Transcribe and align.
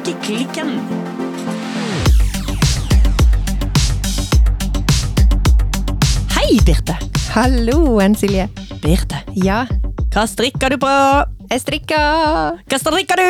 Strikkeklikken. 0.00 0.80
Hei, 6.36 6.56
Birte. 6.64 6.96
Halloen, 7.34 8.14
Silje. 8.16 8.46
Birte, 8.80 9.20
Ja, 9.36 9.66
hva 10.14 10.24
strikker 10.26 10.72
du 10.72 10.78
på? 10.80 10.92
jeg 11.50 11.60
strikker. 11.60 12.56
Hva 12.64 12.78
strikker 12.80 13.20
du? 13.20 13.26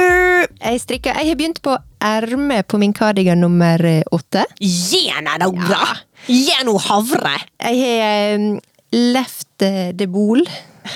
Jeg 0.63 0.81
strikker. 0.85 1.19
Jeg 1.19 1.29
har 1.33 1.39
begynt 1.41 1.59
på 1.65 1.75
erme 2.01 2.61
på 2.63 2.79
min 2.79 2.93
kardigan 2.95 3.41
nummer 3.43 3.83
eh, 3.85 4.03
åtte. 4.13 4.45
Gjerne 4.61 5.39
noe! 5.43 5.81
Gi 6.29 6.55
noe 6.69 6.85
havre! 6.87 7.35
Jeg 7.65 7.83
har 7.83 8.39
um, 8.39 8.47
left 8.95 9.49
the 9.59 9.91
det 9.97 10.07
bol, 10.13 10.45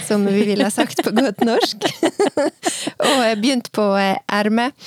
som 0.07 0.23
vi 0.31 0.47
ville 0.53 0.69
ha 0.69 0.71
sagt 0.71 1.03
på 1.03 1.11
godt 1.17 1.43
norsk. 1.45 1.91
Og 3.11 3.43
begynt 3.43 3.73
på 3.75 3.91
eh, 3.99 4.17
ermet. 4.29 4.79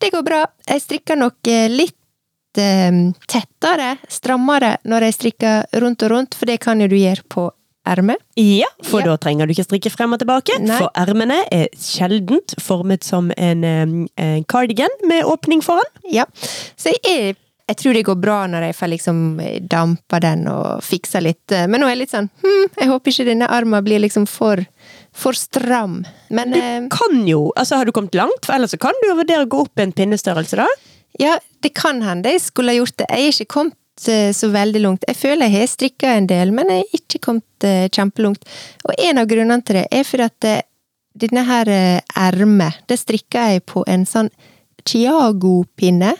Det 0.00 0.10
går 0.14 0.22
bra. 0.26 0.42
Jeg 0.68 0.80
strikker 0.86 1.18
nok 1.20 1.48
eh, 1.52 1.66
litt 1.68 2.58
eh, 2.60 3.00
tettere, 3.28 3.94
strammere, 4.08 4.76
når 4.88 5.08
jeg 5.10 5.16
strikker 5.18 5.80
rundt 5.84 6.04
og 6.06 6.14
rundt, 6.14 6.36
for 6.38 6.48
det 6.50 6.60
kan 6.64 6.80
jo 6.80 6.88
du 6.90 6.96
gjøre 6.96 7.26
på 7.30 7.48
ermet. 7.90 8.20
Ja, 8.36 8.68
for 8.84 9.00
Ja. 9.00 9.10
da 9.12 9.16
trenger 9.20 9.46
du 9.48 9.52
ikke 9.54 9.64
strikke 9.66 9.90
frem 9.92 10.12
og 10.14 10.20
tilbake. 10.22 10.56
Nei. 10.62 10.78
For 10.78 10.90
ermene 11.00 11.42
er 11.52 11.68
sjeldent 11.80 12.54
formet 12.60 13.04
som 13.04 13.30
en, 13.36 13.64
en 13.64 14.44
cardigan 14.44 14.92
med 15.08 15.24
åpning 15.24 15.62
foran. 15.64 15.88
Ja. 16.12 16.26
Så 16.76 16.92
jeg, 17.04 17.36
jeg 17.68 17.76
tror 17.80 17.96
det 17.96 18.04
går 18.06 18.20
bra 18.20 18.38
når 18.52 18.68
jeg 18.68 18.76
får 18.76 18.92
liksom 18.94 19.22
dampa 19.72 20.20
den 20.20 20.44
og 20.52 20.84
fiksa 20.84 21.22
litt. 21.24 21.56
Men 21.68 21.80
nå 21.80 21.88
er 21.88 21.96
jeg 21.96 22.02
litt 22.04 22.14
sånn 22.14 22.28
hm, 22.44 22.68
jeg 22.82 22.90
håper 22.92 23.14
ikke 23.16 23.28
denne 23.32 23.48
armen 23.50 23.84
blir 23.88 24.04
liksom 24.04 24.28
for, 24.28 24.60
for 25.20 25.36
stram. 25.36 26.00
Men 26.28 26.54
Du 26.54 26.88
Kan 26.92 27.26
jo, 27.28 27.50
altså 27.56 27.80
Har 27.80 27.88
du 27.88 27.92
kommet 27.92 28.16
langt? 28.18 28.46
For 28.46 28.56
ellers 28.56 28.74
kan 28.80 28.96
du 29.02 29.10
jo 29.10 29.18
vurdere 29.18 29.44
å 29.44 29.50
gå 29.50 29.64
opp 29.66 29.82
en 29.82 29.92
pinnestørrelse, 29.92 30.56
da. 30.60 30.66
ja, 31.20 31.36
det 31.60 31.74
kan 31.76 32.00
hende 32.02 32.32
jeg 32.32 32.42
skulle 32.46 32.72
ha 32.72 32.80
gjort 32.80 32.96
det. 33.02 33.06
Jeg 33.10 33.26
er 33.26 33.34
ikke 33.34 33.54
kommet 33.54 34.08
eh, 34.08 34.30
så 34.36 34.48
veldig 34.52 34.82
langt. 34.84 35.04
Jeg 35.08 35.18
føler 35.20 35.48
jeg 35.48 35.58
har 35.58 35.70
strikka 35.74 36.14
en 36.16 36.30
del, 36.30 36.54
men 36.56 36.72
jeg 36.72 36.84
har 36.84 37.02
ikke 37.02 37.22
kommet 37.28 37.68
eh, 37.68 37.86
kjempelangt. 37.92 38.48
Og 38.88 38.94
en 38.96 39.20
av 39.20 39.28
grunnene 39.30 39.60
til 39.66 39.80
det 39.80 39.86
er 39.92 40.08
for 40.08 40.24
at 40.24 40.48
eh, 40.48 40.62
denne 41.20 41.44
her 41.48 41.68
eh, 41.68 42.00
ermet, 42.16 42.80
det 42.88 43.00
strikka 43.00 43.50
jeg 43.52 43.66
på 43.68 43.84
en 43.90 44.06
sånn 44.08 44.30
Chiago-pinne. 44.86 46.14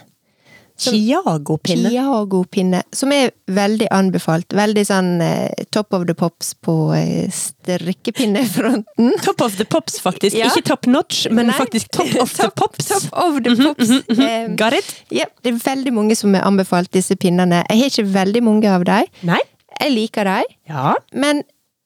Chiago-pinne. 0.81 1.91
Chiago-pinne, 1.93 2.83
som 2.97 3.13
er 3.13 3.31
veldig 3.51 3.89
anbefalt. 3.93 4.55
Veldig 4.57 4.85
sånn 4.89 5.11
eh, 5.25 5.65
top 5.75 5.93
of 5.99 6.07
the 6.09 6.15
pops 6.19 6.55
på 6.65 6.75
eh, 6.97 7.29
strikkepinnefronten. 7.31 9.13
Top 9.27 9.41
of 9.45 9.57
the 9.59 9.65
pops, 9.65 10.01
faktisk. 10.01 10.37
Ja. 10.37 10.49
Ikke 10.51 10.63
top 10.71 10.87
notch, 10.91 11.27
men 11.31 11.47
Nei. 11.51 11.57
faktisk 11.59 11.91
top 11.93 12.15
of 12.23 12.33
the 12.37 12.49
pops. 12.61 12.89
Top 12.89 13.09
of 13.13 13.41
the 13.45 13.57
pops. 13.61 13.91
Eh, 14.21 14.49
Got 14.57 14.75
it? 14.77 14.91
ja, 15.11 15.25
det 15.43 15.53
er 15.55 15.61
veldig 15.65 15.93
mange 15.97 16.17
som 16.19 16.35
har 16.37 16.45
anbefalt 16.49 16.91
disse 16.93 17.17
pinnene. 17.21 17.63
Jeg 17.71 17.79
har 17.81 17.91
ikke 17.93 18.05
veldig 18.13 18.43
mange 18.45 18.69
av 18.71 18.85
dem. 18.89 19.07
Nei? 19.29 19.41
Jeg 19.81 19.95
liker 19.95 20.29
dem, 20.29 20.45
Ja. 20.69 20.95
men 21.17 21.43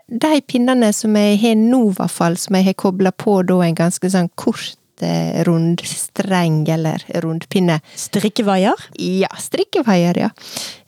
de 0.08 0.40
pinnene 0.50 0.90
som 0.92 1.14
jeg 1.16 1.38
har 1.40 1.54
nå, 1.56 1.78
i 1.90 1.94
hvert 1.98 2.10
fall, 2.12 2.36
som 2.40 2.56
jeg 2.58 2.66
har 2.66 2.74
kobla 2.80 3.12
på 3.16 3.38
da 3.46 3.60
en 3.64 3.76
ganske 3.78 4.10
sånn 4.10 4.28
kort 4.36 4.74
eh, 5.02 5.42
rund 5.46 5.82
streng, 5.88 6.62
eller 6.70 7.02
rundpinne 7.24 7.80
Strikkevaier? 7.98 8.86
Ja, 9.00 9.30
strikkevaier, 9.40 10.18
ja. 10.26 10.30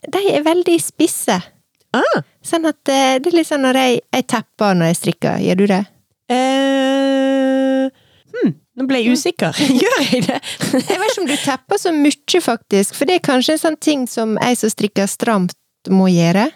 De 0.07 0.23
er 0.31 0.47
veldig 0.47 0.77
spisse. 0.83 1.41
Ah. 1.97 2.23
Sånn 2.45 2.69
at 2.69 2.93
eh, 2.93 3.17
det 3.23 3.33
er 3.33 3.39
litt 3.39 3.49
sånn 3.49 3.65
når 3.67 3.81
jeg, 3.81 4.01
jeg 4.15 4.27
tepper 4.31 4.79
når 4.79 4.93
jeg 4.93 5.01
strikker. 5.01 5.43
Gjør 5.43 5.61
du 5.61 5.67
det? 5.73 5.83
Eh, 6.33 7.87
hmm. 8.35 8.55
nå 8.77 8.87
ble 8.91 9.03
jeg 9.03 9.17
usikker. 9.17 9.63
Gjør 9.83 9.99
jeg 10.11 10.27
det? 10.29 10.41
Jeg 10.77 11.01
vet 11.01 11.11
ikke 11.11 11.25
om 11.25 11.31
du 11.31 11.37
tepper 11.41 11.83
så 11.83 11.95
mye, 11.95 12.43
faktisk. 12.51 12.99
For 12.99 13.09
det 13.09 13.19
er 13.19 13.27
kanskje 13.27 13.57
en 13.57 13.65
sånn 13.65 13.81
ting 13.81 14.07
som 14.11 14.37
jeg 14.41 14.61
som 14.63 14.73
strikker 14.73 15.11
stramt, 15.11 15.57
må 15.87 16.09
gjøre. 16.11 16.49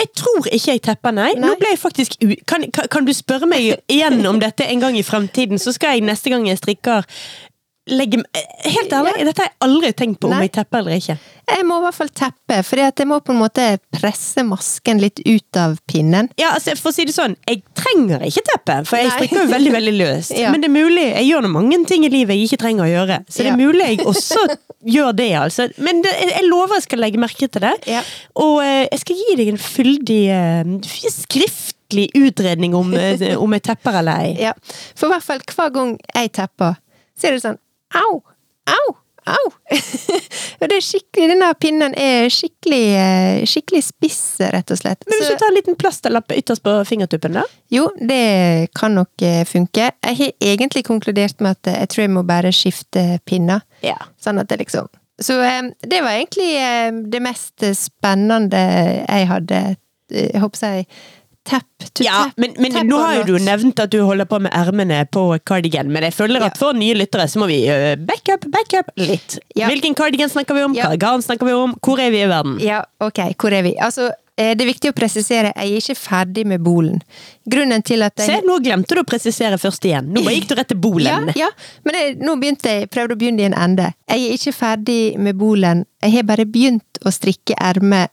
Jeg 0.00 0.10
tror 0.16 0.48
ikke 0.50 0.74
jeg 0.74 0.82
tepper, 0.84 1.14
nei. 1.16 1.32
Nå 1.40 1.54
ble 1.60 1.72
jeg 1.74 1.80
faktisk 1.82 2.18
u... 2.24 2.32
Kan, 2.48 2.66
kan, 2.74 2.88
kan 2.90 3.08
du 3.08 3.12
spørre 3.16 3.48
meg 3.50 3.74
igjen 3.88 4.20
om 4.28 4.40
dette 4.42 4.66
en 4.68 4.82
gang 4.82 4.98
i 4.98 5.04
fremtiden, 5.06 5.60
så 5.62 5.74
skal 5.74 5.96
jeg 5.96 6.06
neste 6.08 6.32
gang 6.32 6.46
jeg 6.48 6.60
strikker 6.60 7.06
legge 7.90 8.22
Helt 8.64 8.92
ærlig, 8.96 9.12
dette 9.26 9.42
har 9.42 9.50
jeg 9.50 9.58
aldri 9.66 9.90
tenkt 9.92 10.20
på 10.22 10.28
om 10.30 10.38
jeg 10.40 10.50
tepper 10.54 10.80
eller 10.80 10.96
ikke. 10.96 11.16
Jeg 11.44 11.64
må 11.68 11.76
i 11.76 11.82
hvert 11.84 11.96
fall 11.98 12.10
teppe, 12.16 12.56
for 12.64 12.80
jeg 12.80 13.06
må 13.10 13.18
på 13.20 13.34
en 13.34 13.40
måte 13.42 13.64
presse 13.92 14.40
masken 14.48 15.02
litt 15.02 15.20
ut 15.20 15.58
av 15.60 15.74
pinnen. 15.90 16.30
Ja, 16.40 16.54
altså, 16.56 16.72
for 16.80 16.88
å 16.88 16.96
si 16.96 17.04
det 17.04 17.12
sånn, 17.12 17.34
jeg 17.44 17.60
trenger 17.76 18.24
ikke 18.24 18.44
teppe, 18.48 18.78
for 18.88 18.96
jeg 18.96 19.10
Nei. 19.10 19.16
strikker 19.18 19.42
jo 19.42 19.50
veldig, 19.52 19.74
veldig 19.76 19.94
løst. 19.98 20.32
Ja. 20.44 20.48
Men 20.52 20.64
det 20.64 20.70
er 20.70 20.74
mulig, 20.74 21.04
jeg 21.12 21.28
gjør 21.28 21.46
mange 21.52 21.76
ting 21.88 22.06
i 22.08 22.10
livet 22.12 22.38
jeg 22.38 22.48
ikke 22.48 22.60
trenger 22.64 22.86
å 22.86 22.88
gjøre, 22.90 23.18
så 23.28 23.44
det 23.44 23.50
er 23.50 23.52
Ja. 23.52 23.58
mulig 23.60 23.90
jeg 23.90 24.06
også 24.08 24.40
gjør 24.94 25.12
det, 25.20 25.28
altså. 25.42 25.66
Men 25.84 26.00
det, 26.04 26.14
jeg 26.24 26.48
lover 26.48 26.80
jeg 26.80 26.86
skal 26.88 27.02
legge 27.04 27.20
merke 27.20 27.48
til 27.48 27.64
det. 27.64 27.74
Ja. 27.88 28.00
Og 28.40 28.62
eh, 28.64 28.86
jeg 28.88 29.02
skal 29.04 29.20
gi 29.20 29.36
deg 29.40 29.52
en 29.52 29.60
fyldig 29.60 30.22
eh, 30.32 30.72
skriftlig 31.14 32.08
utredning 32.18 32.74
om, 32.76 32.94
eh, 32.96 33.36
om 33.36 33.52
jeg 33.56 33.66
tepper 33.68 34.00
eller 34.00 34.24
ei. 34.24 34.32
Ja. 34.48 34.56
For 34.96 35.08
i 35.08 35.14
hvert 35.14 35.28
fall 35.28 35.44
hver 35.52 35.76
gang 35.76 35.94
jeg 36.14 36.32
tepper, 36.40 36.80
så 37.14 37.28
er 37.28 37.36
det 37.36 37.44
sånn 37.44 37.60
au, 38.00 38.22
au, 38.74 38.96
au! 39.26 39.46
Og 40.60 40.70
det 40.70 40.78
er 40.78 40.84
skikkelig, 40.84 41.28
denne 41.32 41.50
pinnen 41.60 41.94
er 42.00 42.28
skikkelig, 42.32 42.82
eh, 43.00 43.44
skikkelig 43.48 43.82
spiss, 43.86 44.22
rett 44.54 44.72
og 44.72 44.80
slett. 44.80 45.04
Men 45.08 45.18
hvis 45.18 45.32
du 45.32 45.34
du 45.34 45.42
tar 45.42 45.52
en 45.52 45.58
liten 45.58 45.78
plasterlapp 45.80 46.34
ytterst 46.36 46.64
på 46.64 46.76
fingertuppen, 46.88 47.38
da? 47.40 47.44
Jo, 47.72 47.88
det 47.98 48.72
kan 48.78 48.96
nok 48.96 49.24
eh, 49.24 49.42
funke. 49.48 49.90
Jeg 49.92 50.20
har 50.20 50.34
egentlig 50.54 50.84
konkludert 50.88 51.40
med 51.44 51.58
at 51.58 51.72
jeg 51.74 51.92
tror 51.92 52.06
jeg 52.06 52.14
må 52.16 52.24
bare 52.28 52.52
skifte 52.54 53.06
pinner. 53.28 53.64
Ja. 53.84 53.98
Sånn 54.20 54.40
at 54.42 54.50
det 54.52 54.62
liksom 54.64 54.90
Så 55.22 55.38
eh, 55.42 55.62
det 55.82 56.00
var 56.02 56.18
egentlig 56.18 57.10
det 57.12 57.22
mest 57.22 57.66
spennende 57.78 58.58
jeg 58.58 59.28
hadde 59.30 59.60
Jeg 60.10 60.40
håper 60.40 60.66
jeg 60.66 60.86
Tap 61.44 61.66
to 61.92 62.04
Ja, 62.06 62.24
tepp. 62.30 62.38
men, 62.40 62.54
men 62.58 62.86
nå 62.88 62.96
har 63.02 63.18
jo 63.18 63.24
du 63.34 63.44
nevnt 63.44 63.78
at 63.82 63.90
du 63.92 63.98
holder 64.00 64.24
på 64.24 64.38
med 64.40 64.52
ermene 64.56 65.02
på 65.12 65.26
cardigan, 65.44 65.90
men 65.92 66.06
jeg 66.08 66.14
føler 66.16 66.40
at 66.40 66.54
Ja. 66.56 66.58
for 66.58 66.72
nye 66.72 66.94
lyttere 66.96 67.26
så 67.28 67.38
må 67.42 67.46
vi 67.50 67.58
uh, 67.68 67.94
back 68.00 68.30
up, 68.32 68.46
back 68.50 68.72
up 68.78 68.90
litt. 68.96 69.38
Ja. 69.54 69.68
Hvilken 69.68 69.94
cardigan 69.94 70.32
snakker 70.32 70.56
vi 70.56 70.62
om? 70.64 70.74
Ja. 70.74 70.88
Hva 70.88 70.96
garn 70.98 71.22
snakker 71.22 71.44
vi 71.46 71.52
om? 71.52 71.76
Hvor 71.84 72.00
er 72.00 72.10
vi 72.14 72.22
i 72.24 72.28
verden? 72.32 72.56
Ja, 72.64 72.80
ok, 73.04 73.20
hvor 73.36 73.52
er 73.52 73.62
vi? 73.68 73.74
Altså, 73.76 74.08
eh, 74.40 74.54
det 74.56 74.64
er 74.64 74.70
viktig 74.72 74.90
å 74.94 74.96
presisere, 74.96 75.52
jeg 75.52 75.76
er 75.76 75.84
ikke 75.84 75.98
ferdig 76.00 76.46
med 76.48 76.64
bolen. 76.64 77.02
Grunnen 77.44 77.84
til 77.84 78.02
at 78.08 78.16
jeg 78.24 78.26
Se, 78.32 78.40
nå 78.48 78.56
glemte 78.64 78.96
du 78.96 79.02
å 79.04 79.06
presisere 79.06 79.60
først 79.60 79.84
igjen. 79.84 80.08
Nå 80.16 80.24
gikk 80.24 80.48
du 80.48 80.54
rett 80.56 80.72
til 80.72 80.80
bolen. 80.80 81.28
Ja, 81.36 81.44
ja. 81.44 81.52
men 81.84 82.00
jeg, 82.00 82.16
nå 82.24 82.38
begynte 82.40 82.72
jeg, 82.72 82.88
prøvde 82.88 83.18
å 83.18 83.20
begynne 83.20 83.44
i 83.44 83.50
en 83.52 83.58
ende. 83.68 83.92
Jeg 84.08 84.24
er 84.30 84.38
ikke 84.40 84.56
ferdig 84.64 85.00
med 85.20 85.36
bolen. 85.36 85.84
Jeg 86.02 86.16
har 86.16 86.28
bare 86.32 86.48
begynt 86.48 87.04
å 87.04 87.12
strikke 87.12 87.60
ermet 87.60 88.08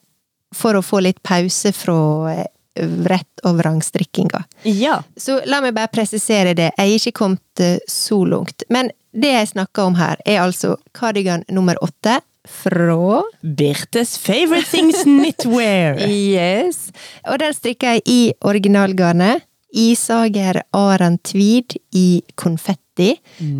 for 0.51 0.75
å 0.75 0.83
få 0.83 0.99
litt 1.07 1.23
pause 1.23 1.71
fra 1.71 2.43
eh, 2.79 2.89
rett 3.11 3.45
og 3.47 3.59
vrangstrikkinga. 3.59 4.43
Ja. 4.69 5.01
Så 5.17 5.39
la 5.45 5.61
meg 5.63 5.75
bare 5.77 5.91
presisere 5.93 6.55
det. 6.57 6.71
Jeg 6.77 6.87
er 6.87 6.97
ikke 6.97 7.17
kommet 7.23 7.63
eh, 7.63 7.77
så 7.89 8.23
langt. 8.25 8.65
Men 8.69 8.91
det 9.11 9.33
jeg 9.33 9.53
snakker 9.53 9.89
om 9.89 9.97
her, 9.99 10.21
er 10.25 10.43
altså 10.45 10.77
kardigan 10.95 11.43
nummer 11.51 11.79
åtte 11.83 12.21
fra 12.47 13.21
Birtes 13.41 14.17
favorite 14.17 14.69
things 14.71 15.03
knitwear. 15.03 15.99
Yes. 16.31 16.89
Og 17.27 17.39
den 17.41 17.53
strikker 17.53 17.97
jeg 17.97 18.03
i 18.05 18.21
originalgarnet. 18.41 19.45
Isager 19.71 20.61
Aran 20.75 21.17
Tweed 21.23 21.77
i 21.95 22.21
konfetti, 22.35 23.13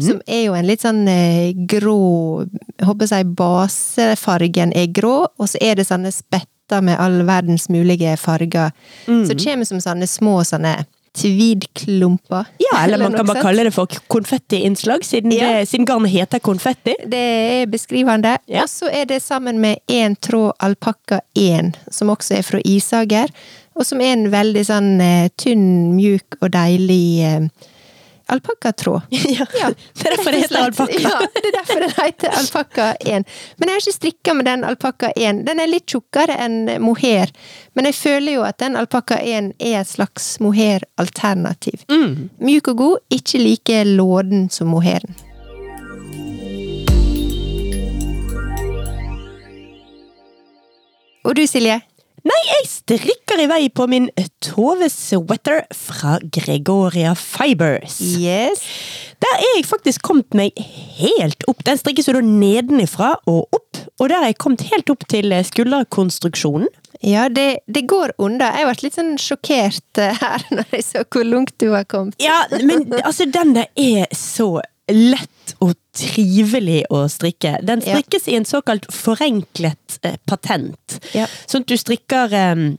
som 0.04 0.20
er 0.28 0.42
jo 0.44 0.56
en 0.58 0.68
litt 0.68 0.84
sånn 0.84 1.06
eh, 1.08 1.54
grå 1.56 2.44
Jeg 2.44 2.88
håper 2.90 3.08
si 3.08 3.22
basefargen 3.40 4.74
er 4.76 4.92
grå, 4.92 5.16
og 5.32 5.48
så 5.48 5.62
er 5.64 5.80
det 5.80 5.88
sånne 5.88 6.12
spetter 6.72 6.82
med 6.82 7.00
all 7.00 7.24
verdens 7.28 7.70
mulige 7.70 8.18
farger. 8.18 8.72
Så 9.06 9.34
det 9.34 9.44
kommer 9.44 9.66
som 9.68 9.80
sånne 9.82 10.08
små 10.08 10.42
sånne 10.46 10.86
tweed-klumper. 11.14 12.46
Ja, 12.64 12.84
eller 12.86 12.98
man 12.98 13.14
kan 13.18 13.26
bare 13.28 13.42
kalle 13.44 13.64
det 13.68 13.74
for 13.76 13.88
konfettiinnslag, 14.08 15.04
siden, 15.04 15.32
Ja. 15.34 15.52
det- 15.60 15.68
siden 15.70 15.86
garnet 15.86 16.10
heter 16.12 16.40
konfetti. 16.40 16.96
Det 17.06 17.14
er 17.18 17.66
beskrivende. 17.68 18.38
Ja. 18.48 18.62
Og 18.64 18.70
så 18.70 18.88
er 18.90 19.06
det 19.06 19.22
sammen 19.22 19.60
med 19.60 19.80
én 19.90 20.16
tråd 20.16 20.54
alpakka 20.62 21.20
1, 21.36 21.76
som 21.92 22.08
også 22.10 22.38
er 22.38 22.42
fra 22.44 22.60
Isager. 22.64 23.28
Og 23.76 23.86
som 23.86 24.00
er 24.02 24.14
en 24.14 24.32
veldig 24.32 24.66
sånn 24.66 25.02
eh, 25.02 25.30
tynn, 25.38 25.94
mjuk 25.96 26.38
og 26.42 26.52
deilig 26.52 27.20
eh, 27.24 27.48
alpakkatråd. 28.36 29.02
Ja. 29.38 29.46
Ja, 29.60 29.70
Det 29.94 30.06
er 30.08 30.16
derfor 30.16 30.32
det 30.32 30.42
heter 30.42 30.64
alpakka. 30.68 31.00
Ja, 31.02 31.20
det 31.36 31.46
er 31.50 31.56
derfor 31.58 31.80
den 31.86 31.94
heter 31.98 32.36
alpakka 32.40 32.88
1. 33.00 33.26
Men 33.58 33.70
jeg 33.70 33.76
har 33.76 33.82
ikke 33.86 33.96
strikka 33.98 34.34
med 34.40 34.46
den 34.50 34.64
alpakka 34.68 35.12
1. 35.16 35.42
Den 35.48 35.60
er 35.64 35.70
litt 35.72 35.88
tjukkere 35.92 36.36
enn 36.46 36.60
mohair. 36.84 37.32
Men 37.76 37.88
jeg 37.90 37.96
føler 38.00 38.38
jo 38.40 38.46
at 38.48 38.60
den 38.64 38.76
alpakka 38.80 39.20
1 39.24 39.52
er 39.60 39.80
et 39.82 39.92
slags 39.92 40.34
mohair-alternativ. 40.44 41.86
Mm. 41.92 42.30
Mjuk 42.44 42.72
og 42.74 42.78
god, 42.86 42.98
ikke 43.20 43.40
like 43.44 43.84
låden 43.92 44.50
som 44.52 44.72
mohairen. 44.74 45.16
Og 51.24 51.36
du, 51.38 51.44
Silje? 51.48 51.78
Nei, 52.22 52.42
jeg 52.46 52.68
strikker 52.70 53.40
i 53.42 53.48
vei 53.50 53.62
på 53.74 53.88
min 53.90 54.10
Tove 54.46 54.92
Sweater 54.94 55.64
fra 55.74 56.20
Gregoria 56.22 57.16
Fibers. 57.18 57.98
Yes. 58.22 58.62
Der 59.22 59.40
er 59.40 59.56
jeg 59.56 59.66
faktisk 59.70 60.04
kommet 60.06 60.38
meg 60.38 60.58
helt 61.00 61.42
opp. 61.50 61.64
Den 61.66 61.80
strikkes 61.82 62.10
jo 62.10 62.16
da 62.20 62.22
nedenifra 62.26 63.16
og 63.30 63.50
opp, 63.58 63.82
og 63.98 64.12
der 64.12 64.20
er 64.20 64.30
jeg 64.30 64.40
kommet 64.44 64.68
helt 64.70 64.94
opp 64.94 65.08
til 65.10 65.34
skulderkonstruksjonen. 65.50 66.70
Ja, 67.02 67.26
det, 67.34 67.64
det 67.66 67.88
går 67.90 68.14
unna. 68.22 68.52
Jeg 68.54 68.70
ble 68.70 68.86
litt 68.86 68.98
sånn 69.00 69.16
sjokkert 69.22 70.02
eh, 70.02 70.22
her 70.22 70.46
når 70.54 70.76
jeg 70.78 70.86
så 70.86 71.06
hvor 71.08 71.26
langt 71.26 71.56
du 71.58 71.72
har 71.74 71.88
kommet. 71.90 72.18
Ja, 72.22 72.44
men 72.62 72.86
altså, 73.02 73.26
den 73.26 73.56
der 73.58 73.72
er 73.74 74.06
så 74.14 74.60
lett 74.92 75.56
og 75.58 75.74
trivelig 75.98 76.84
å 76.90 77.06
strikke. 77.12 77.58
Den 77.66 77.82
Ja. 77.82 77.96
strikkes 77.98 78.28
i 78.28 78.36
en 78.36 78.46
såkalt 78.46 78.86
forenklet 78.92 80.00
eh, 80.04 80.16
patent. 80.26 81.00
Ja. 81.14 81.28
Sånn 81.48 81.62
at 81.62 81.68
du 81.68 81.78
strikker 81.78 82.34
eh, 82.34 82.78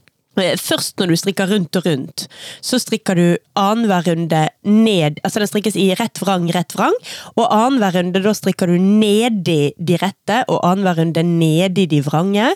Først 0.57 0.97
når 0.97 1.11
du 1.11 1.15
strikker 1.15 1.45
rundt 1.45 1.75
og 1.77 1.85
rundt, 1.85 2.23
så 2.59 2.79
strikker 2.81 3.13
du 3.19 3.37
annenhver 3.55 4.01
runde 4.07 4.49
ned 4.65 5.19
Altså 5.23 5.37
den 5.43 5.47
strikkes 5.51 5.75
i 5.77 5.93
rett 5.93 6.17
vrang, 6.17 6.47
rett 6.49 6.73
vrang, 6.73 6.95
og 7.37 7.51
annenhver 7.53 7.93
runde 7.99 8.23
da 8.23 8.33
strikker 8.33 8.65
du 8.65 8.79
nedi 8.81 9.75
de 9.77 9.99
rette, 10.01 10.39
og 10.49 10.63
annenhver 10.65 11.03
runde 11.03 11.21
nedi 11.21 11.85
de 11.85 12.01
vrange. 12.01 12.47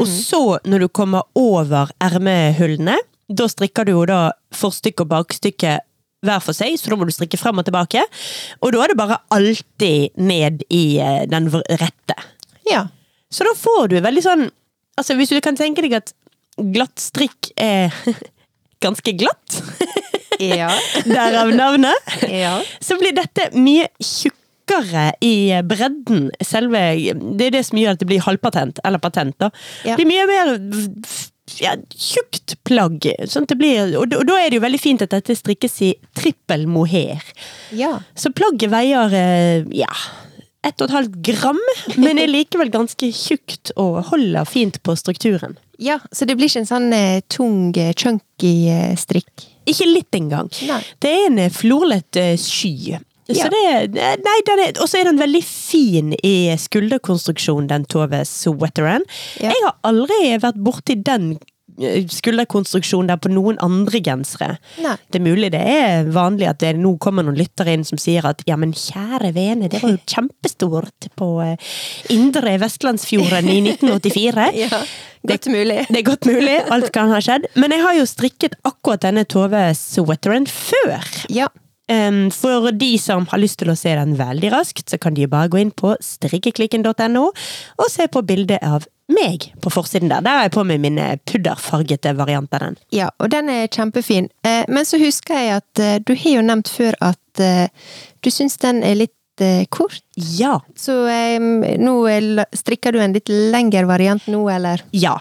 Og 0.00 0.06
så, 0.08 0.40
når 0.64 0.86
du 0.86 0.88
kommer 0.88 1.28
over 1.36 1.92
ermehullene, 2.00 2.96
da 3.28 3.44
strikker 3.52 3.84
du 3.84 3.92
jo 3.92 4.06
da 4.08 4.32
forstykke 4.54 5.04
og 5.04 5.12
bakstykke 5.12 5.76
hver 6.26 6.42
for 6.44 6.56
seg, 6.56 6.74
så 6.78 6.90
da 6.92 6.98
må 7.00 7.06
du 7.08 7.14
strikke 7.14 7.38
frem 7.40 7.58
og 7.62 7.66
tilbake. 7.68 8.02
Og 8.60 8.74
da 8.74 8.82
er 8.84 8.92
det 8.92 8.98
bare 9.00 9.20
alltid 9.34 10.16
ned 10.20 10.62
i 10.74 10.84
eh, 11.02 11.22
den 11.30 11.48
rette. 11.54 12.16
Ja. 12.68 12.84
Så 13.32 13.46
da 13.46 13.52
får 13.58 13.90
du 13.94 13.98
veldig 14.04 14.22
sånn 14.22 14.44
Altså 14.96 15.12
Hvis 15.18 15.28
du 15.34 15.40
kan 15.44 15.56
tenke 15.58 15.82
deg 15.84 15.92
at 15.98 16.12
glatt 16.72 16.96
strikk 17.02 17.50
er 17.60 17.92
ganske 18.84 19.12
glatt, 19.18 19.58
Ja. 20.40 20.70
derav 21.04 21.50
navnet, 21.52 22.14
ja. 22.28 22.54
så 22.80 22.96
blir 23.00 23.12
dette 23.16 23.50
mye 23.56 23.86
tjukkere 24.00 25.10
i 25.24 25.34
bredden. 25.68 26.30
Selve 26.44 26.80
Det 27.36 27.46
er 27.50 27.54
det 27.58 27.62
som 27.68 27.76
gjør 27.80 27.92
at 27.96 28.00
det 28.02 28.08
blir 28.08 28.24
halvpatent, 28.24 28.80
eller 28.88 29.00
patent. 29.04 29.36
da. 29.40 29.50
Ja. 29.84 29.96
Det 29.96 30.04
blir 30.04 30.10
mye 30.14 30.26
mer 30.32 30.54
ja, 31.60 31.74
tjukt 31.94 32.56
plagg. 32.66 33.06
Sånn 33.30 33.46
det 33.48 33.56
blir, 33.60 33.94
og, 34.00 34.08
da- 34.10 34.20
og 34.22 34.26
da 34.28 34.38
er 34.42 34.50
det 34.50 34.58
jo 34.60 34.64
veldig 34.66 34.80
fint 34.82 35.02
at 35.06 35.12
dette 35.14 35.36
strikkes 35.38 35.80
i 35.86 35.92
trippel 36.18 36.66
mohair. 36.70 37.22
Ja. 37.76 37.98
Så 38.18 38.32
plagget 38.34 38.70
veier 38.72 39.14
eh, 39.14 39.64
ja, 39.76 39.90
ett 40.66 40.80
og 40.82 40.88
et 40.88 40.96
halvt 40.96 41.18
gram, 41.28 41.60
men 41.96 42.18
er 42.18 42.30
likevel 42.30 42.72
ganske 42.74 43.12
tjukt 43.14 43.70
og 43.78 44.00
holder 44.10 44.44
fint 44.50 44.80
på 44.82 44.96
strukturen. 44.98 45.56
Ja, 45.78 45.98
så 46.10 46.24
det 46.26 46.38
blir 46.38 46.48
ikke 46.50 46.62
en 46.64 46.70
sånn 46.70 46.92
eh, 46.96 47.20
tung, 47.30 47.70
eh, 47.76 47.92
chunky 47.94 48.54
eh, 48.72 48.94
strikk. 48.98 49.44
Ikke 49.66 49.86
litt 49.90 50.14
engang. 50.14 50.48
Nei. 50.68 50.80
Det 51.02 51.10
er 51.10 51.26
en 51.28 51.38
florlett 51.50 52.10
florlet 52.14 52.16
eh, 52.22 52.36
sky. 52.40 52.96
Så 53.28 53.34
Ja. 53.34 53.48
det, 53.88 53.98
eh, 53.98 54.80
og 54.80 54.86
så 54.88 55.00
er 55.00 55.04
den 55.10 55.18
veldig 55.18 55.42
fin 55.44 56.14
i 56.22 56.54
skulderkonstruksjon, 56.56 57.66
den 57.66 57.84
Tove 57.84 58.22
Sweateren. 58.24 59.02
Ja. 59.40 59.50
Jeg 59.50 59.64
har 59.64 59.74
aldri 59.82 60.38
vært 60.38 60.60
borti 60.62 60.94
den 61.02 61.32
eh, 61.80 62.06
skulderkonstruksjonen 62.06 63.08
der 63.10 63.16
på 63.16 63.32
noen 63.34 63.58
andre 63.60 64.00
gensere. 64.00 64.58
Nei. 64.80 64.94
Det 65.10 65.18
er 65.18 65.24
mulig 65.26 65.50
det 65.50 65.60
er 65.60 66.04
vanlig 66.14 66.48
at 66.48 66.62
det 66.62 66.76
nå 66.78 66.94
kommer 67.02 67.26
noen 67.26 67.36
lyttere 67.36 67.74
inn 67.74 67.84
som 67.84 67.98
sier 67.98 68.24
at 68.30 68.42
ja, 68.46 68.56
men 68.56 68.72
kjære 68.72 69.32
vene, 69.34 69.68
det 69.68 69.82
var 69.82 69.90
jo 69.96 69.98
kjempestort 70.06 71.10
på 71.18 71.32
eh, 71.42 71.56
indre 72.14 72.56
Vestlandsfjorden 72.62 73.50
i 73.50 73.60
1984. 73.74 74.48
Ja, 74.62 74.82
godt 75.26 75.46
mulig. 75.50 75.82
Det 75.90 75.98
er 75.98 76.06
godt 76.06 76.26
mulig, 76.30 76.60
alt 76.70 76.92
kan 76.94 77.10
ha 77.10 77.18
skjedd. 77.18 77.50
Men 77.58 77.74
jeg 77.74 77.82
har 77.82 77.98
jo 77.98 78.06
strikket 78.06 78.54
akkurat 78.62 79.02
denne 79.02 79.26
Tove-sweateren 79.26 80.46
før. 80.46 81.02
Ja. 81.28 81.48
Um, 81.86 82.32
for 82.34 82.72
de 82.74 82.96
som 82.98 83.28
har 83.30 83.38
lyst 83.38 83.60
til 83.60 83.70
å 83.70 83.78
se 83.78 83.92
den 83.94 84.16
veldig 84.18 84.50
raskt, 84.50 84.88
så 84.90 84.98
kan 84.98 85.14
de 85.14 85.28
bare 85.30 85.50
gå 85.52 85.60
inn 85.62 85.70
på 85.70 85.94
strikkeklikken.no 86.02 87.24
og 87.30 87.90
se 87.92 88.08
på 88.10 88.24
bildet 88.26 88.64
av 88.66 88.88
meg 89.12 89.52
på 89.62 89.70
forsiden 89.70 90.10
der. 90.10 90.24
Der 90.26 90.38
har 90.38 90.46
jeg 90.48 90.54
på 90.56 90.64
meg 90.66 90.80
min 90.82 90.98
eh, 90.98 91.18
pudderfargete 91.30 92.16
variant 92.18 92.52
av 92.56 92.64
den. 92.64 92.78
Ja, 92.94 93.10
og 93.22 93.30
den 93.30 93.50
er 93.52 93.68
kjempefin. 93.70 94.30
Eh, 94.46 94.64
men 94.68 94.88
så 94.88 94.98
husker 94.98 95.38
jeg 95.38 95.60
at 95.60 95.82
eh, 95.82 95.98
du 96.02 96.16
har 96.16 96.40
jo 96.40 96.46
nevnt 96.46 96.72
før 96.72 96.98
at 97.12 97.42
eh, 97.42 97.68
du 98.22 98.32
syns 98.34 98.58
den 98.62 98.82
er 98.86 98.98
litt 99.04 99.12
kort. 99.68 100.00
Ja. 100.16 100.54
Så 100.80 100.94
um, 101.04 101.58
nå 101.60 101.92
strikker 102.56 102.94
du 102.96 103.02
en 103.04 103.12
litt 103.12 103.28
lengre 103.28 103.82
variant 103.84 104.24
nå, 104.32 104.38
eller? 104.48 104.80
Ja, 104.96 105.18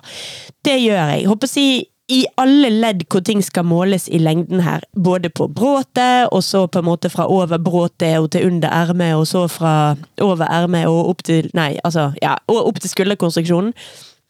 det 0.63 0.77
gjør 0.79 1.11
jeg. 1.11 1.25
Håper 1.27 1.49
å 1.49 1.51
si 1.51 1.65
i 2.11 2.19
alle 2.37 2.69
ledd 2.69 3.03
hvor 3.09 3.23
ting 3.25 3.39
skal 3.43 3.65
måles 3.65 4.07
i 4.13 4.19
lengden 4.21 4.61
her. 4.61 4.83
Både 4.93 5.29
på 5.33 5.47
bråtet, 5.49 6.27
og 6.31 6.43
så 6.45 6.65
på 6.69 6.79
en 6.83 6.85
måte 6.89 7.09
fra 7.09 7.25
over 7.31 7.57
bråtet 7.57 8.19
og 8.19 8.29
til 8.35 8.45
under 8.51 8.69
ermet, 8.69 9.15
og 9.17 9.25
så 9.29 9.45
fra 9.49 9.95
over 10.21 10.45
ermet 10.45 10.85
og 10.91 11.09
opp 11.15 11.23
til 11.25 11.49
Nei, 11.57 11.71
altså, 11.83 12.11
ja, 12.21 12.35
og 12.51 12.67
opp 12.69 12.79
til 12.83 12.93
skulderkonstruksjonen. 12.93 13.73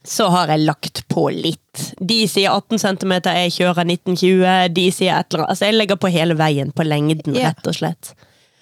Så 0.06 0.28
har 0.30 0.52
jeg 0.54 0.62
lagt 0.68 1.02
på 1.10 1.26
litt. 1.34 1.88
De 1.98 2.20
sier 2.30 2.54
18 2.54 2.78
cm, 2.78 3.14
jeg 3.26 3.54
kjører 3.56 3.88
1920. 3.90 4.74
De 4.78 4.84
sier 4.94 5.16
et 5.18 5.34
eller 5.34 5.42
annet. 5.44 5.50
Altså, 5.56 5.66
jeg 5.66 5.78
legger 5.80 5.98
på 5.98 6.12
hele 6.14 6.38
veien 6.38 6.70
på 6.78 6.86
lengden, 6.86 7.34
rett 7.34 7.68
og 7.68 7.74
slett. 7.74 8.14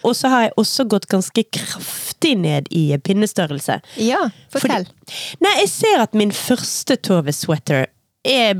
Og 0.08 0.16
så 0.16 0.32
har 0.32 0.42
jeg 0.48 0.54
også 0.60 0.86
gått 0.92 1.06
ganske 1.12 1.44
kraftig 1.56 2.34
ned 2.40 2.66
i 2.76 2.86
pinnestørrelse. 3.00 3.78
Ja, 4.04 4.24
fortell. 4.52 4.88
Fordi- 4.88 5.38
Nei, 5.44 5.54
jeg 5.62 5.70
ser 5.70 6.02
at 6.04 6.14
min 6.16 6.32
første 6.32 6.96
Tove 6.96 7.32
sweater 7.36 7.86
er 8.24 8.56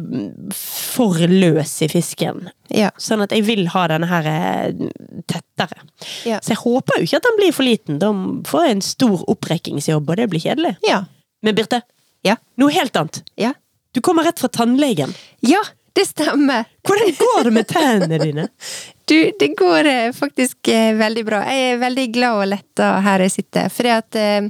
for 0.54 1.16
løs 1.30 1.72
i 1.86 1.88
fisken. 1.92 2.50
Ja. 2.74 2.90
Sånn 3.00 3.24
at 3.24 3.32
jeg 3.36 3.46
vil 3.48 3.66
ha 3.72 3.86
denne 3.92 4.10
her 4.10 4.28
eh, 4.28 4.88
tettere. 5.30 5.80
Ja. 6.28 6.40
Så 6.44 6.52
jeg 6.56 6.62
håper 6.64 7.00
jo 7.00 7.08
ikke 7.08 7.20
at 7.22 7.28
den 7.30 7.40
blir 7.40 7.56
for 7.56 7.68
liten. 7.68 8.00
Da 8.02 8.10
får 8.50 8.66
jeg 8.68 8.76
en 8.78 8.84
stor 8.86 9.24
opprekkingsjobb, 9.32 10.10
og 10.12 10.20
det 10.20 10.30
blir 10.34 10.44
kjedelig. 10.44 10.76
Ja. 10.88 11.04
Men 11.44 11.56
Birte, 11.56 11.82
Ja. 12.24 12.38
noe 12.58 12.72
helt 12.76 12.96
annet. 13.00 13.22
Ja. 13.40 13.54
Du 13.94 14.02
kommer 14.02 14.24
rett 14.28 14.40
fra 14.40 14.50
tannlegen. 14.50 15.12
Ja, 15.46 15.62
det 15.94 16.06
stemmer! 16.10 16.66
Hvordan 16.88 17.16
går 17.20 17.44
det 17.44 17.52
med 17.54 17.68
tennene 17.70 18.18
dine? 18.24 18.48
Du, 19.06 19.32
det 19.40 19.48
går 19.60 19.86
eh, 19.86 20.14
faktisk 20.16 20.68
eh, 20.72 20.94
veldig 20.96 21.26
bra. 21.28 21.42
Jeg 21.52 21.74
er 21.74 21.80
veldig 21.82 22.06
glad 22.16 22.38
og 22.40 22.46
letta 22.48 22.86
her 23.04 23.20
jeg 23.26 23.34
sitter. 23.34 23.90
At 23.92 24.16
eh, 24.16 24.46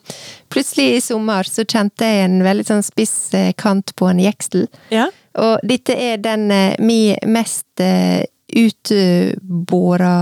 plutselig 0.54 0.86
i 0.94 1.00
sommer 1.02 1.50
så 1.50 1.66
kjente 1.66 2.06
jeg 2.06 2.28
en 2.28 2.44
veldig 2.46 2.68
sånn 2.68 2.86
spiss 2.86 3.16
eh, 3.34 3.50
kant 3.58 3.96
på 3.98 4.12
en 4.12 4.22
jeksel. 4.22 4.68
Ja? 4.94 5.08
Og 5.42 5.66
dette 5.66 5.98
er 5.98 6.22
den 6.22 6.52
eh, 6.54 6.78
mi 6.86 7.16
mest 7.26 7.82
eh, 7.82 8.22
utbåra 8.54 10.14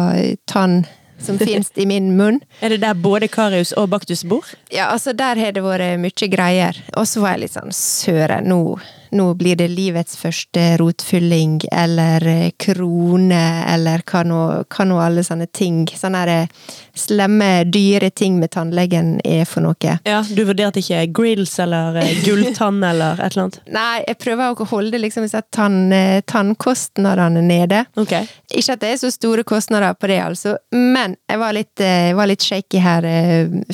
tann 0.48 0.86
som 1.20 1.40
finnes 1.44 1.76
i 1.76 1.86
min 1.86 2.14
munn. 2.16 2.40
Er 2.64 2.72
det 2.72 2.80
der 2.86 2.96
både 2.96 3.28
Karius 3.28 3.76
og 3.76 3.92
Baktus 3.92 4.24
bor? 4.24 4.48
Ja, 4.72 4.94
altså 4.96 5.12
der 5.12 5.36
har 5.44 5.52
det 5.52 5.68
vært 5.68 6.00
mye 6.00 6.32
greier. 6.32 6.80
Og 6.96 7.04
så 7.04 7.20
var 7.20 7.36
jeg 7.36 7.50
litt 7.50 7.60
sånn 7.60 7.76
søren, 7.76 8.48
nå, 8.48 8.80
nå 9.12 9.34
blir 9.40 9.56
det 9.60 9.68
livets 9.72 10.16
første 10.20 10.62
rotfylling, 10.80 11.60
eller 11.72 12.26
eh, 12.28 12.52
krone, 12.60 13.42
eller 13.74 14.04
hva 14.08 14.24
nå, 14.28 14.40
hva 14.72 14.86
nå 14.88 15.00
alle 15.04 15.24
sånne 15.26 15.48
ting. 15.54 15.84
Sånne 15.98 16.22
eh, 16.32 16.54
slemme, 16.98 17.50
dyre 17.72 18.12
ting 18.16 18.40
med 18.40 18.54
tannlegen 18.56 19.14
er 19.28 19.46
for 19.50 19.66
noe. 19.66 19.98
Ja, 20.08 20.22
Du 20.28 20.44
vurderte 20.48 20.82
ikke 20.84 21.06
grills 21.16 21.58
eller 21.60 22.00
eh, 22.02 22.14
gulltann 22.26 22.82
eller 22.92 23.20
et 23.20 23.34
eller 23.34 23.48
annet? 23.48 23.60
Nei, 23.72 24.04
jeg 24.08 24.20
prøver 24.24 24.56
å 24.56 24.70
holde 24.72 25.02
liksom 25.02 25.28
tann, 25.52 25.82
tannkostnadene 26.30 27.44
nede. 27.46 27.84
Ok. 28.00 28.16
Ikke 28.52 28.78
at 28.78 28.84
det 28.84 28.94
er 28.94 29.02
så 29.02 29.12
store 29.14 29.44
kostnader 29.48 29.96
på 30.00 30.10
det, 30.12 30.22
altså, 30.24 30.56
men 30.76 31.18
jeg 31.30 31.42
var 31.42 31.56
litt, 31.56 31.74
jeg 31.82 32.16
var 32.18 32.30
litt 32.32 32.46
shaky 32.46 32.82
her 32.84 33.08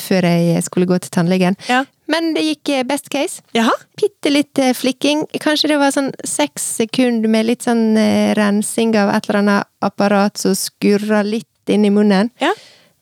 før 0.02 0.28
jeg 0.28 0.66
skulle 0.66 0.90
gå 0.90 0.98
til 1.02 1.14
tannlegen. 1.14 1.58
Ja. 1.70 1.84
Men 2.12 2.32
det 2.36 2.46
gikk 2.46 2.70
eh, 2.70 2.86
best 2.88 3.10
case. 3.14 3.44
Jaha? 3.56 3.74
Bitte 4.00 4.32
litt 4.32 4.60
eh, 4.60 4.74
flikking. 4.78 5.26
Kanskje 5.44 5.74
det 5.74 5.80
var 5.82 5.92
sånn 5.96 6.14
seks 6.28 6.66
sekunder 6.80 7.32
med 7.32 7.50
litt 7.50 7.68
sånn 7.68 7.98
eh, 8.00 8.32
rensing 8.38 8.96
av 9.00 9.12
et 9.16 9.28
eller 9.28 9.42
annet 9.44 9.70
apparat 9.84 10.40
som 10.40 10.56
skurra 10.58 11.22
litt 11.28 11.72
inn 11.72 11.86
i 11.86 11.92
munnen. 11.92 12.32
Ja. 12.40 12.54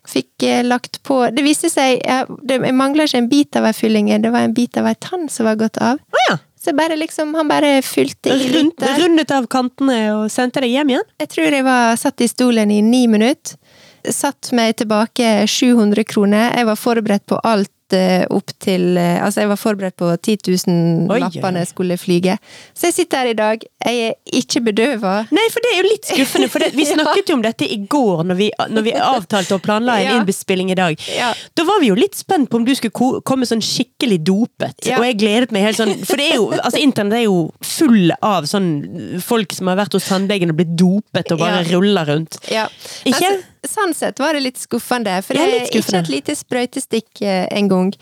Fikk 0.05 0.43
lagt 0.67 0.99
på 1.01 1.15
Det 1.33 1.41
viste 1.41 1.65
seg 1.73 1.95
Jeg, 1.97 2.33
det, 2.45 2.59
jeg 2.61 2.75
mangla 2.77 3.07
ikke 3.07 3.23
en 3.23 3.29
bit 3.31 3.57
av 3.57 3.65
ei 3.65 3.71
fylling, 3.73 4.11
det 4.21 4.29
var 4.29 4.45
en 4.45 4.53
bit 4.53 4.77
av 4.77 4.85
ei 4.85 4.93
tann 5.01 5.25
som 5.33 5.47
var 5.49 5.57
gått 5.57 5.79
av. 5.81 5.97
Oh, 5.97 6.25
ja. 6.29 6.35
Så 6.61 6.73
bare 6.77 6.97
liksom, 6.97 7.33
han 7.37 7.49
bare 7.49 7.81
fylte 7.85 8.29
i 8.29 8.49
Rund, 8.49 8.53
litt 8.53 8.79
der. 8.81 8.99
rundet 9.01 9.33
av 9.33 9.45
kantene 9.49 9.97
og 10.15 10.31
sendte 10.33 10.61
deg 10.61 10.73
hjem 10.73 10.93
igjen? 10.93 11.07
Jeg 11.21 11.29
tror 11.33 11.57
jeg 11.57 11.65
var 11.65 11.97
satt 12.01 12.21
i 12.25 12.29
stolen 12.29 12.73
i 12.73 12.79
ni 12.85 13.03
minutter. 13.09 13.57
Satt 14.13 14.51
meg 14.53 14.75
tilbake 14.81 15.45
700 15.49 16.05
kroner. 16.09 16.51
Jeg 16.57 16.65
var 16.69 16.77
forberedt 16.77 17.25
på 17.29 17.37
alt 17.45 17.73
eh, 17.93 18.25
opp 18.33 18.49
til 18.63 18.97
eh, 18.97 19.21
Altså, 19.25 19.41
jeg 19.43 19.49
var 19.51 19.59
forberedt 19.61 19.95
på 19.99 20.07
10 20.17 20.37
000 20.67 21.11
Oi, 21.13 21.19
lappene 21.21 21.61
jeg 21.61 21.69
skulle 21.69 21.97
flyge. 22.01 22.37
Så 22.73 22.87
jeg 22.89 22.95
sitter 22.97 23.17
her 23.21 23.31
i 23.31 23.37
dag. 23.37 23.65
Jeg 23.85 24.01
er 24.07 24.39
ikke 24.39 24.61
bedøva. 24.65 25.13
Nei, 25.35 25.45
for 25.53 25.61
det 25.61 25.71
er 25.73 25.77
jo 25.83 25.89
litt 25.91 26.09
skuffende, 26.09 26.49
for 26.49 26.59
det, 26.65 26.71
vi 26.77 26.85
snakket 26.95 27.29
jo 27.29 27.37
om 27.37 27.43
dette 27.45 27.67
i 27.69 27.77
går 27.89 28.23
når 28.25 28.39
vi, 28.39 28.49
når 28.73 28.85
vi 28.87 28.93
avtalte 28.97 29.55
og 29.57 29.61
planla 29.65 29.99
en 29.99 30.05
Ja. 30.09 30.17
innbespilling 30.19 30.69
i 30.71 30.75
dag. 30.77 30.99
Ja. 31.15 31.31
Da 31.57 31.63
var 31.65 31.79
vi 31.81 31.87
jo 31.89 31.95
litt 31.97 32.15
spent 32.17 32.49
på 32.51 32.59
om 32.59 32.65
du 32.67 32.73
skulle 32.77 32.93
ko 32.95 33.07
komme 33.25 33.47
sånn 33.49 33.63
skikkelig 33.65 34.19
dopet. 34.27 34.75
Ja. 34.85 34.99
Og 34.99 35.05
jeg 35.07 35.17
gledet 35.21 35.53
meg 35.55 35.65
helt 35.65 35.79
sånn, 35.79 35.95
for 36.05 36.17
det 36.21 36.27
er 36.31 36.37
jo, 36.37 36.49
altså 36.57 36.81
internett 36.81 37.21
er 37.21 37.25
jo 37.27 37.39
full 37.65 38.11
av 38.21 38.45
sånn 38.49 38.69
folk 39.25 39.53
som 39.55 39.69
har 39.71 39.79
vært 39.79 39.97
hos 39.97 40.05
tannlegen 40.09 40.53
og 40.53 40.59
blitt 40.59 40.75
dopet 40.77 41.31
og 41.33 41.41
bare 41.41 41.63
ruller 41.71 42.05
rundt. 42.13 42.37
Ja. 42.53 42.67
Ikke? 43.05 43.31
Altså, 43.33 43.51
sånn 43.69 43.93
sett 43.97 44.19
var 44.21 44.35
det 44.35 44.43
litt 44.45 44.59
skuffende, 44.61 45.17
for 45.25 45.37
jeg 45.37 45.51
er 45.51 45.69
ikke 45.69 45.99
et 45.99 46.11
lite 46.11 46.35
sprøytestikk 46.37 47.23
engang. 47.25 47.55
en 47.55 47.69
gang. 47.71 47.93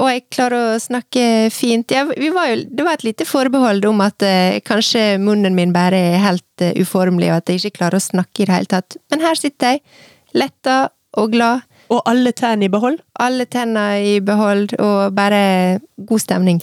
Og 0.00 0.08
jeg 0.08 0.24
klarer 0.32 0.72
å 0.72 0.80
snakke 0.80 1.24
fint. 1.52 1.92
Ja, 1.92 2.06
vi 2.08 2.30
var 2.32 2.48
jo, 2.52 2.62
det 2.68 2.86
var 2.86 2.96
et 2.96 3.04
lite 3.06 3.26
forbehold 3.28 3.84
om 3.88 4.00
at 4.04 4.24
eh, 4.24 4.60
kanskje 4.64 5.18
munnen 5.20 5.56
min 5.58 5.74
bare 5.74 6.00
er 6.14 6.24
helt 6.24 6.64
eh, 6.64 6.72
uformelig, 6.80 7.30
og 7.30 7.42
at 7.42 7.52
jeg 7.52 7.60
ikke 7.60 7.78
klarer 7.82 8.00
å 8.00 8.06
snakke 8.06 8.42
i 8.42 8.48
det 8.48 8.56
hele 8.56 8.72
tatt. 8.72 8.96
Men 9.12 9.24
her 9.24 9.38
sitter 9.38 9.76
jeg, 9.76 9.84
letta 10.32 10.78
og 11.20 11.34
glad. 11.34 11.68
Og 11.92 12.00
alle 12.08 12.32
tennene 12.32 12.70
i 12.70 12.72
behold. 12.72 13.02
Alle 13.20 13.44
tennene 13.44 14.00
i 14.14 14.18
behold, 14.24 14.72
og 14.80 15.12
bare 15.16 15.80
god 16.08 16.24
stemning. 16.24 16.62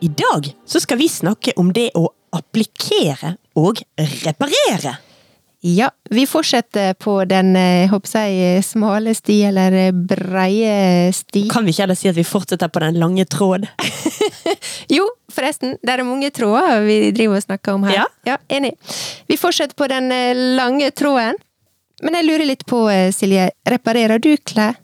I 0.00 0.08
dag 0.08 0.56
så 0.64 0.80
skal 0.80 0.98
vi 0.98 1.08
snakke 1.08 1.52
om 1.56 1.72
det 1.74 1.90
å 1.98 2.06
applikere 2.36 3.34
og 3.58 3.80
reparere. 4.22 4.98
Ja, 5.60 5.88
vi 6.10 6.22
fortsetter 6.30 6.92
på 6.94 7.16
den 7.26 7.56
eh, 7.58 7.90
jeg 7.90 8.62
smale 8.62 9.10
sti, 9.16 9.40
eller 9.48 9.74
eh, 9.74 9.90
breie 9.90 11.10
sti. 11.12 11.48
Kan 11.50 11.66
vi 11.66 11.74
ikke 11.74 11.82
heller 11.82 11.98
si 11.98 12.06
at 12.06 12.14
vi 12.14 12.22
fortsetter 12.22 12.70
på 12.70 12.84
den 12.84 13.00
lange 13.00 13.26
tråd? 13.26 13.66
Jo, 14.88 15.04
forresten, 15.34 15.74
det 15.82 15.92
er 15.92 16.04
mange 16.06 16.30
tråder 16.32 16.80
vi 16.86 17.10
driver 17.12 17.40
og 17.40 17.44
snakker 17.44 17.74
om 17.74 17.82
her. 17.88 18.06
Ja. 18.24 18.38
enig. 18.48 18.72
Vi 19.28 19.36
fortsetter 19.36 19.74
på 19.76 19.90
den 19.90 20.12
eh, 20.14 20.46
lange 20.56 20.92
tråden. 20.94 21.42
Men 22.06 22.14
jeg 22.14 22.28
lurer 22.28 22.46
litt 22.46 22.62
på, 22.70 22.84
eh, 22.92 23.10
Silje, 23.12 23.50
reparerer 23.66 24.22
du 24.22 24.36
klær? 24.46 24.78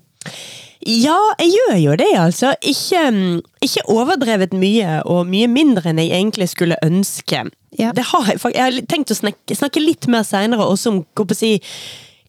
Ja, 0.84 1.16
jeg 1.40 1.54
gjør 1.54 1.76
jo 1.80 1.92
det, 1.96 2.10
altså. 2.20 2.54
Ikke, 2.60 3.10
mm, 3.10 3.40
ikke 3.64 3.84
overdrevet 3.88 4.52
mye, 4.52 4.98
og 5.08 5.26
mye 5.30 5.48
mindre 5.48 5.90
enn 5.90 6.00
jeg 6.02 6.12
egentlig 6.12 6.50
skulle 6.52 6.76
ønske. 6.84 7.46
Ja. 7.78 7.92
Det 7.96 8.04
har 8.10 8.28
jeg, 8.28 8.40
jeg 8.52 8.62
har 8.62 8.80
tenkt 8.90 9.12
å 9.14 9.16
snakke, 9.16 9.56
snakke 9.56 9.82
litt 9.82 10.08
mer 10.12 10.26
seinere 10.28 10.66
også 10.68 10.92
om 10.92 10.98
hva, 11.06 11.24
på 11.24 11.32
å 11.32 11.38
si, 11.38 11.54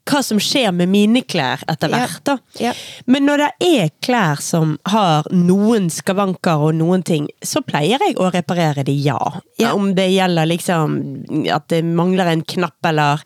hva 0.05 0.21
som 0.23 0.39
skjer 0.41 0.71
med 0.75 0.89
mine 0.91 1.21
klær 1.25 1.63
etter 1.71 1.89
hvert. 1.89 2.21
da. 2.27 2.37
Ja. 2.61 2.73
Men 3.09 3.25
når 3.25 3.41
det 3.41 3.49
er 3.65 3.89
klær 4.05 4.41
som 4.43 4.75
har 4.91 5.25
noen 5.33 5.89
skavanker 5.93 6.61
og 6.67 6.75
noen 6.77 7.03
ting, 7.05 7.27
så 7.41 7.63
pleier 7.65 8.01
jeg 8.05 8.17
å 8.21 8.29
reparere 8.33 8.85
de, 8.85 8.93
ja. 8.93 9.19
Ja. 9.57 9.73
Om 9.73 9.93
det 9.97 10.07
gjelder 10.13 10.49
liksom 10.51 10.99
at 11.53 11.67
det 11.73 11.81
mangler 11.87 12.29
en 12.31 12.45
knapp, 12.45 12.77
eller 12.85 13.23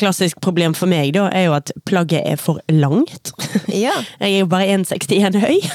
klassisk 0.00 0.40
problem 0.44 0.76
for 0.76 0.90
meg, 0.90 1.14
da, 1.16 1.28
er 1.32 1.48
jo 1.48 1.56
at 1.56 1.72
plagget 1.88 2.26
er 2.26 2.40
for 2.40 2.60
langt. 2.68 3.32
Ja. 3.72 3.96
Jeg 4.20 4.34
er 4.34 4.42
jo 4.42 4.48
bare 4.50 4.68
1,61 4.74 5.38
høy. 5.40 5.56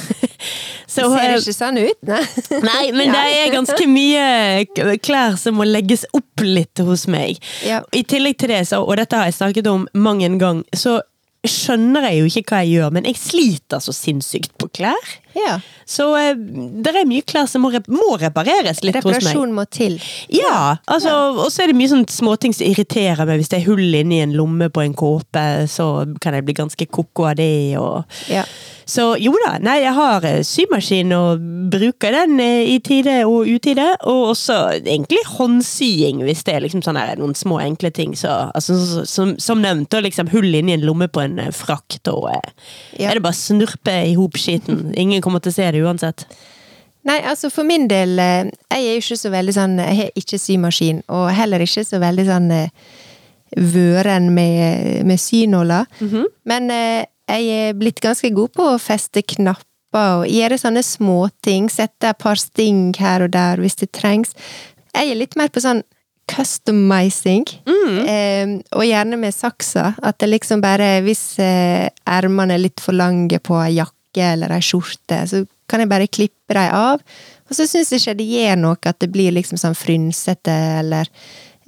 Så, 0.95 1.07
Ser 1.09 1.23
eh, 1.25 1.39
ikke 1.39 1.53
sånn 1.55 1.79
ut, 1.81 1.97
nei. 2.07 2.21
Nei, 2.69 2.83
men 2.95 3.11
det 3.11 3.23
er 3.39 3.49
ganske 3.53 3.87
mye 3.89 4.97
klær 5.03 5.35
som 5.39 5.57
må 5.59 5.65
legges 5.67 6.05
opp 6.15 6.43
litt 6.45 6.79
hos 6.85 7.05
meg. 7.11 7.41
Ja. 7.65 7.81
I 7.95 8.03
tillegg 8.07 8.37
til 8.39 8.53
det, 8.53 8.61
så, 8.69 8.81
og 8.83 8.99
dette 8.99 9.17
har 9.17 9.27
jeg 9.27 9.37
snakket 9.39 9.69
om 9.71 9.87
mang 9.97 10.21
en 10.23 10.34
gang, 10.41 10.63
så 10.75 10.99
skjønner 11.45 12.09
jeg 12.09 12.19
jo 12.19 12.29
ikke 12.29 12.49
hva 12.49 12.63
jeg 12.63 12.79
gjør, 12.79 12.93
men 12.95 13.07
jeg 13.09 13.19
sliter 13.21 13.83
så 13.83 13.93
sinnssykt 13.95 14.55
på 14.61 14.69
klær. 14.73 15.13
Ja. 15.35 15.57
Så 15.85 16.07
eh, 16.17 16.33
det 16.35 16.93
er 16.95 17.05
mye 17.09 17.21
klær 17.27 17.47
som 17.51 17.61
må, 17.65 17.71
rep 17.75 17.87
må 17.91 18.15
repareres 18.21 18.79
litt 18.85 18.95
hos 18.97 19.05
meg. 19.05 19.19
Reparasjon 19.19 19.53
må 19.53 19.65
til. 19.69 19.97
Ja, 20.33 20.77
altså, 20.87 21.11
og 21.45 21.49
så 21.53 21.63
er 21.65 21.73
det 21.73 21.79
mye 21.79 21.91
sånn 21.91 22.07
småting 22.09 22.55
som 22.55 22.65
irriterer 22.69 23.25
meg. 23.27 23.41
Hvis 23.43 23.51
det 23.53 23.59
er 23.61 23.67
hull 23.69 23.99
inni 23.99 24.21
en 24.23 24.33
lomme 24.37 24.71
på 24.73 24.81
en 24.85 24.95
kåpe, 24.97 25.45
så 25.71 25.89
kan 26.23 26.33
jeg 26.39 26.47
bli 26.47 26.57
ganske 26.63 26.87
koko 26.89 27.29
av 27.31 27.35
det. 27.41 27.51
Og... 27.81 28.03
Ja. 28.31 28.45
Så 28.85 29.15
jo 29.17 29.31
da, 29.41 29.55
nei, 29.65 29.79
jeg 29.81 29.95
har 29.97 30.25
eh, 30.29 30.43
symaskin 30.45 31.09
og 31.17 31.41
bruker 31.73 32.13
den 32.13 32.35
eh, 32.43 32.67
i 32.69 32.75
tide 32.85 33.15
og 33.25 33.47
utide. 33.49 33.87
Og 34.05 34.35
også 34.35 34.57
egentlig 34.77 35.23
håndsying, 35.31 36.21
hvis 36.27 36.43
det 36.45 36.53
er 36.53 36.61
liksom 36.65 36.83
sånn 36.85 36.99
her, 36.99 37.15
noen 37.17 37.33
små 37.37 37.57
enkle 37.63 37.89
ting. 37.95 38.13
Så, 38.17 38.29
altså, 38.53 38.77
så- 38.85 39.05
som, 39.09 39.33
som 39.41 39.61
nevnt, 39.63 39.93
og 39.97 40.05
liksom 40.05 40.29
hull 40.33 40.53
inni 40.53 40.75
en 40.75 40.85
lomme 40.85 41.07
på 41.09 41.23
en 41.23 41.39
frakt, 41.55 42.05
og 42.13 42.29
eh, 42.33 42.51
Ja. 43.01 43.09
er 43.09 43.17
det 43.17 43.23
bare 43.25 43.33
å 43.33 43.41
snurpe 43.41 43.95
i 44.05 44.13
hop 44.17 44.37
skitten. 44.37 44.91
Ingen 44.97 45.21
kommer 45.25 45.41
til 45.43 45.53
å 45.53 45.57
se 45.57 45.71
det 45.73 45.81
uansett. 45.83 46.27
Nei, 47.05 47.19
altså 47.21 47.51
for 47.53 47.67
min 47.67 47.85
del, 47.89 48.17
eh, 48.19 48.47
jeg 48.71 48.85
er 48.85 48.95
jo 48.95 49.03
ikke 49.03 49.17
så 49.21 49.29
veldig 49.29 49.53
sånn 49.53 49.75
Jeg 49.77 49.97
har 49.99 50.21
ikke 50.21 50.39
symaskin, 50.41 51.03
og 51.13 51.27
heller 51.37 51.61
ikke 51.61 51.83
så 51.85 51.99
veldig 52.01 52.25
sånn 52.25 52.47
eh, 52.53 52.69
vøren 53.55 54.31
med, 54.33 55.05
med 55.05 55.21
synåler. 55.21 55.85
Men 56.49 56.71
eh, 56.73 57.05
jeg 57.29 57.69
er 57.69 57.77
blitt 57.77 58.01
ganske 58.03 58.29
god 58.33 58.53
på 58.53 58.67
å 58.73 58.81
feste 58.81 59.21
knapper 59.21 60.21
og 60.21 60.27
gjøre 60.27 60.57
sånne 60.59 60.83
småting. 60.83 61.69
Sette 61.71 62.09
et 62.11 62.21
par 62.21 62.35
sting 62.41 62.93
her 62.99 63.23
og 63.25 63.31
der 63.31 63.61
hvis 63.63 63.77
det 63.79 63.93
trengs. 63.95 64.33
Jeg 64.95 65.11
er 65.11 65.19
litt 65.19 65.37
mer 65.39 65.49
på 65.53 65.63
sånn 65.63 65.83
customizing, 66.25 67.45
eh, 68.09 68.49
og 68.73 68.85
gjerne 68.85 69.17
med 69.21 69.33
saksa. 69.33 69.93
At 70.01 70.17
det 70.19 70.31
liksom 70.31 70.61
bare 70.61 71.01
Hvis 71.05 71.37
eh, 71.39 71.89
ermene 72.05 72.57
er 72.57 72.63
litt 72.63 72.81
for 72.81 72.97
lange 72.97 73.39
på 73.39 73.59
ei 73.61 73.75
jakke 73.77 73.94
eller 74.23 74.53
ei 74.55 74.63
skjorte, 74.63 75.21
så 75.27 75.41
kan 75.69 75.81
jeg 75.81 75.91
bare 75.91 76.07
klippe 76.07 76.55
dem 76.55 76.75
av. 76.75 77.01
Og 77.49 77.57
så 77.57 77.67
syns 77.69 77.91
jeg 77.91 78.01
ikke 78.01 78.17
det 78.19 78.29
gjør 78.29 78.61
noe 78.61 78.79
at 78.89 79.01
det 79.01 79.11
blir 79.13 79.33
liksom 79.35 79.59
sånn 79.61 79.77
frynsete, 79.77 80.55
eller 80.81 81.09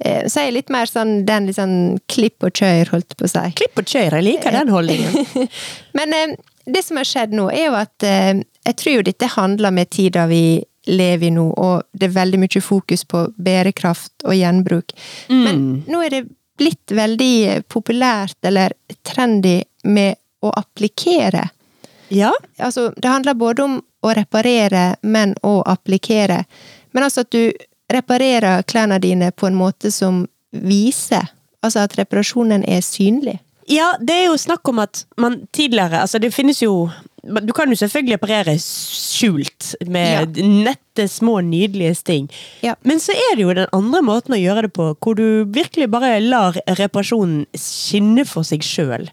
eh, 0.00 0.26
Så 0.26 0.40
er 0.40 0.48
jeg 0.48 0.56
litt 0.58 0.72
mer 0.74 0.90
sånn 0.90 1.24
den 1.26 1.48
litt 1.50 1.58
sånn 1.58 1.98
klipp 2.10 2.46
og 2.46 2.54
kjør, 2.54 2.94
holdt 2.94 3.18
på 3.18 3.26
å 3.26 3.32
si. 3.32 3.44
Klipp 3.58 3.82
og 3.82 3.90
kjør, 3.90 4.18
jeg 4.18 4.26
liker 4.26 4.54
den 4.54 4.72
holdningen. 4.74 5.50
Men 5.98 6.16
eh, 6.16 6.38
det 6.68 6.84
som 6.84 7.00
har 7.00 7.08
skjedd 7.08 7.36
nå, 7.36 7.48
er 7.54 7.68
jo 7.68 7.76
at 7.78 8.06
eh, 8.06 8.34
jeg 8.68 8.80
tror 8.80 8.98
jo 8.98 9.06
dette 9.06 9.30
handler 9.36 9.74
med 9.74 9.90
tida 9.94 10.26
vi 10.30 10.58
lever 10.88 11.28
i 11.28 11.34
nå, 11.34 11.44
og 11.52 11.84
det 11.92 12.08
er 12.08 12.16
veldig 12.16 12.40
mye 12.40 12.62
fokus 12.64 13.04
på 13.08 13.26
bærekraft 13.36 14.24
og 14.24 14.36
gjenbruk. 14.36 14.94
Men 15.28 15.82
nå 15.88 16.00
er 16.06 16.14
det 16.14 16.22
blitt 16.58 16.94
veldig 16.96 17.68
populært, 17.70 18.38
eller 18.48 18.74
trendy, 19.06 19.60
med 19.84 20.16
å 20.44 20.50
applikere. 20.58 21.44
Ja, 22.08 22.32
Altså, 22.58 22.92
det 22.96 23.08
handler 23.08 23.34
både 23.34 23.62
om 23.64 23.80
å 24.02 24.12
reparere, 24.14 24.96
men 25.02 25.34
å 25.42 25.62
applikere. 25.66 26.44
Men 26.92 27.04
altså 27.04 27.24
at 27.26 27.32
du 27.34 27.52
reparerer 27.92 28.62
klærne 28.68 28.98
dine 29.02 29.30
på 29.32 29.48
en 29.48 29.58
måte 29.58 29.90
som 29.92 30.26
viser. 30.50 31.28
Altså 31.64 31.82
at 31.84 31.96
reparasjonen 31.98 32.64
er 32.68 32.80
synlig. 32.84 33.38
Ja, 33.68 33.92
det 34.00 34.14
er 34.14 34.26
jo 34.30 34.38
snakk 34.40 34.68
om 34.70 34.78
at 34.80 35.02
man 35.20 35.42
tidligere 35.52 36.00
Altså, 36.00 36.16
det 36.18 36.30
finnes 36.32 36.62
jo 36.62 36.88
Du 37.44 37.52
kan 37.52 37.68
jo 37.68 37.76
selvfølgelig 37.76 38.14
reparere 38.16 38.54
skjult 38.62 39.74
med 39.92 40.38
nette, 40.40 41.04
små, 41.08 41.40
nydelige 41.44 41.98
sting. 41.98 42.30
Ja. 42.64 42.78
Men 42.88 43.02
så 43.02 43.12
er 43.12 43.36
det 43.36 43.42
jo 43.44 43.56
den 43.58 43.68
andre 43.76 44.00
måten 44.06 44.32
å 44.32 44.40
gjøre 44.40 44.64
det 44.64 44.72
på, 44.72 44.86
hvor 44.96 45.18
du 45.18 45.44
virkelig 45.52 45.90
bare 45.92 46.14
lar 46.24 46.56
reparasjonen 46.78 47.44
skinne 47.58 48.24
for 48.24 48.46
seg 48.48 48.64
sjøl. 48.64 49.10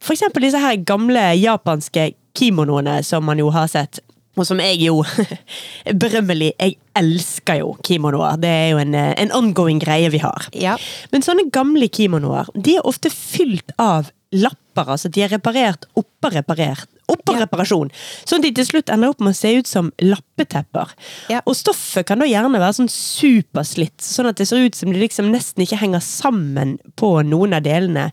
For 0.00 0.14
eksempel 0.14 0.46
disse 0.46 0.62
her 0.62 0.78
gamle 0.88 1.26
japanske 1.36 2.12
kimonoene 2.38 3.00
som 3.06 3.26
man 3.26 3.38
jo 3.42 3.50
har 3.54 3.66
sett. 3.70 4.00
Og 4.38 4.46
som 4.46 4.60
jeg 4.62 4.78
jo 4.84 5.00
berømmelig 6.02 6.52
Jeg 6.60 6.76
elsker 6.98 7.58
jo 7.62 7.72
kimonoer. 7.86 8.36
Det 8.38 8.50
er 8.52 8.68
jo 8.72 8.78
en, 8.82 8.94
eh, 8.94 9.14
en 9.24 9.32
ongoing 9.34 9.80
greie 9.82 10.10
vi 10.14 10.20
har. 10.22 10.46
Ja. 10.54 10.76
Men 11.12 11.24
sånne 11.26 11.48
gamle 11.54 11.88
kimonoer 11.90 12.46
de 12.54 12.76
er 12.78 12.86
ofte 12.86 13.10
fylt 13.14 13.74
av 13.82 14.12
lapper. 14.34 14.90
altså 14.94 15.08
De 15.10 15.22
er 15.24 15.32
reparert 15.32 15.86
oppå 15.98 16.30
reparert. 16.34 16.86
Oppå 17.08 17.32
Ja. 17.34 17.46
reparasjon. 17.46 17.90
Sånn 18.28 18.42
at 18.42 18.44
de 18.44 18.50
til 18.58 18.66
slutt 18.68 18.90
ender 18.92 19.08
opp 19.14 19.20
med 19.24 19.32
å 19.32 19.36
se 19.38 19.54
ut 19.56 19.66
som 19.66 19.90
lappetepper. 20.04 20.90
Ja. 21.32 21.40
Og 21.46 21.56
stoffet 21.56 22.04
kan 22.06 22.18
da 22.20 22.26
gjerne 22.28 22.60
være 22.60 22.76
sånn 22.76 22.90
superslitt, 22.92 23.96
sånn 24.04 24.28
at 24.28 24.36
det 24.36 24.46
ser 24.50 24.60
ut 24.66 24.76
som 24.76 24.92
det 24.92 25.00
liksom 25.00 25.30
nesten 25.32 25.64
ikke 25.64 25.80
henger 25.80 26.04
sammen 26.04 26.76
på 27.00 27.14
noen 27.24 27.56
av 27.56 27.62
delene. 27.64 28.10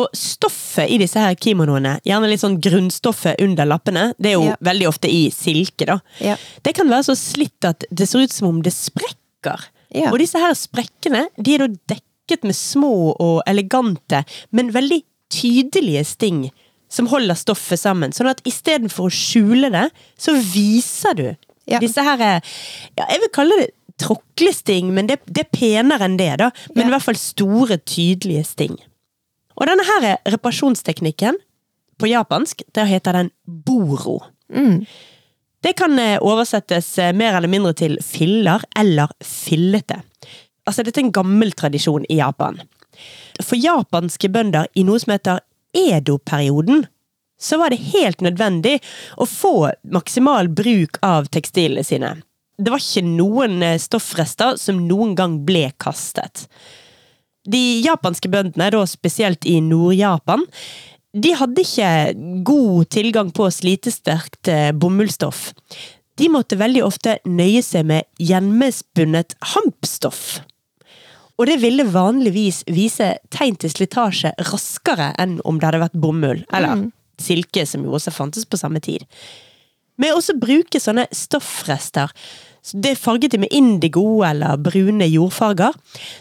Og 0.00 0.08
stoffet 0.16 0.90
i 0.92 0.98
disse 1.02 1.20
her 1.20 1.34
kimonoene, 1.40 1.96
gjerne 2.06 2.28
litt 2.30 2.42
sånn 2.42 2.58
grunnstoffet 2.62 3.40
under 3.44 3.68
lappene, 3.68 4.10
det 4.18 4.32
er 4.32 4.38
jo 4.38 4.44
Ja. 4.50 4.56
veldig 4.64 4.88
ofte 4.88 5.10
i 5.10 5.28
silke, 5.34 5.86
da. 5.86 5.98
Ja. 6.20 6.36
Det 6.62 6.74
kan 6.78 6.88
være 6.88 7.08
så 7.10 7.16
slitt 7.18 7.64
at 7.68 7.84
det 7.90 8.08
ser 8.08 8.24
ut 8.24 8.32
som 8.32 8.48
om 8.48 8.62
det 8.62 8.72
sprekker. 8.72 9.66
Ja. 9.94 10.10
Og 10.12 10.18
disse 10.22 10.38
her 10.38 10.54
sprekkene 10.54 11.26
de 11.40 11.54
er 11.54 11.66
da 11.66 11.74
dekket 11.94 12.44
med 12.46 12.54
små 12.54 13.16
og 13.18 13.42
elegante, 13.50 14.24
men 14.52 14.70
veldig 14.72 15.02
tydelige 15.30 16.04
sting 16.06 16.50
som 16.90 17.06
holder 17.06 17.34
stoffet 17.38 17.78
sammen. 17.78 18.12
Sånn 18.12 18.30
at 18.30 18.42
istedenfor 18.46 19.06
å 19.08 19.14
skjule 19.14 19.70
det, 19.70 19.90
så 20.18 20.34
viser 20.34 21.14
du 21.14 21.36
disse 21.80 22.02
her 22.02 22.18
ja, 22.18 22.40
Jeg 23.06 23.20
vil 23.20 23.30
kalle 23.32 23.58
det 23.60 23.70
tråklesting, 24.00 24.92
men 24.94 25.06
det, 25.06 25.20
det 25.26 25.44
er 25.44 25.50
penere 25.52 26.06
enn 26.08 26.16
det, 26.18 26.32
da. 26.40 26.50
Men 26.74 26.88
i 26.88 26.94
hvert 26.94 27.04
fall 27.04 27.18
store, 27.20 27.76
tydelige 27.84 28.44
sting. 28.48 28.78
Og 29.60 29.68
denne 29.68 29.84
her 29.84 30.10
reparasjonsteknikken, 30.32 31.38
på 32.00 32.08
japansk, 32.08 32.62
der 32.72 32.88
heter 32.88 33.12
den 33.12 33.30
boro. 33.44 34.22
Mm. 34.48 34.86
Det 35.60 35.74
kan 35.76 35.98
eh, 36.00 36.16
oversettes 36.24 36.98
eh, 36.98 37.12
mer 37.12 37.36
eller 37.36 37.52
mindre 37.52 37.74
til 37.76 37.98
filler 38.00 38.64
eller 38.78 39.12
fillete. 39.20 40.00
Altså, 40.64 40.82
dette 40.82 41.02
er 41.02 41.10
en 41.10 41.12
gammel 41.12 41.52
tradisjon 41.52 42.06
i 42.08 42.16
Japan. 42.22 42.56
For 43.44 43.60
japanske 43.60 44.30
bønder 44.32 44.70
i 44.76 44.84
noe 44.88 45.00
som 45.02 45.12
heter 45.12 45.44
Edo-perioden, 45.76 46.86
så 47.40 47.56
var 47.60 47.72
det 47.72 47.84
helt 47.92 48.20
nødvendig 48.24 48.78
å 49.16 49.28
få 49.28 49.70
maksimal 49.92 50.50
bruk 50.52 50.98
av 51.04 51.28
tekstilene 51.32 51.84
sine. 51.84 52.14
Det 52.60 52.72
var 52.72 52.80
ikke 52.80 53.04
noen 53.06 53.60
eh, 53.64 53.80
stoffrester 53.80 54.56
som 54.60 54.80
noen 54.88 55.14
gang 55.16 55.38
ble 55.44 55.68
kastet. 55.80 56.46
De 57.50 57.62
japanske 57.84 58.30
bøndene, 58.30 58.70
da 58.72 58.84
spesielt 58.88 59.46
i 59.48 59.58
Nord-Japan, 59.64 60.44
de 61.10 61.32
hadde 61.34 61.64
ikke 61.64 61.92
god 62.46 62.90
tilgang 62.94 63.32
på 63.34 63.48
slitesterkt 63.50 64.50
eh, 64.52 64.70
bomullsstoff. 64.70 65.48
De 66.20 66.28
måtte 66.30 66.58
veldig 66.60 66.84
ofte 66.86 67.16
nøye 67.26 67.62
seg 67.64 67.88
med 67.88 68.06
gjennomspunnet 68.20 69.34
hampstoff. 69.54 70.40
Og 71.40 71.48
det 71.48 71.56
ville 71.62 71.86
vanligvis 71.88 72.62
vise 72.68 73.14
tegn 73.32 73.56
til 73.58 73.72
slitasje 73.72 74.34
raskere 74.50 75.14
enn 75.18 75.38
om 75.48 75.58
det 75.58 75.70
hadde 75.70 75.82
vært 75.86 76.00
bomull, 76.02 76.42
eller 76.52 76.90
silke, 77.20 77.64
som 77.66 77.86
jo 77.86 77.96
også 77.96 78.12
fantes 78.12 78.44
på 78.44 78.60
samme 78.60 78.82
tid. 78.84 79.06
Med 80.00 80.12
å 80.16 80.36
bruke 80.40 80.80
sånne 80.80 81.06
stoffrester, 81.16 82.12
det 82.72 82.96
farget 82.98 83.32
de 83.32 83.40
med 83.42 83.52
indigo 83.54 84.22
eller 84.26 84.60
brune 84.60 85.06
jordfarger, 85.08 85.76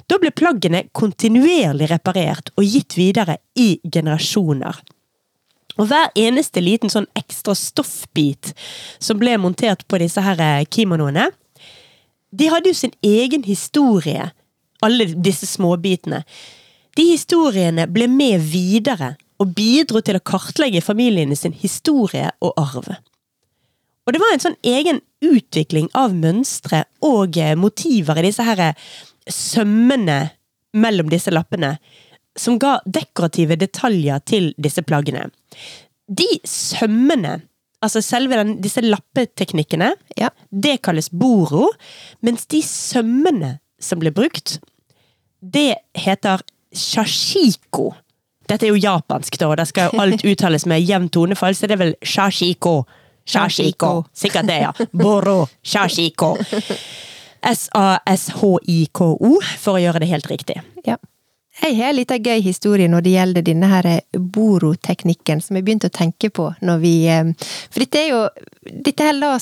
da 0.07 0.19
ble 0.21 0.31
plaggene 0.31 0.85
kontinuerlig 0.95 1.89
reparert 1.91 2.53
og 2.55 2.65
gitt 2.65 2.97
videre 2.97 3.39
i 3.59 3.75
generasjoner. 3.83 4.79
Og 5.79 5.87
hver 5.87 6.09
eneste 6.19 6.63
liten 6.63 6.91
sånn 6.91 7.07
ekstra 7.17 7.55
stoffbit 7.55 8.53
som 8.99 9.19
ble 9.19 9.37
montert 9.39 9.85
på 9.87 9.99
disse 10.01 10.23
her 10.23 10.41
eh, 10.43 10.65
kimonoene, 10.67 11.29
de 12.29 12.49
hadde 12.51 12.69
jo 12.69 12.77
sin 12.77 12.93
egen 13.05 13.45
historie, 13.47 14.29
alle 14.85 15.07
disse 15.15 15.47
småbitene. 15.49 16.21
De 16.97 17.05
historiene 17.09 17.87
ble 17.89 18.09
med 18.11 18.43
videre 18.51 19.15
og 19.39 19.53
bidro 19.55 20.01
til 20.03 20.19
å 20.19 20.25
kartlegge 20.25 20.83
familiene 20.83 21.37
sin 21.39 21.55
historie 21.55 22.27
og 22.43 22.53
arv. 22.59 22.91
Og 24.09 24.15
det 24.15 24.21
var 24.23 24.33
en 24.33 24.41
sånn 24.41 24.55
egen 24.65 25.03
utvikling 25.21 25.85
av 25.93 26.15
mønstre 26.17 26.79
og 27.05 27.37
eh, 27.37 27.53
motiver 27.59 28.17
i 28.17 28.23
disse 28.25 28.41
her 28.47 28.61
eh, 28.71 28.85
sømmene 29.29 30.31
mellom 30.73 31.11
disse 31.11 31.29
lappene, 31.29 31.75
som 32.39 32.57
ga 32.61 32.79
dekorative 32.89 33.53
detaljer 33.61 34.23
til 34.25 34.47
disse 34.57 34.81
plaggene. 34.85 35.27
De 36.09 36.25
sømmene, 36.47 37.35
altså 37.85 38.01
selve 38.01 38.39
den, 38.39 38.55
disse 38.63 38.81
lappeteknikkene, 38.81 39.91
Ja. 40.17 40.31
det 40.49 40.79
kalles 40.85 41.11
boro, 41.13 41.69
mens 42.25 42.47
de 42.49 42.63
sømmene 42.65 43.59
som 43.77 44.01
ble 44.01 44.09
brukt, 44.13 44.57
det 45.41 45.75
heter 45.93 46.41
shashiko. 46.73 47.91
Dette 48.49 48.65
er 48.65 48.73
jo 48.73 48.81
japansk, 48.81 49.37
da, 49.37 49.51
og 49.51 49.59
der 49.61 49.69
skal 49.69 49.91
jo 49.93 50.01
alt 50.01 50.25
uttales 50.31 50.65
med 50.65 50.81
jevn 50.81 51.09
tonefall, 51.13 51.53
så 51.53 51.69
det 51.69 51.77
er 51.77 51.83
vel 51.85 51.95
shashiko. 52.01 52.79
Shashiko. 53.29 54.05
Sikkert 54.13 54.47
det, 54.49 54.59
ja. 54.63 54.73
Boro. 55.03 55.47
Shashiko. 55.61 56.33
S-a-s-h-i-k-o, 57.45 59.31
for 59.61 59.77
å 59.77 59.83
gjøre 59.83 60.01
det 60.03 60.09
helt 60.11 60.27
riktig. 60.31 60.59
Ja. 60.87 60.97
Jeg 61.59 61.75
har 61.75 61.91
en 61.91 61.97
liten 61.97 62.23
gøy 62.23 62.39
historie 62.43 62.87
når 62.87 63.03
det 63.03 63.13
gjelder 63.13 63.43
denne 63.43 63.67
her 63.67 63.87
boroteknikken, 64.15 65.41
som 65.43 65.57
jeg 65.57 65.65
begynte 65.67 65.89
å 65.89 65.95
tenke 65.95 66.29
på 66.31 66.45
når 66.63 66.77
vi 66.79 66.93
eh, 67.11 67.33
For 67.67 67.83
dette 67.83 67.99
er 67.99 68.13
jo 68.13 68.21
Dette 68.69 69.07
her 69.09 69.17
la 69.17 69.33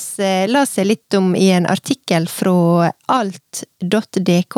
las 0.50 0.74
jeg 0.78 0.88
litt 0.88 1.14
om 1.18 1.34
i 1.38 1.50
en 1.54 1.68
artikkel 1.70 2.26
fra 2.32 2.90
alt.dk, 3.08 4.56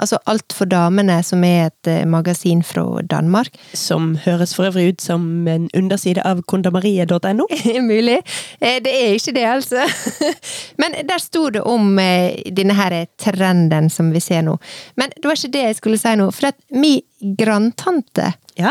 altså 0.00 0.18
Alt 0.26 0.52
for 0.56 0.68
damene, 0.70 1.18
som 1.24 1.44
er 1.46 1.68
et 1.70 1.90
eh, 1.90 2.04
magasin 2.08 2.62
fra 2.66 2.84
Danmark. 3.08 3.54
Som 3.76 4.14
høres 4.24 4.54
for 4.56 4.68
øvrig 4.68 4.88
ut 4.94 5.00
som 5.04 5.24
en 5.48 5.68
underside 5.76 6.22
av 6.26 6.42
kondamarie.no? 6.50 7.46
Mulig. 7.90 8.18
Eh, 8.60 8.78
Det 8.84 8.92
er 8.94 9.14
ikke 9.16 9.34
det, 9.36 9.44
altså. 9.48 9.86
Men 10.82 10.96
der 11.08 11.22
sto 11.22 11.48
det 11.50 11.62
om 11.66 11.98
eh, 12.02 12.36
denne 12.56 12.76
her 12.78 12.98
trenden 13.20 13.90
som 13.92 14.10
vi 14.14 14.20
ser 14.24 14.42
nå. 14.46 14.56
Men 14.96 15.12
det 15.16 15.24
var 15.28 15.38
ikke 15.38 15.54
det 15.56 15.66
jeg 15.70 15.80
skulle 15.80 16.00
si 16.00 16.16
nå. 16.20 16.30
For 16.36 16.52
at 16.52 16.60
mi 16.76 16.98
grandtante 17.38 18.32
Ja. 18.58 18.70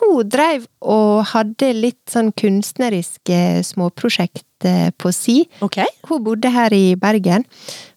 hun 0.00 0.28
dreiv 0.30 0.66
og 0.86 1.24
hadde 1.32 1.72
litt 1.74 2.04
sånn 2.12 2.30
kunstneriske 2.38 3.64
småprosjekt 3.66 4.44
på 5.00 5.10
si. 5.14 5.38
Okay. 5.64 5.88
Hun 6.06 6.22
bodde 6.26 6.50
her 6.52 6.70
i 6.76 6.94
Bergen, 7.00 7.46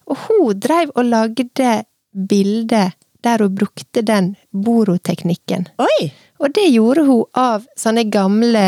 og 0.06 0.26
hun 0.26 0.60
dreiv 0.60 0.92
og 0.94 1.08
lagde 1.08 1.72
bilder 2.12 2.94
der 3.24 3.40
hun 3.40 3.54
brukte 3.56 4.02
den 4.04 4.34
boroteknikken. 4.52 5.68
Oi! 5.80 6.10
Og 6.42 6.52
det 6.54 6.66
gjorde 6.74 7.06
hun 7.08 7.24
av 7.34 7.68
sånne 7.78 8.08
gamle 8.12 8.64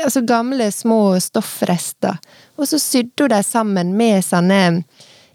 Altså 0.00 0.20
gamle 0.24 0.70
små 0.72 1.18
stoffrester. 1.20 2.14
Og 2.56 2.68
så 2.70 2.78
sydde 2.80 3.24
hun 3.24 3.32
dem 3.32 3.42
sammen 3.44 3.90
med 3.98 4.22
sånne 4.24 4.60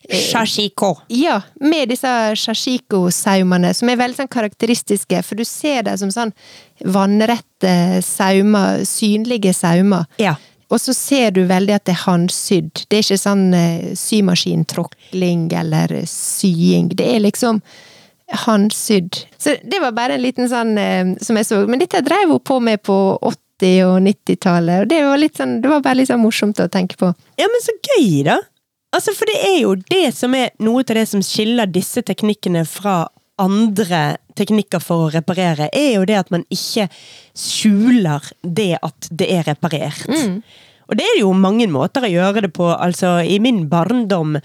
Shashiko. 0.10 0.93
Ja, 1.08 1.41
med 1.60 1.89
disse 1.89 2.10
shashiko-saumene, 2.39 3.73
som 3.73 3.89
er 3.89 3.99
veldig 3.99 4.19
sånn 4.19 4.32
karakteristiske, 4.32 5.21
for 5.25 5.38
du 5.38 5.45
ser 5.45 5.86
dem 5.88 5.97
som 5.97 6.12
sånn 6.13 6.34
vannrette 6.86 8.04
saumer, 8.06 8.84
synlige 8.89 9.54
saumer. 9.58 10.06
Ja. 10.21 10.36
Og 10.75 10.81
så 10.83 10.91
ser 10.91 11.31
du 11.31 11.45
veldig 11.47 11.77
at 11.77 11.85
det 11.88 11.93
er 11.95 12.03
håndsydd. 12.03 12.85
Det 12.91 12.97
er 12.97 13.05
ikke 13.05 13.21
sånn 13.21 13.45
eh, 13.55 13.91
symaskintråkling 13.95 15.45
eller 15.55 15.93
sying. 16.09 16.89
Det 16.99 17.05
er 17.13 17.21
liksom 17.23 17.61
håndsydd. 18.43 19.21
Så 19.39 19.55
det 19.63 19.79
var 19.79 19.95
bare 19.95 20.17
en 20.17 20.25
liten 20.25 20.49
sånn 20.51 20.75
eh, 20.81 21.13
som 21.23 21.39
jeg 21.39 21.47
så. 21.47 21.61
Men 21.69 21.79
dette 21.79 22.03
drev 22.03 22.33
hun 22.33 22.43
på 22.43 22.59
med 22.59 22.83
på 22.83 22.97
80- 23.21 23.85
og 23.88 24.01
90-tallet, 24.03 24.83
og 24.83 24.91
det 24.91 24.99
var, 25.05 25.21
litt 25.21 25.39
sånn, 25.39 25.61
det 25.63 25.71
var 25.71 25.85
bare 25.85 26.01
litt 26.01 26.11
sånn 26.11 26.19
morsomt 26.19 26.59
å 26.59 26.67
tenke 26.67 26.99
på. 26.99 27.13
Ja, 27.39 27.47
men 27.47 27.63
så 27.63 27.77
gøy, 27.79 28.25
da! 28.27 28.41
Altså, 28.95 29.15
For 29.15 29.31
det 29.31 29.39
er 29.47 29.57
jo 29.61 29.77
det 29.79 30.09
som 30.15 30.35
er 30.35 30.51
noe 30.63 30.83
av 30.83 30.95
det 30.97 31.05
som 31.07 31.23
skiller 31.23 31.71
disse 31.71 32.03
teknikkene 32.03 32.65
fra 32.67 33.05
andre 33.39 34.17
teknikker 34.35 34.83
for 34.83 35.07
å 35.07 35.11
reparere, 35.13 35.69
er 35.73 35.95
jo 35.97 36.05
det 36.07 36.19
at 36.19 36.31
man 36.33 36.45
ikke 36.53 36.87
skjuler 37.35 38.31
det 38.43 38.75
at 38.81 39.09
det 39.11 39.31
er 39.31 39.47
reparert. 39.49 40.05
Og 40.85 40.97
det 40.99 41.05
er 41.07 41.19
jo 41.23 41.31
mange 41.33 41.65
måter 41.71 42.05
å 42.05 42.11
gjøre 42.11 42.45
det 42.45 42.51
på. 42.53 42.67
Altså, 42.69 43.17
i 43.25 43.39
min 43.41 43.63
barndom, 43.71 44.35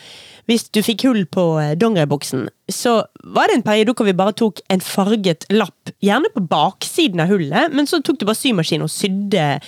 hvis 0.51 0.67
du 0.75 0.81
fikk 0.83 1.05
hull 1.07 1.23
på 1.31 1.45
eh, 1.63 1.77
dongeribuksen, 1.79 2.49
så 2.71 3.01
var 3.35 3.51
det 3.51 3.59
en 3.59 3.65
periode 3.67 3.95
hvor 3.99 4.07
vi 4.07 4.15
bare 4.19 4.35
tok 4.35 4.61
en 4.71 4.83
farget 4.83 5.47
lapp, 5.55 5.93
gjerne 6.03 6.31
på 6.35 6.43
baksiden 6.51 7.23
av 7.23 7.31
hullet, 7.31 7.75
men 7.75 7.87
så 7.87 8.01
tok 8.03 8.19
du 8.21 8.27
bare 8.27 8.39
symaskin 8.39 8.83
og 8.83 8.91
sydde 8.91 9.61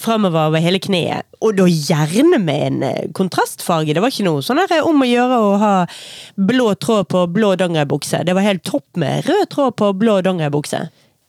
framover 0.00 0.48
over 0.48 0.64
hele 0.64 0.80
kneet. 0.82 1.28
Og 1.44 1.56
da 1.60 1.66
gjerne 1.68 2.40
med 2.40 2.64
en 2.66 2.82
eh, 2.88 3.10
kontrastfarge. 3.16 3.94
Det 3.96 4.04
var 4.04 4.12
ikke 4.12 4.28
noe 4.28 4.44
sånn 4.44 4.60
om 4.60 5.04
å 5.04 5.08
gjøre 5.08 5.42
å 5.44 5.52
ha 5.60 5.74
blå 6.36 6.72
tråd 6.80 7.08
på 7.12 7.26
blå 7.32 7.54
dongeribukse. 7.60 8.24
Det 8.24 8.36
var 8.36 8.48
helt 8.48 8.64
topp 8.68 9.00
med 9.00 9.28
rød 9.28 9.46
tråd 9.52 9.76
på 9.80 9.92
blå 10.00 10.20
dongeribukse. 10.24 10.86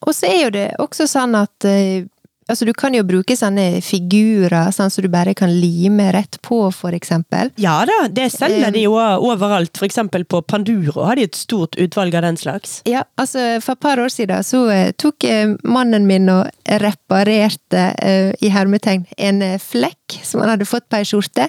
Og 0.08 0.16
så 0.18 0.32
er 0.32 0.42
jo 0.46 0.56
det 0.56 0.68
også 0.82 1.08
sånn 1.10 1.38
at 1.38 1.68
eh, 1.68 2.08
Altså, 2.52 2.68
du 2.68 2.74
kan 2.76 2.92
jo 2.96 3.04
bruke 3.08 3.36
sånne 3.40 3.80
figurer, 3.86 4.74
sånn 4.76 4.92
som 4.92 5.06
du 5.06 5.10
bare 5.12 5.32
kan 5.38 5.52
lime 5.56 6.10
rett 6.12 6.36
på, 6.44 6.66
for 6.76 6.92
eksempel. 6.98 7.54
Ja 7.62 7.78
da, 7.88 8.02
det 8.12 8.28
selger 8.34 8.74
de 8.76 8.84
jo 8.84 8.98
overalt. 9.00 9.78
For 9.80 9.88
eksempel 9.88 10.26
på 10.28 10.42
Panduro 10.44 11.06
har 11.08 11.16
de 11.16 11.30
et 11.30 11.40
stort 11.40 11.78
utvalg 11.80 12.16
av 12.20 12.26
den 12.28 12.40
slags. 12.40 12.82
Ja, 12.90 13.06
altså, 13.22 13.62
for 13.64 13.78
et 13.78 13.84
par 13.88 14.02
år 14.04 14.12
siden 14.12 14.44
så 14.44 14.66
eh, 14.74 14.92
tok 15.00 15.24
eh, 15.30 15.56
mannen 15.64 16.08
min 16.10 16.28
og 16.34 16.50
reparerte, 16.82 17.86
eh, 18.04 18.34
i 18.44 18.52
hermetegn, 18.52 19.08
en 19.18 19.42
eh, 19.46 19.58
flekk 19.62 20.20
som 20.28 20.44
han 20.44 20.52
hadde 20.56 20.68
fått 20.68 20.90
på 20.92 21.00
ei 21.00 21.08
skjorte, 21.08 21.48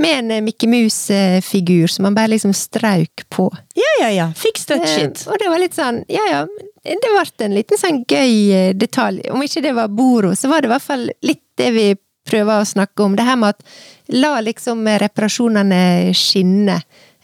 med 0.00 0.14
en 0.22 0.30
eh, 0.38 0.42
Mickey 0.44 0.70
Mouse-figur 0.70 1.92
som 1.92 2.08
han 2.08 2.16
bare 2.16 2.32
liksom 2.32 2.54
strauk 2.56 3.26
på. 3.34 3.50
Ja, 3.76 3.92
ja, 4.00 4.10
ja. 4.16 4.30
Fiks 4.36 4.64
that 4.66 4.78
Eh, 4.78 4.96
shit. 4.96 5.26
Og 5.28 5.36
det 5.40 5.48
var 5.50 5.60
litt 5.60 5.76
sånn, 5.76 6.04
ja 6.08 6.24
ja, 6.30 6.42
det 6.84 7.12
ble 7.12 7.46
en 7.46 7.56
liten 7.56 7.80
sånn 7.80 8.02
gøy 8.08 8.34
eh, 8.54 8.74
detalj. 8.76 9.26
Om 9.32 9.42
ikke 9.44 9.64
det 9.64 9.74
var 9.76 9.90
boro, 9.92 10.34
så 10.36 10.50
var 10.50 10.62
det 10.62 10.70
i 10.70 10.74
hvert 10.74 10.86
fall 10.86 11.08
litt 11.26 11.44
det 11.58 11.70
vi 11.74 11.88
prøver 12.28 12.60
å 12.62 12.68
snakke 12.68 13.04
om. 13.04 13.16
Det 13.16 13.26
her 13.26 13.38
med 13.40 13.56
at 13.56 14.14
la 14.14 14.38
liksom 14.44 14.86
reparasjonene 15.02 16.12
skinne, 16.16 16.80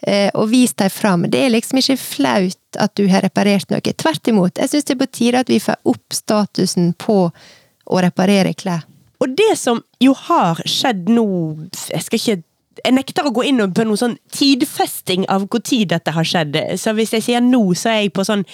eh, 0.06 0.30
og 0.34 0.48
vis 0.52 0.74
dem 0.78 0.90
fram. 0.90 1.28
Det 1.30 1.44
er 1.44 1.52
liksom 1.54 1.80
ikke 1.80 2.00
flaut 2.00 2.80
at 2.80 2.94
du 2.98 3.06
har 3.10 3.24
reparert 3.24 3.70
noe. 3.70 3.80
Tvert 3.80 4.32
imot. 4.32 4.58
Jeg 4.58 4.72
syns 4.72 4.88
det 4.88 4.96
er 4.96 5.04
på 5.04 5.12
tide 5.12 5.44
at 5.44 5.52
vi 5.52 5.60
får 5.62 5.80
opp 5.84 6.16
statusen 6.16 6.92
på 6.98 7.18
å 7.84 8.02
reparere 8.02 8.54
klær. 8.56 8.84
Og 9.22 9.36
det 9.36 9.54
som 9.56 9.78
jo 10.02 10.12
har 10.26 10.58
skjedd 10.68 11.06
nå 11.08 11.24
Jeg 11.72 12.02
skal 12.02 12.18
ikke 12.18 12.42
jeg 12.84 12.94
nekter 12.98 13.26
å 13.26 13.32
gå 13.34 13.46
inn 13.48 13.62
på 13.72 13.86
noe 13.88 13.98
sånn 13.98 14.16
tidfesting 14.34 15.24
av 15.32 15.46
når 15.48 15.86
dette 15.88 16.14
har 16.14 16.28
skjedd. 16.28 16.58
Så 16.80 16.92
hvis 16.96 17.14
jeg 17.16 17.24
sier 17.24 17.44
nå, 17.44 17.62
så 17.78 17.94
er 17.94 18.00
jeg 18.02 18.14
på 18.16 18.24
sånn 18.26 18.44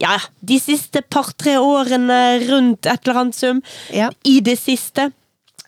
ja, 0.00 0.16
de 0.40 0.58
siste 0.58 1.02
par-tre 1.02 1.58
årene 1.60 2.40
rundt 2.48 2.86
et 2.86 3.04
eller 3.04 3.20
annet 3.20 3.38
sum. 3.38 3.62
Ja. 3.92 4.10
I 4.24 4.40
det 4.44 4.56
siste. 4.62 5.10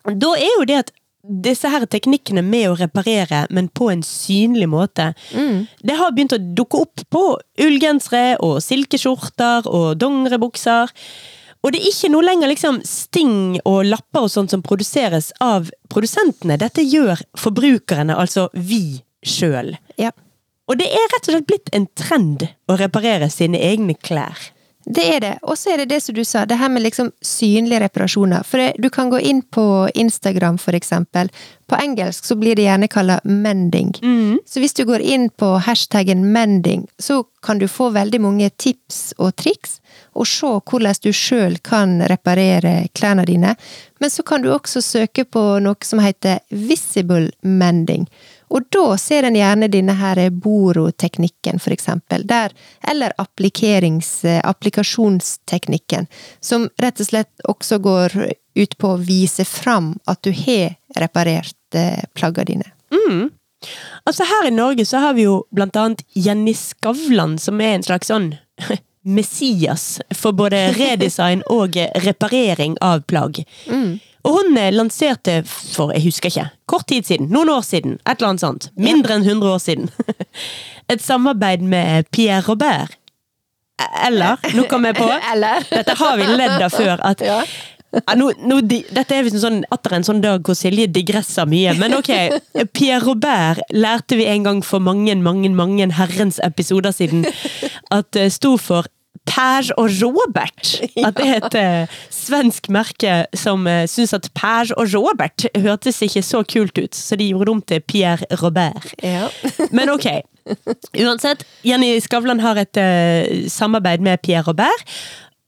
Da 0.06 0.32
er 0.38 0.52
jo 0.58 0.68
det 0.68 0.80
at 0.84 0.94
disse 1.26 1.68
her 1.70 1.84
teknikkene 1.90 2.42
med 2.46 2.68
å 2.70 2.76
reparere, 2.78 3.44
men 3.50 3.68
på 3.68 3.90
en 3.90 4.04
synlig 4.06 4.68
måte, 4.70 5.08
det 5.82 5.96
har 5.98 6.12
begynt 6.14 6.36
å 6.36 6.38
dukke 6.38 6.84
opp 6.86 7.02
på 7.10 7.22
ullgensere 7.66 8.36
og 8.46 8.60
silkeskjorter 8.62 9.66
og 9.66 9.96
dongeribukser. 9.98 10.92
Og 11.66 11.72
det 11.74 11.80
er 11.80 11.90
ikke 11.90 12.12
noe 12.14 12.22
lenger 12.22 12.50
liksom 12.52 12.76
sting 12.86 13.56
og 13.66 13.88
lapper 13.88 14.28
og 14.28 14.30
sånt 14.30 14.52
som 14.54 14.62
produseres 14.62 15.32
av 15.42 15.66
produsentene. 15.90 16.54
Dette 16.62 16.84
gjør 16.86 17.18
forbrukerne, 17.34 18.14
altså 18.14 18.46
vi 18.54 19.00
sjøl. 19.26 19.74
Ja. 19.98 20.12
Og 20.70 20.78
det 20.78 20.86
er 20.94 21.10
rett 21.10 21.26
og 21.26 21.34
slett 21.34 21.48
blitt 21.50 21.72
en 21.74 21.88
trend 21.98 22.46
å 22.70 22.76
reparere 22.78 23.26
sine 23.34 23.58
egne 23.58 23.98
klær. 23.98 24.52
Det 24.86 25.02
er 25.16 25.20
det. 25.20 25.32
Og 25.42 25.58
så 25.58 25.72
er 25.72 25.82
det 25.82 25.88
det 25.90 25.98
som 26.04 26.14
du 26.14 26.22
sa, 26.22 26.44
det 26.46 26.60
her 26.60 26.70
med 26.70 26.84
liksom 26.84 27.10
synlige 27.24 27.80
reparasjoner. 27.82 28.44
For 28.46 28.62
det, 28.62 28.78
du 28.78 28.86
kan 28.94 29.10
gå 29.10 29.18
inn 29.18 29.40
på 29.42 29.64
Instagram, 29.98 30.60
for 30.62 30.78
eksempel. 30.78 31.30
På 31.66 31.78
engelsk 31.82 32.28
så 32.28 32.36
blir 32.38 32.54
det 32.54 32.68
gjerne 32.68 32.88
kalla 32.90 33.18
mending. 33.24 33.90
Så 34.46 34.62
hvis 34.62 34.78
du 34.78 34.84
går 34.86 35.02
inn 35.02 35.26
på 35.34 35.56
hashtaggen 35.66 36.22
mending, 36.30 36.86
så 37.02 37.24
kan 37.42 37.58
du 37.58 37.66
få 37.66 37.90
veldig 37.98 38.22
mange 38.22 38.50
tips 38.62 39.16
og 39.18 39.34
triks, 39.42 39.80
og 40.16 40.26
se 40.28 40.46
hvordan 40.46 40.94
du 41.04 41.12
sjøl 41.14 41.58
kan 41.64 42.02
reparere 42.08 42.88
klærne 42.96 43.24
dine. 43.28 43.54
Men 44.00 44.10
så 44.10 44.22
kan 44.26 44.42
du 44.42 44.52
også 44.52 44.80
søke 44.84 45.24
på 45.24 45.58
noe 45.64 45.76
som 45.84 45.98
heter 46.02 46.38
visible 46.48 47.30
mending. 47.42 48.06
Og 48.48 48.62
da 48.70 48.96
ser 49.00 49.22
en 49.26 49.36
gjerne 49.36 49.68
denne 49.72 49.92
her 49.98 50.30
Boro-teknikken, 50.30 51.58
for 51.58 51.72
eksempel, 51.74 52.26
der, 52.28 52.52
eller 52.86 53.12
applikasjonsteknikken, 53.18 56.06
som 56.40 56.68
rett 56.82 57.00
og 57.02 57.06
slett 57.08 57.40
også 57.50 57.78
går 57.82 58.12
ut 58.56 58.78
på 58.78 58.88
å 58.92 58.96
vise 59.02 59.44
fram 59.44 59.98
at 60.06 60.22
du 60.22 60.32
har 60.32 60.74
reparert 60.96 61.74
eh, 61.74 62.02
plaggene 62.14 62.46
dine. 62.52 62.64
Altså 64.06 64.24
Her 64.28 64.48
i 64.48 64.54
Norge 64.54 64.84
så 64.86 64.98
har 65.02 65.14
vi 65.16 65.22
jo 65.26 65.40
blant 65.54 65.76
annet 65.76 66.02
Jenny 66.14 66.54
Skavlan, 66.54 67.38
som 67.42 67.60
er 67.60 67.74
en 67.74 67.86
slags 67.86 68.06
sånn 68.12 68.34
Messias 69.06 70.00
for 70.14 70.34
både 70.36 70.64
redesign 70.80 71.42
og 71.52 71.78
reparering 72.04 72.76
av 72.84 73.04
plagg. 73.08 73.42
Og 74.26 74.34
hun 74.40 74.56
eh, 74.58 74.72
lanserte 74.74 75.38
for, 75.46 75.92
jeg 75.94 76.02
husker 76.08 76.32
ikke, 76.32 76.48
kort 76.66 76.88
tid 76.90 77.06
siden, 77.06 77.28
noen 77.30 77.52
år 77.54 77.62
siden, 77.62 77.98
et 78.02 78.16
eller 78.18 78.32
annet 78.34 78.42
sånt, 78.42 78.68
mindre 78.74 79.14
enn 79.20 79.26
100 79.28 79.52
år 79.54 79.62
siden, 79.62 79.90
et 80.92 81.02
samarbeid 81.04 81.62
med 81.62 82.08
Pierre 82.10 82.42
Robert. 82.48 82.96
Eller, 84.02 84.40
nå 84.56 84.64
kom 84.70 84.86
jeg 84.88 84.96
på, 84.98 85.06
dette 85.76 85.94
har 86.00 86.18
vi 86.18 86.26
ledd 86.32 86.58
av 86.64 86.74
før, 86.74 87.02
at 87.06 87.22
Ja. 87.22 87.38
nå, 88.18 88.30
nå, 88.48 88.58
dette 88.66 89.14
er 89.14 89.22
visst 89.24 89.36
en 89.38 89.42
sånn, 89.44 89.60
atter 89.72 89.94
en 89.98 90.04
sånn 90.08 90.22
dag 90.24 90.42
hvor 90.44 90.56
Silje 90.58 90.88
digresser 90.90 91.46
mye, 91.48 91.76
men 91.78 91.94
ok, 91.96 92.10
Pierre 92.74 93.04
Robert 93.06 93.62
lærte 93.72 94.18
vi 94.18 94.26
en 94.32 94.42
gang 94.48 94.62
for 94.66 94.82
mange, 94.82 95.14
mange, 95.22 95.52
mange 95.54 95.86
herrens 96.00 96.40
episoder 96.44 96.92
siden, 96.96 97.22
at 97.94 98.10
det 98.16 98.30
sto 98.34 98.56
for 98.60 98.88
Page 99.26 99.74
og 99.76 99.90
Robert. 100.02 100.76
At 101.06 101.18
det 101.18 101.26
er 101.26 101.40
et 101.40 101.58
eh, 101.58 101.98
svensk 102.14 102.70
merke 102.72 103.18
som 103.36 103.66
uh, 103.68 103.84
syns 103.90 104.14
at 104.16 104.30
Per 104.34 104.72
og 104.76 104.88
Robert 104.94 105.46
hørtes 105.54 106.00
ikke 106.02 106.22
så 106.24 106.42
kult 106.48 106.78
ut, 106.78 106.94
så 106.94 107.18
de 107.18 107.28
gjorde 107.30 107.46
det 107.46 107.54
om 107.54 107.62
til 107.62 107.84
Pierre 107.86 108.40
Robert. 108.42 108.94
Ja. 109.02 109.28
Men 109.76 109.92
ok. 109.92 110.08
Uansett, 110.96 111.44
Jenny 111.66 111.96
Skavlan 112.02 112.42
har 112.42 112.58
et 112.62 112.78
eh, 112.80 113.46
samarbeid 113.50 114.02
med 114.02 114.22
Pierre 114.22 114.46
Robert. 114.46 114.96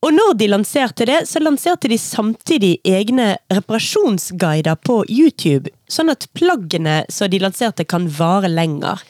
Og 0.06 0.12
når 0.14 0.36
de 0.38 0.46
lanserte 0.46 1.06
det, 1.08 1.24
så 1.26 1.40
lanserte 1.42 1.88
de 1.90 1.98
samtidig 1.98 2.76
egne 2.86 3.32
reparasjonsguider 3.50 4.78
på 4.86 5.00
YouTube. 5.10 5.72
Sånn 5.90 6.12
at 6.12 6.28
plaggene 6.38 7.00
som 7.10 7.30
de 7.32 7.40
lanserte, 7.42 7.86
kan 7.88 8.06
vare 8.06 8.50
lenger. 8.52 9.02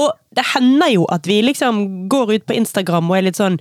Og 0.00 0.08
det 0.36 0.46
hender 0.54 0.94
jo 0.94 1.04
at 1.12 1.28
vi 1.28 1.42
liksom 1.44 2.08
går 2.08 2.38
ut 2.38 2.46
på 2.48 2.56
Instagram 2.56 3.10
og 3.10 3.18
er 3.18 3.26
litt 3.28 3.40
sånn 3.40 3.60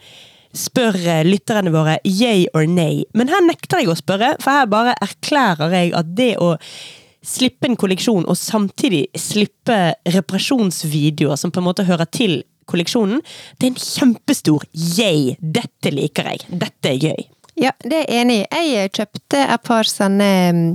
Spør 0.56 0.96
eh, 1.04 1.26
lytterne 1.28 1.74
våre 1.74 2.00
yay 2.08 2.48
or 2.58 2.66
nay. 2.70 3.04
Men 3.14 3.30
her 3.30 3.44
nekter 3.46 3.84
jeg 3.84 3.92
å 3.92 3.98
spørre, 3.98 4.34
for 4.42 4.56
her 4.56 4.70
bare 4.72 4.96
erklærer 5.04 5.76
jeg 5.76 5.94
at 5.98 6.16
det 6.18 6.32
å 6.42 6.56
slippe 7.26 7.68
en 7.68 7.78
kolleksjon, 7.78 8.26
og 8.26 8.38
samtidig 8.40 9.08
slippe 9.20 9.80
reparasjonsvideoer 10.08 11.38
som 11.38 11.52
på 11.52 11.62
en 11.62 11.68
måte 11.68 11.86
hører 11.86 12.10
til 12.10 12.40
kolleksjonen, 12.70 13.22
det 13.60 13.68
er 13.68 13.74
en 13.74 13.84
kjempestor 13.84 14.66
yay! 14.74 15.36
Dette 15.40 15.94
liker 15.94 16.32
jeg. 16.32 16.48
Dette 16.50 16.94
er 16.94 17.04
gøy. 17.10 17.28
Ja, 17.60 17.74
det 17.84 18.06
er 18.06 18.22
enig. 18.22 18.44
Jeg 18.48 18.94
kjøpte 18.96 19.42
et 19.44 19.64
par 19.68 19.90
sånne 19.90 20.30
mm, 20.56 20.68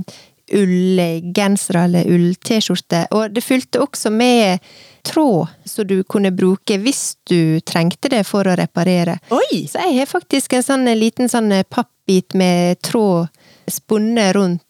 ullgensere 0.59 1.87
eller 1.87 2.11
ull-T-skjorter, 2.15 3.09
og 3.15 3.33
det 3.33 3.43
fulgte 3.43 3.81
også 3.81 4.11
med 4.13 4.61
tråd 5.05 5.47
som 5.69 5.87
du 5.87 5.99
kunne 6.03 6.31
bruke 6.35 6.77
hvis 6.81 7.15
du 7.29 7.59
trengte 7.61 8.11
det 8.11 8.23
for 8.27 8.47
å 8.47 8.57
reparere. 8.57 9.19
Oi! 9.35 9.65
Så 9.69 9.83
jeg 9.85 9.99
har 10.01 10.09
faktisk 10.09 10.57
en 10.57 10.65
sånn 10.65 10.89
liten 10.97 11.31
sånn 11.31 11.53
pappbit 11.69 12.35
med 12.37 12.81
tråd 12.85 13.29
spunnet 13.71 14.35
rundt 14.35 14.64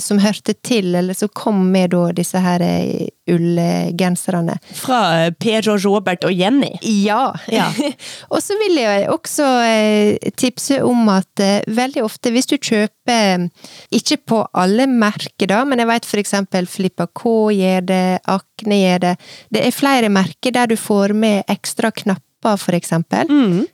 som 0.00 0.20
hørte 0.22 0.54
til, 0.64 0.94
eller 0.94 1.16
som 1.16 1.30
kom 1.32 1.66
med 1.72 1.92
da 1.94 2.08
disse 2.16 2.40
her 2.40 2.62
eh, 2.64 3.08
ullgenserne. 3.30 4.58
Fra 4.74 5.24
eh, 5.24 5.30
Per 5.32 5.62
George 5.62 5.88
Robert 5.88 6.24
og 6.24 6.32
Jenny. 6.32 6.72
Ja. 6.82 7.32
Ja. 7.52 7.68
og 8.32 8.42
så 8.42 8.56
vil 8.60 8.78
jeg 8.80 9.08
også 9.12 9.48
eh, 9.64 10.32
tipse 10.36 10.80
om 10.84 11.08
at 11.12 11.42
eh, 11.42 11.64
veldig 11.66 12.04
ofte 12.04 12.32
hvis 12.34 12.48
du 12.50 12.56
kjøper 12.58 13.48
Ikke 13.94 14.16
på 14.16 14.40
alle 14.56 14.86
merker, 14.88 15.48
da, 15.50 15.62
men 15.68 15.80
jeg 15.82 15.90
vet 15.90 16.06
for 16.08 16.20
eksempel 16.20 16.68
Flippa 16.70 17.06
K 17.12 17.32
gjør 17.54 17.88
det, 17.88 18.04
Akne 18.30 18.78
gjør 18.80 19.02
det. 19.08 19.14
Det 19.52 19.64
er 19.64 19.76
flere 19.76 20.12
merker 20.12 20.54
der 20.54 20.70
du 20.70 20.76
får 20.80 21.12
med 21.16 21.44
ekstra 21.52 21.90
knapper, 21.92 22.56
for 22.60 22.76
eksempel. 22.76 23.28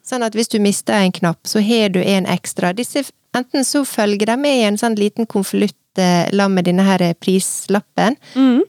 Sånn 0.06 0.26
at 0.26 0.36
hvis 0.38 0.50
du 0.50 0.58
mister 0.62 0.98
en 0.98 1.14
knapp, 1.14 1.40
så 1.46 1.62
har 1.62 1.90
du 1.94 2.00
en 2.02 2.26
ekstra. 2.30 2.72
Disse, 2.76 3.04
enten 3.36 3.66
så 3.66 3.84
følger 3.88 4.32
de 4.32 4.36
med 4.40 4.58
i 4.58 4.64
en 4.68 4.78
sånn 4.80 4.96
liten 4.98 5.28
konvolutt 5.30 5.76
eh, 5.98 6.30
sammen 6.30 6.58
med 6.58 6.68
denne 6.68 6.86
her 6.86 7.04
prislappen, 7.20 8.16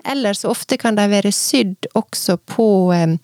eller 0.06 0.38
så 0.38 0.52
ofte 0.52 0.78
kan 0.82 0.98
de 0.98 1.08
være 1.12 1.32
sydd 1.32 1.88
også 1.98 2.38
på 2.50 2.68
um, 2.94 3.18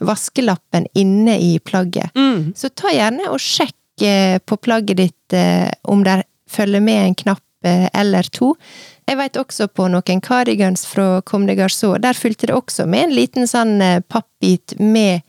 vaskelappen 0.00 0.86
inne 0.94 1.38
i 1.40 1.58
plagget. 1.58 2.10
Så 2.56 2.70
ta 2.74 2.92
gjerne 2.94 3.30
og 3.30 3.40
sjekk 3.42 4.04
uh, 4.04 4.38
på 4.44 4.58
plagget 4.58 5.00
ditt 5.00 5.38
uh, 5.38 5.70
om 5.82 6.04
det 6.04 6.22
følger 6.50 6.82
med 6.84 7.06
en 7.06 7.14
knapp 7.14 7.44
uh, 7.66 7.88
eller 7.94 8.22
to. 8.34 8.54
Jeg 9.08 9.18
vet 9.20 9.36
også 9.36 9.68
på 9.68 9.86
noen 9.92 10.22
cardigans 10.24 10.86
fra 10.88 11.20
Comme 11.28 11.48
des 11.48 11.58
Garçons, 11.58 12.00
der 12.00 12.16
fulgte 12.16 12.48
det 12.48 12.56
også 12.56 12.86
med 12.88 13.08
en 13.08 13.16
liten 13.18 13.48
sånn 13.48 13.76
eh, 13.84 14.00
pappbit 14.00 14.76
med 14.80 15.24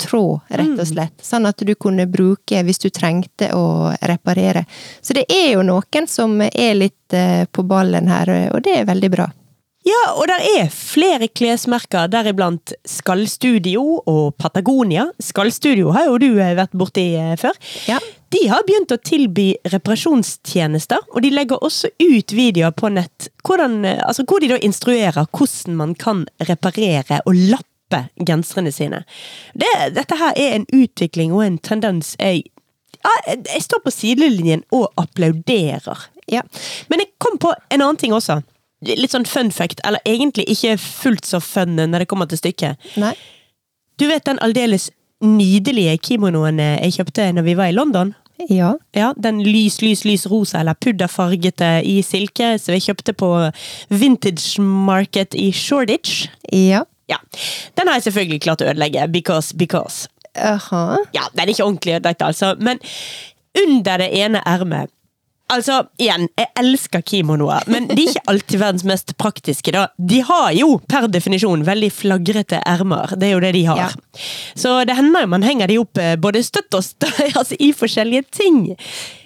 tråd, 0.00 0.40
rett 0.48 0.80
og 0.80 0.88
slett. 0.88 1.14
Sånn 1.22 1.46
at 1.48 1.62
du 1.64 1.74
kunne 1.74 2.06
bruke 2.10 2.62
hvis 2.66 2.82
du 2.82 2.90
trengte 2.90 3.50
å 3.56 3.92
reparere. 4.02 4.64
Så 5.00 5.16
det 5.16 5.26
er 5.32 5.54
jo 5.54 5.64
noen 5.66 6.10
som 6.10 6.36
er 6.46 6.74
litt 6.76 7.16
eh, 7.16 7.46
på 7.50 7.64
ballen 7.68 8.10
her, 8.10 8.34
og 8.52 8.62
det 8.66 8.80
er 8.80 8.90
veldig 8.90 9.10
bra. 9.14 9.30
Ja, 9.84 10.14
og 10.16 10.24
der 10.30 10.40
er 10.48 10.70
flere 10.72 11.26
klesmerker, 11.28 12.08
deriblant 12.08 12.72
Skallstudio 12.88 13.82
og 14.08 14.36
Patagonia. 14.40 15.10
Skallstudio 15.20 15.92
har 15.92 16.06
jo 16.08 16.14
du 16.22 16.30
eh, 16.38 16.54
vært 16.56 16.72
borti 16.72 17.10
eh, 17.20 17.34
før. 17.40 17.58
Ja. 17.90 17.98
De 18.32 18.40
har 18.48 18.64
begynt 18.64 18.94
å 18.94 18.98
tilby 19.04 19.50
reparasjonstjenester, 19.68 21.04
og 21.12 21.20
de 21.22 21.34
legger 21.36 21.60
også 21.60 21.92
ut 22.00 22.32
videoer 22.34 22.72
på 22.74 22.90
nett 22.96 23.28
hvordan, 23.44 23.82
altså 24.08 24.24
hvor 24.24 24.40
de 24.42 24.54
da 24.54 24.58
instruerer 24.64 25.28
hvordan 25.28 25.76
man 25.78 25.92
kan 26.00 26.24
reparere 26.48 27.20
og 27.28 27.36
lappe 27.52 27.73
genserne 28.26 28.72
sine. 28.74 29.02
Det, 29.54 29.70
dette 29.96 30.18
her 30.20 30.34
er 30.36 30.56
en 30.58 30.66
utvikling 30.72 31.34
og 31.34 31.44
en 31.46 31.58
tendens 31.58 32.14
jeg 32.20 32.44
ja, 33.04 33.34
jeg 33.36 33.60
står 33.66 33.82
på 33.84 33.92
sidelinjen 33.92 34.62
og 34.72 34.86
applauderer. 34.96 36.06
Ja. 36.30 36.40
Men 36.88 37.02
jeg 37.02 37.10
kom 37.20 37.36
på 37.36 37.52
en 37.52 37.82
annen 37.82 38.00
ting 38.00 38.14
også. 38.16 38.38
Litt 38.84 39.12
sånn 39.12 39.28
fun 39.28 39.52
fact, 39.52 39.82
eller 39.84 40.00
egentlig 40.08 40.46
ikke 40.52 40.78
fullt 40.80 41.28
så 41.28 41.40
fun 41.40 41.76
når 41.76 42.04
det 42.04 42.08
kommer 42.08 42.28
til 42.30 42.40
stykket. 42.40 42.80
Nei? 43.00 43.12
Du 44.00 44.06
vet 44.08 44.24
den 44.24 44.40
aldeles 44.44 44.88
nydelige 45.24 45.98
kimonoen 46.04 46.60
jeg 46.60 46.96
kjøpte 46.98 47.30
når 47.36 47.46
vi 47.46 47.56
var 47.60 47.72
i 47.72 47.76
London? 47.76 48.14
Ja. 48.50 48.74
Ja, 48.96 49.12
Den 49.16 49.42
lys, 49.42 49.78
lys, 49.82 50.02
lys 50.04 50.26
rosa 50.26 50.60
eller 50.60 50.74
pudderfargete 50.74 51.84
i 51.86 52.00
silke 52.02 52.56
som 52.58 52.74
jeg 52.74 52.88
kjøpte 52.88 53.14
på 53.16 53.30
Vintage 53.94 54.62
Market 54.62 55.36
i 55.38 55.52
Shoreditch. 55.54 56.26
Ja. 56.52 56.82
Ja, 57.10 57.16
Den 57.76 57.88
har 57.88 57.98
jeg 57.98 58.06
selvfølgelig 58.08 58.40
klart 58.46 58.62
å 58.64 58.68
ødelegge, 58.70 59.08
because, 59.12 59.56
because. 59.56 60.08
Aha. 60.34 60.96
Ja, 61.14 61.28
den 61.34 61.44
er 61.44 61.52
ikke 61.52 61.66
ordentlig 61.66 61.98
ødelagt, 61.98 62.22
altså, 62.22 62.54
men 62.58 62.80
under 63.64 64.02
det 64.02 64.10
ene 64.18 64.40
ermet 64.46 64.90
Altså, 65.52 65.82
igjen, 66.00 66.24
jeg 66.40 66.48
elsker 66.56 67.02
kimonoer, 67.04 67.66
men 67.68 67.84
de 67.90 67.98
er 68.06 68.14
ikke 68.14 68.22
alltid 68.32 68.60
verdens 68.62 68.84
mest 68.88 69.12
praktiske, 69.20 69.74
da. 69.74 69.82
De 70.00 70.22
har 70.24 70.54
jo 70.56 70.78
per 70.88 71.04
definisjon 71.12 71.66
veldig 71.66 71.90
flagrete 71.92 72.62
ermer. 72.64 73.12
Det 73.20 73.28
er 73.28 73.34
jo 73.34 73.42
det 73.44 73.50
de 73.58 73.64
har. 73.68 73.82
Ja. 73.82 74.22
Så 74.56 74.72
det 74.88 74.96
hender 74.96 75.26
jo 75.26 75.30
man 75.34 75.44
henger 75.44 75.68
de 75.68 75.76
opp 75.82 76.00
eh, 76.00 76.14
både 76.16 76.40
støtt 76.46 76.72
og 76.78 76.86
støy, 76.86 77.28
altså 77.38 77.58
i 77.60 77.70
forskjellige 77.76 78.24
ting. 78.32 78.62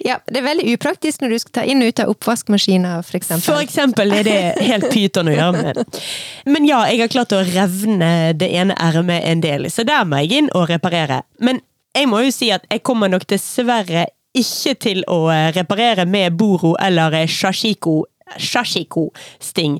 Ja, 0.03 0.19
Det 0.27 0.41
er 0.41 0.47
veldig 0.49 0.75
upraktisk 0.75 1.23
når 1.23 1.33
du 1.33 1.39
skal 1.45 1.55
ta 1.61 1.65
inn 1.71 1.85
og 1.85 1.93
ut 1.93 2.03
av 2.03 2.11
oppvaskmaskiner, 2.11 2.99
for 3.07 3.21
eksempel. 3.21 3.47
For 3.47 3.63
eksempel 3.63 4.13
er 4.19 4.27
det 4.27 4.37
helt 4.59 4.91
pyton 4.91 5.31
å 5.31 5.37
gjøre 5.37 5.63
med. 5.63 5.99
Men 6.51 6.67
ja, 6.67 6.83
jeg 6.91 7.05
har 7.05 7.15
klart 7.15 7.35
å 7.37 7.41
revne 7.47 8.13
det 8.35 8.51
ene 8.59 8.75
ermet 8.75 9.23
en 9.23 9.47
del, 9.47 9.71
så 9.71 9.87
der 9.87 10.03
må 10.03 10.19
jeg 10.25 10.43
inn 10.43 10.51
og 10.51 10.67
reparere. 10.69 11.23
Men 11.39 11.63
jeg 11.95 12.11
må 12.11 12.21
jo 12.27 12.31
si 12.33 12.51
at 12.53 12.67
jeg 12.69 12.83
kommer 12.85 13.09
nok 13.11 13.25
dessverre 13.31 14.09
ikke 14.39 14.75
til 14.87 15.03
å 15.11 15.25
eh, 15.33 15.49
reparere 15.55 16.05
med 16.09 16.37
Boro 16.39 16.75
eller 16.81 17.21
eh, 17.21 17.27
Shashiko 17.29 18.03
Shashiko-sting. 18.37 19.79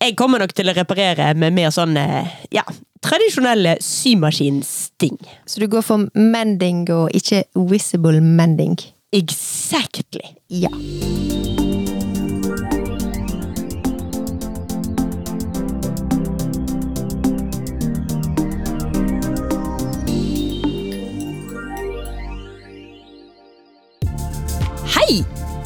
Jeg 0.00 0.16
kommer 0.16 0.40
nok 0.40 0.54
til 0.56 0.70
å 0.70 0.76
reparere 0.76 1.32
med 1.38 1.54
mer 1.56 1.72
sånn 1.74 1.96
eh, 2.00 2.30
ja, 2.54 2.64
tradisjonelle 3.04 3.76
symaskinsting. 3.84 5.18
Så 5.46 5.62
du 5.62 5.68
går 5.70 5.84
for 5.86 6.08
mending 6.16 6.86
og 6.94 7.12
ikke 7.16 7.44
visible 7.68 8.22
mending? 8.24 8.78
Exactly! 9.12 10.24
Ja. 10.48 10.72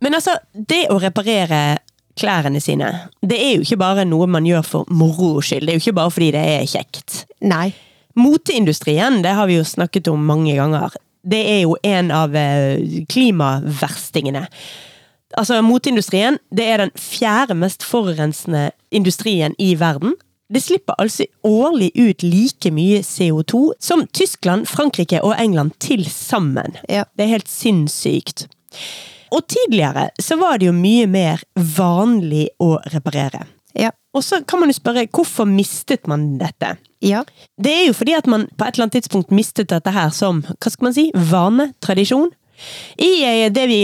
Men 0.00 0.16
altså, 0.16 0.36
det 0.52 0.86
å 0.92 0.98
reparere 1.00 1.78
klærne 2.20 2.60
sine, 2.60 2.88
det 3.24 3.38
er 3.38 3.54
jo 3.56 3.64
ikke 3.64 3.80
bare 3.80 4.06
noe 4.08 4.28
man 4.28 4.48
gjør 4.48 4.66
for 4.66 4.92
moro 4.92 5.38
skyld. 5.44 5.68
Det 5.68 5.74
er 5.74 5.78
jo 5.78 5.84
ikke 5.86 5.98
bare 6.00 6.14
fordi 6.14 6.32
det 6.36 6.44
er 6.56 6.68
kjekt. 6.68 7.22
Nei. 7.44 7.70
Moteindustrien, 8.18 9.20
det 9.24 9.36
har 9.38 9.48
vi 9.48 9.60
jo 9.60 9.66
snakket 9.66 10.10
om 10.10 10.24
mange 10.26 10.56
ganger. 10.58 10.96
Det 11.22 11.40
er 11.52 11.60
jo 11.62 11.76
en 11.86 12.10
av 12.14 12.34
eh, 12.36 13.04
klimaverstingene. 13.12 14.46
Altså, 15.38 15.60
Moteindustrien 15.62 16.40
det 16.50 16.66
er 16.66 16.82
den 16.82 16.92
fjerde 16.98 17.54
mest 17.54 17.84
forurensende 17.86 18.70
industrien 18.90 19.54
i 19.62 19.74
verden. 19.78 20.16
Det 20.50 20.64
slipper 20.64 20.98
altså 20.98 21.28
årlig 21.46 21.92
ut 21.94 22.24
like 22.26 22.72
mye 22.74 23.04
CO2 23.06 23.76
som 23.78 24.02
Tyskland, 24.10 24.66
Frankrike 24.66 25.20
og 25.22 25.36
England 25.38 25.76
til 25.78 26.02
sammen. 26.10 26.74
Ja. 26.88 27.04
Det 27.14 27.26
er 27.26 27.36
helt 27.36 27.52
sinnssykt. 27.52 28.48
Og 29.30 29.46
tidligere 29.50 30.08
så 30.20 30.38
var 30.40 30.58
det 30.58 30.70
jo 30.70 30.76
mye 30.76 31.06
mer 31.10 31.42
vanlig 31.54 32.48
å 32.62 32.76
reparere. 32.92 33.44
Ja. 33.78 33.92
Og 34.16 34.24
så 34.26 34.40
kan 34.42 34.58
man 34.62 34.72
jo 34.72 34.78
spørre 34.78 35.06
hvorfor 35.14 35.46
mistet 35.46 36.08
man 36.10 36.32
dette? 36.40 36.74
Ja. 37.04 37.22
Det 37.60 37.72
er 37.72 37.84
jo 37.86 37.96
fordi 37.96 38.16
at 38.18 38.26
man 38.30 38.48
på 38.58 38.66
et 38.66 38.74
eller 38.74 38.88
annet 38.88 38.98
tidspunkt 38.98 39.34
mistet 39.34 39.70
dette 39.70 39.94
her 39.94 40.10
som 40.14 40.42
hva 40.42 40.72
skal 40.72 40.88
man 40.88 40.96
si, 40.96 41.10
vane, 41.30 41.70
tradisjon. 41.84 42.32
I 43.00 43.12
eh, 43.24 43.46
det 43.54 43.68
vi 43.70 43.82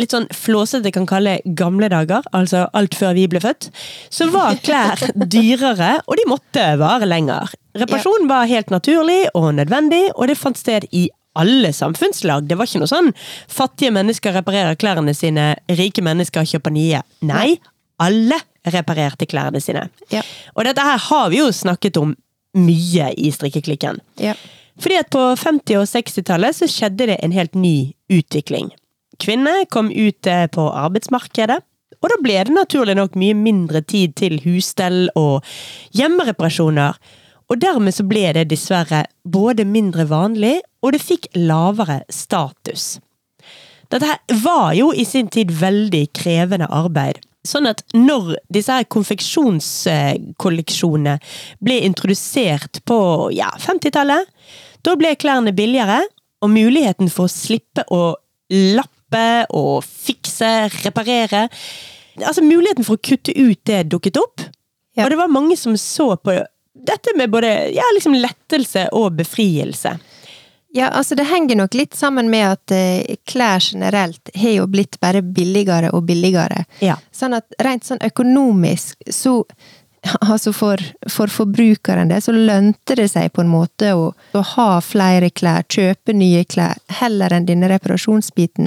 litt 0.00 0.14
sånn 0.14 0.28
flåsete 0.32 0.92
kan 0.94 1.06
kalle 1.08 1.38
gamle 1.58 1.90
dager, 1.92 2.24
altså 2.36 2.64
alt 2.76 2.96
før 2.96 3.14
vi 3.18 3.26
ble 3.30 3.42
født, 3.42 3.68
så 4.12 4.30
var 4.32 4.58
klær 4.64 5.02
dyrere, 5.34 5.96
og 6.06 6.16
de 6.16 6.26
måtte 6.30 6.66
vare 6.80 7.08
lenger. 7.08 7.52
Reparasjon 7.76 8.28
var 8.30 8.48
helt 8.50 8.72
naturlig 8.72 9.22
og 9.38 9.52
nødvendig, 9.58 10.06
og 10.16 10.30
det 10.30 10.38
fant 10.40 10.58
sted 10.58 10.88
i 10.90 11.08
alle 11.38 11.72
samfunnslag. 11.72 12.46
Det 12.48 12.58
var 12.58 12.68
ikke 12.68 12.82
noe 12.82 12.90
sånn 12.90 13.12
fattige 13.50 13.92
mennesker 13.94 14.34
reparerer 14.34 14.78
klærne 14.80 15.14
sine, 15.16 15.52
rike 15.78 16.02
mennesker 16.04 16.48
kjøper 16.48 16.74
nye. 16.74 17.02
Nei, 17.26 17.54
alle 18.02 18.40
reparerte 18.70 19.28
klærne 19.30 19.60
sine. 19.62 19.86
Ja. 20.12 20.24
Og 20.56 20.66
dette 20.66 20.84
her 20.84 20.98
har 21.10 21.30
vi 21.32 21.40
jo 21.40 21.50
snakket 21.54 22.00
om 22.00 22.16
mye 22.58 23.12
i 23.14 23.30
strikkeklikken. 23.32 24.00
Ja. 24.20 24.34
Fordi 24.80 24.98
at 25.00 25.10
på 25.12 25.22
50- 25.36 25.80
og 25.80 25.88
60-tallet 25.88 26.56
så 26.56 26.68
skjedde 26.70 27.10
det 27.12 27.18
en 27.22 27.34
helt 27.36 27.54
ny 27.54 27.92
utvikling. 28.10 28.70
Kvinner 29.20 29.66
kom 29.70 29.90
ut 29.92 30.26
eh, 30.26 30.46
på 30.48 30.64
arbeidsmarkedet, 30.72 31.60
og 32.00 32.08
da 32.08 32.16
ble 32.24 32.38
det 32.48 32.54
naturlig 32.56 32.96
nok 32.96 33.16
mye 33.20 33.36
mindre 33.36 33.82
tid 33.84 34.14
til 34.16 34.38
husstell 34.46 35.10
og 35.20 35.44
hjemmereparasjoner. 35.96 36.96
Og 37.50 37.58
dermed 37.58 37.90
så 37.94 38.04
ble 38.06 38.32
det 38.36 38.50
dessverre 38.52 39.04
både 39.26 39.64
mindre 39.66 40.04
vanlig, 40.10 40.60
og 40.82 40.92
det 40.94 41.02
fikk 41.02 41.26
lavere 41.34 42.02
status. 42.12 43.00
Dette 43.90 44.06
her 44.06 44.18
var 44.44 44.74
jo 44.78 44.92
i 44.94 45.04
sin 45.08 45.28
tid 45.34 45.50
veldig 45.58 46.08
krevende 46.14 46.66
arbeid. 46.70 47.18
Sånn 47.46 47.66
at 47.66 47.82
når 47.96 48.36
disse 48.52 48.72
her 48.76 48.84
konfeksjonskolleksjonene 48.92 51.18
ble 51.64 51.76
introdusert 51.88 52.80
på 52.86 53.30
ja, 53.34 53.50
50-tallet, 53.58 54.24
da 54.86 54.96
ble 54.96 55.16
klærne 55.18 55.52
billigere, 55.56 56.02
og 56.40 56.50
muligheten 56.54 57.10
for 57.12 57.24
å 57.26 57.32
slippe 57.32 57.84
å 57.92 58.16
lappe 58.50 59.46
og 59.56 59.84
fikse, 59.84 60.68
reparere 60.84 61.48
Altså 62.20 62.42
muligheten 62.44 62.84
for 62.84 62.98
å 62.98 63.00
kutte 63.00 63.32
ut 63.32 63.56
det 63.64 63.88
dukket 63.88 64.16
opp. 64.20 64.40
Ja. 64.92 65.06
Og 65.06 65.10
det 65.12 65.16
var 65.16 65.32
mange 65.32 65.56
som 65.56 65.76
så 65.80 66.16
på 66.20 66.44
dette 66.86 67.16
med 67.16 67.30
både 67.30 67.50
ja, 67.74 67.86
liksom 67.94 68.14
lettelse 68.18 68.88
og 68.96 69.12
befrielse. 69.18 69.96
Ja, 70.72 70.86
altså 70.88 71.14
det 71.18 71.26
henger 71.26 71.56
nok 71.58 71.74
litt 71.74 71.96
sammen 71.98 72.30
med 72.30 72.46
at 72.46 72.74
eh, 72.74 73.16
klær 73.26 73.58
generelt 73.72 74.30
har 74.34 74.54
jo 74.54 74.68
blitt 74.70 75.00
bare 75.02 75.22
billigere 75.22 75.90
og 75.90 76.04
billigere. 76.06 76.62
Ja. 76.78 76.94
Sånn 77.10 77.34
at 77.34 77.50
rent 77.62 77.88
sånn 77.88 78.02
økonomisk 78.06 79.10
så 79.10 79.42
Altså 80.30 80.52
for, 80.56 80.80
for 81.12 81.28
forbrukeren 81.28 82.08
det, 82.08 82.22
så 82.24 82.32
lønte 82.32 82.94
det 82.96 83.10
seg 83.12 83.34
på 83.36 83.42
en 83.44 83.50
måte 83.52 83.90
å, 83.92 84.06
å 84.16 84.42
ha 84.54 84.68
flere 84.80 85.28
klær, 85.28 85.66
kjøpe 85.68 86.14
nye 86.16 86.46
klær, 86.48 86.80
heller 87.02 87.34
enn 87.36 87.44
denne 87.44 87.68
reparasjonsbiten. 87.68 88.64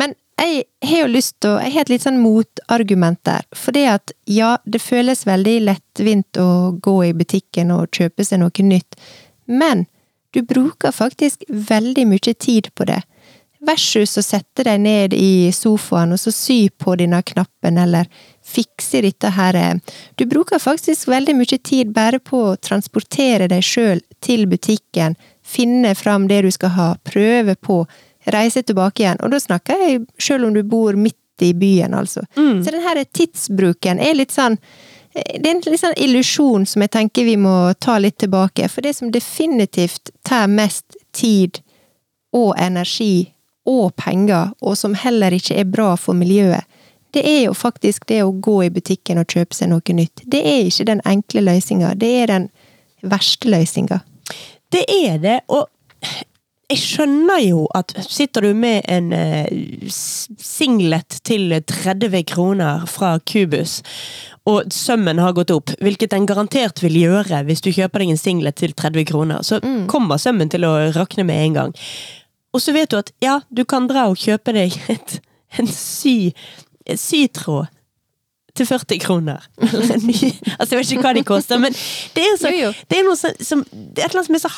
Men 0.00 0.14
jeg 0.42 0.64
har 0.88 1.04
jo 1.04 1.12
lyst 1.12 1.36
til 1.40 1.54
å 1.54 1.60
Jeg 1.62 1.74
har 1.74 1.84
et 1.84 1.92
litt 1.92 2.04
sånn 2.04 2.20
motargument 2.22 3.20
der. 3.24 3.44
For 3.54 3.74
det 3.74 3.86
at 3.90 4.12
ja, 4.26 4.56
det 4.64 4.82
føles 4.82 5.26
veldig 5.26 5.56
lettvint 5.68 6.40
å 6.40 6.72
gå 6.82 6.96
i 7.08 7.14
butikken 7.16 7.70
og 7.74 7.90
kjøpe 7.92 8.24
seg 8.24 8.42
noe 8.42 8.66
nytt, 8.66 8.98
men 9.46 9.86
du 10.32 10.42
bruker 10.42 10.92
faktisk 10.92 11.44
veldig 11.48 12.06
mye 12.08 12.34
tid 12.34 12.70
på 12.74 12.86
det. 12.88 13.02
Versus 13.62 14.16
å 14.18 14.22
sette 14.24 14.64
deg 14.66 14.80
ned 14.82 15.12
i 15.14 15.52
sofaen 15.54 16.14
og 16.14 16.18
så 16.18 16.32
sy 16.34 16.66
på 16.70 16.96
denne 16.98 17.20
knappen, 17.22 17.78
eller 17.78 18.08
fikse 18.42 19.04
dette 19.04 19.30
her. 19.36 19.58
Du 20.18 20.24
bruker 20.26 20.58
faktisk 20.58 21.06
veldig 21.12 21.36
mye 21.38 21.58
tid 21.62 21.92
bare 21.94 22.18
på 22.18 22.40
å 22.48 22.56
transportere 22.56 23.46
deg 23.52 23.62
sjøl 23.62 24.02
til 24.24 24.48
butikken, 24.50 25.14
finne 25.42 25.94
fram 25.94 26.26
det 26.26 26.42
du 26.42 26.50
skal 26.50 26.74
ha, 26.74 26.88
prøve 27.06 27.54
på, 27.54 27.84
reise 28.24 28.62
tilbake 28.62 29.02
igjen. 29.02 29.20
Og 29.22 29.32
da 29.32 29.40
snakker 29.40 29.84
jeg 29.86 30.04
sjøl 30.18 30.46
om 30.48 30.54
du 30.54 30.62
bor 30.62 30.96
midt 30.98 31.18
i 31.42 31.52
byen, 31.58 31.94
altså. 31.94 32.22
Så 32.64 32.70
den 32.70 32.84
her 32.84 33.04
tidsbruken 33.04 33.98
er 33.98 34.14
litt 34.14 34.34
sånn 34.34 34.58
det 35.12 35.44
er 35.44 35.50
en 35.50 35.60
litt 35.66 35.80
sånn 35.82 35.98
illusjon 36.00 36.62
som 36.66 36.80
jeg 36.84 36.92
tenker 36.94 37.26
vi 37.28 37.34
må 37.36 37.74
ta 37.76 37.98
litt 38.00 38.16
tilbake. 38.22 38.64
For 38.72 38.80
det 38.80 38.94
som 38.96 39.10
definitivt 39.12 40.08
tar 40.24 40.46
mest 40.48 40.96
tid 41.12 41.60
og 42.32 42.54
energi 42.56 43.32
og 43.68 43.92
penger, 44.00 44.54
og 44.64 44.78
som 44.78 44.96
heller 44.96 45.34
ikke 45.36 45.58
er 45.60 45.68
bra 45.68 45.92
for 46.00 46.16
miljøet, 46.16 46.64
det 47.12 47.26
er 47.28 47.42
jo 47.44 47.52
faktisk 47.52 48.06
det 48.08 48.22
å 48.24 48.32
gå 48.32 48.62
i 48.64 48.70
butikken 48.72 49.20
og 49.20 49.28
kjøpe 49.28 49.54
seg 49.54 49.68
noe 49.68 49.94
nytt. 49.94 50.24
Det 50.24 50.40
er 50.40 50.64
ikke 50.64 50.88
den 50.88 51.04
enkle 51.04 51.44
løsninga, 51.44 51.92
det 52.00 52.12
er 52.22 52.32
den 52.32 52.48
verste 53.04 53.52
løsninga. 53.52 54.00
Det 54.72 54.86
er 54.88 55.20
det, 55.20 55.38
og 55.52 55.68
jeg 56.70 56.80
skjønner 56.80 57.40
jo 57.44 57.64
at 57.76 57.92
sitter 58.06 58.46
du 58.46 58.52
med 58.56 58.86
en 58.90 59.10
eh, 59.12 59.88
singlet 59.90 61.18
til 61.26 61.52
30 61.58 62.22
kroner 62.30 62.86
fra 62.90 63.16
Cubus, 63.28 63.80
og 64.48 64.72
sømmen 64.74 65.20
har 65.22 65.34
gått 65.36 65.52
opp, 65.54 65.74
hvilket 65.82 66.14
den 66.14 66.26
garantert 66.26 66.82
vil 66.82 66.96
gjøre 66.98 67.42
hvis 67.46 67.62
du 67.62 67.70
kjøper 67.74 68.02
deg 68.02 68.14
en 68.14 68.20
singlet 68.20 68.58
til 68.58 68.72
30 68.78 69.06
kroner, 69.10 69.44
så 69.46 69.60
kommer 69.90 70.18
sømmen 70.22 70.50
til 70.50 70.66
å 70.66 70.72
rakne 70.96 71.26
med 71.28 71.44
en 71.44 71.58
gang. 71.60 71.76
Og 72.52 72.60
så 72.62 72.74
vet 72.74 72.90
du 72.90 72.98
at 72.98 73.12
ja, 73.22 73.38
du 73.50 73.64
kan 73.68 73.86
dra 73.90 74.08
og 74.10 74.18
kjøpe 74.20 74.54
deg 74.56 74.74
et, 74.94 75.20
en 75.58 75.70
sy, 75.70 76.32
sytråd 76.88 77.70
til 78.56 78.68
40 78.68 79.00
kroner. 79.00 79.46
Eller 79.68 79.94
en 79.96 80.04
ny, 80.08 80.32
altså 80.58 80.74
jeg 80.74 80.80
vet 80.80 80.96
ikke 80.96 81.06
hva 81.06 81.14
de 81.16 81.24
koster, 81.28 81.62
men 81.62 81.76
det 82.16 82.26
er, 82.26 82.36
så. 82.40 82.52
Det 82.88 82.98
er 82.98 83.06
noe 83.06 83.16
som, 83.16 83.64
Det 83.70 84.02
er 84.02 84.10
et 84.10 84.12
eller 84.12 84.24
annet 84.24 84.30
som 84.32 84.40
er 84.40 84.44
så 84.44 84.52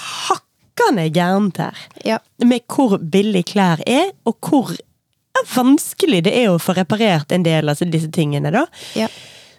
hakkende 0.75 1.11
gærent 1.13 1.57
her. 1.59 1.77
Ja. 2.05 2.19
Med 2.45 2.61
hvor 2.69 2.99
billig 2.99 3.45
klær 3.47 3.81
er, 3.87 4.13
og 4.25 4.37
hvor 4.41 4.75
vanskelig 5.55 6.25
det 6.25 6.35
er 6.37 6.51
å 6.51 6.59
få 6.59 6.75
reparert 6.75 7.33
en 7.33 7.43
del 7.43 7.69
av 7.69 7.79
disse 7.79 8.11
tingene, 8.11 8.51
da. 8.51 8.67
Ja. 8.95 9.09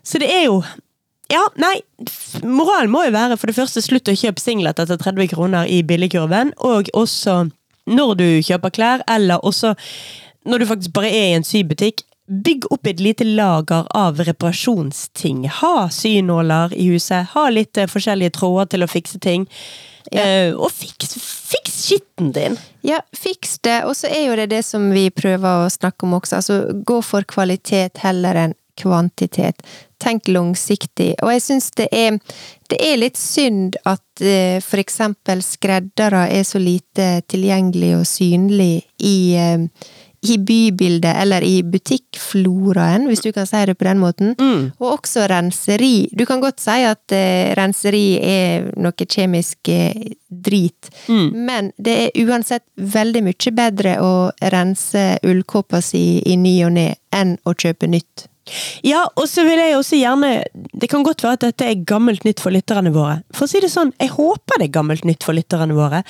Så 0.03 0.19
det 0.19 0.31
er 0.31 0.45
jo 0.45 0.63
Ja, 1.27 1.41
nei. 1.57 1.81
Moralen 2.43 2.91
må 2.91 3.03
jo 3.03 3.11
være 3.11 3.35
for 3.35 3.47
det 3.47 3.55
første 3.55 3.81
slutt 3.81 4.05
å 4.07 4.13
kjøpe 4.13 4.39
singlet 4.39 4.77
etter 4.77 4.95
30 4.95 5.31
kroner 5.31 5.65
i 5.65 5.81
billigkurven, 5.81 6.51
og 6.61 6.91
også 6.93 7.49
når 7.89 8.13
du 8.19 8.27
kjøper 8.45 8.69
klær, 8.69 9.01
eller 9.09 9.41
også 9.41 9.73
når 10.45 10.59
du 10.59 10.65
faktisk 10.69 10.93
bare 10.93 11.09
er 11.09 11.31
i 11.31 11.39
en 11.39 11.43
sybutikk. 11.43 12.03
Bygg 12.29 12.67
opp 12.69 12.85
et 12.85 13.01
lite 13.01 13.25
lager 13.25 13.89
av 13.89 14.21
reparasjonsting. 14.21 15.47
Ha 15.49 15.89
synåler 15.89 16.77
i 16.77 16.91
huset. 16.93 17.33
Ha 17.33 17.49
litt 17.49 17.77
eh, 17.77 17.89
forskjellige 17.89 18.37
tråder 18.37 18.69
til 18.69 18.85
å 18.85 18.89
fikse 18.89 19.17
ting. 19.17 19.49
Eh, 20.11 20.51
og 20.53 20.69
fiks, 20.73 21.15
fiks 21.49 21.79
skitten 21.87 22.31
din! 22.35 22.59
Ja, 22.85 22.99
fiks 23.15 23.57
det. 23.65 23.81
Og 23.89 23.95
så 23.97 24.11
er 24.11 24.27
jo 24.27 24.35
det 24.37 24.51
det 24.53 24.61
som 24.67 24.91
vi 24.93 25.07
prøver 25.13 25.65
å 25.65 25.71
snakke 25.73 26.05
om 26.05 26.17
også. 26.19 26.41
Altså, 26.41 26.59
gå 26.85 26.99
for 27.05 27.25
kvalitet 27.29 28.03
heller 28.05 28.37
enn 28.45 28.55
kvantitet. 28.75 29.61
Tenk 30.03 30.27
langsiktig. 30.27 31.13
Og 31.23 31.31
jeg 31.31 31.43
syns 31.45 31.69
det 31.79 31.87
er 31.95 32.17
det 32.69 32.79
er 32.81 32.97
litt 32.99 33.19
synd 33.19 33.77
at 33.87 34.23
eh, 34.23 34.57
for 34.63 34.81
eksempel 34.81 35.43
skreddere 35.45 36.25
er 36.33 36.43
så 36.47 36.59
lite 36.61 37.21
tilgjengelig 37.31 37.93
og 37.99 38.07
synlig 38.09 38.73
i 38.99 39.17
eh, 39.39 39.67
i 40.33 40.37
bybildet 40.37 41.15
eller 41.21 41.41
i 41.43 41.63
butikkfloraen, 41.63 43.07
hvis 43.09 43.21
du 43.25 43.31
kan 43.35 43.47
si 43.47 43.61
det 43.65 43.77
på 43.77 43.87
den 43.87 43.99
måten. 43.99 44.35
Og 44.79 44.99
også 44.99 45.27
renseri. 45.31 46.09
Du 46.11 46.25
kan 46.25 46.41
godt 46.41 46.59
si 46.63 46.83
at 46.85 47.11
eh, 47.15 47.53
renseri 47.57 48.19
er 48.21 48.71
noe 48.77 49.05
kjemisk 49.05 49.69
eh, 49.69 50.13
drit, 50.29 50.89
men 51.31 51.71
det 51.77 51.95
er 52.05 52.25
uansett 52.25 52.63
veldig 52.75 53.21
mye 53.23 53.51
bedre 53.55 53.97
å 54.03 54.13
rense 54.51 55.19
ullkåpa 55.23 55.81
si 55.81 56.21
i 56.25 56.35
ny 56.37 56.57
og 56.67 56.73
ne 56.75 56.87
enn 57.15 57.37
å 57.45 57.53
kjøpe 57.53 57.87
nytt. 57.87 58.27
Ja, 58.85 59.07
og 59.17 59.25
så 59.29 59.41
vil 59.47 59.57
jeg 59.57 59.73
også 59.73 59.97
gjerne 59.97 60.29
Det 60.77 60.89
kan 60.91 61.05
godt 61.05 61.23
være 61.25 61.37
at 61.39 61.45
dette 61.47 61.65
er 61.65 61.85
gammelt 61.87 62.27
nytt 62.27 62.43
for 62.43 62.53
lytterne 62.53 62.91
våre. 62.93 63.23
For 63.33 63.47
å 63.47 63.49
si 63.49 63.61
det 63.63 63.71
sånn, 63.73 63.93
jeg 64.01 64.13
håper 64.13 64.61
det 64.61 64.67
er 64.67 64.75
gammelt 64.75 65.07
nytt 65.07 65.25
for 65.25 65.37
lytterne 65.37 65.73
våre. 65.77 66.03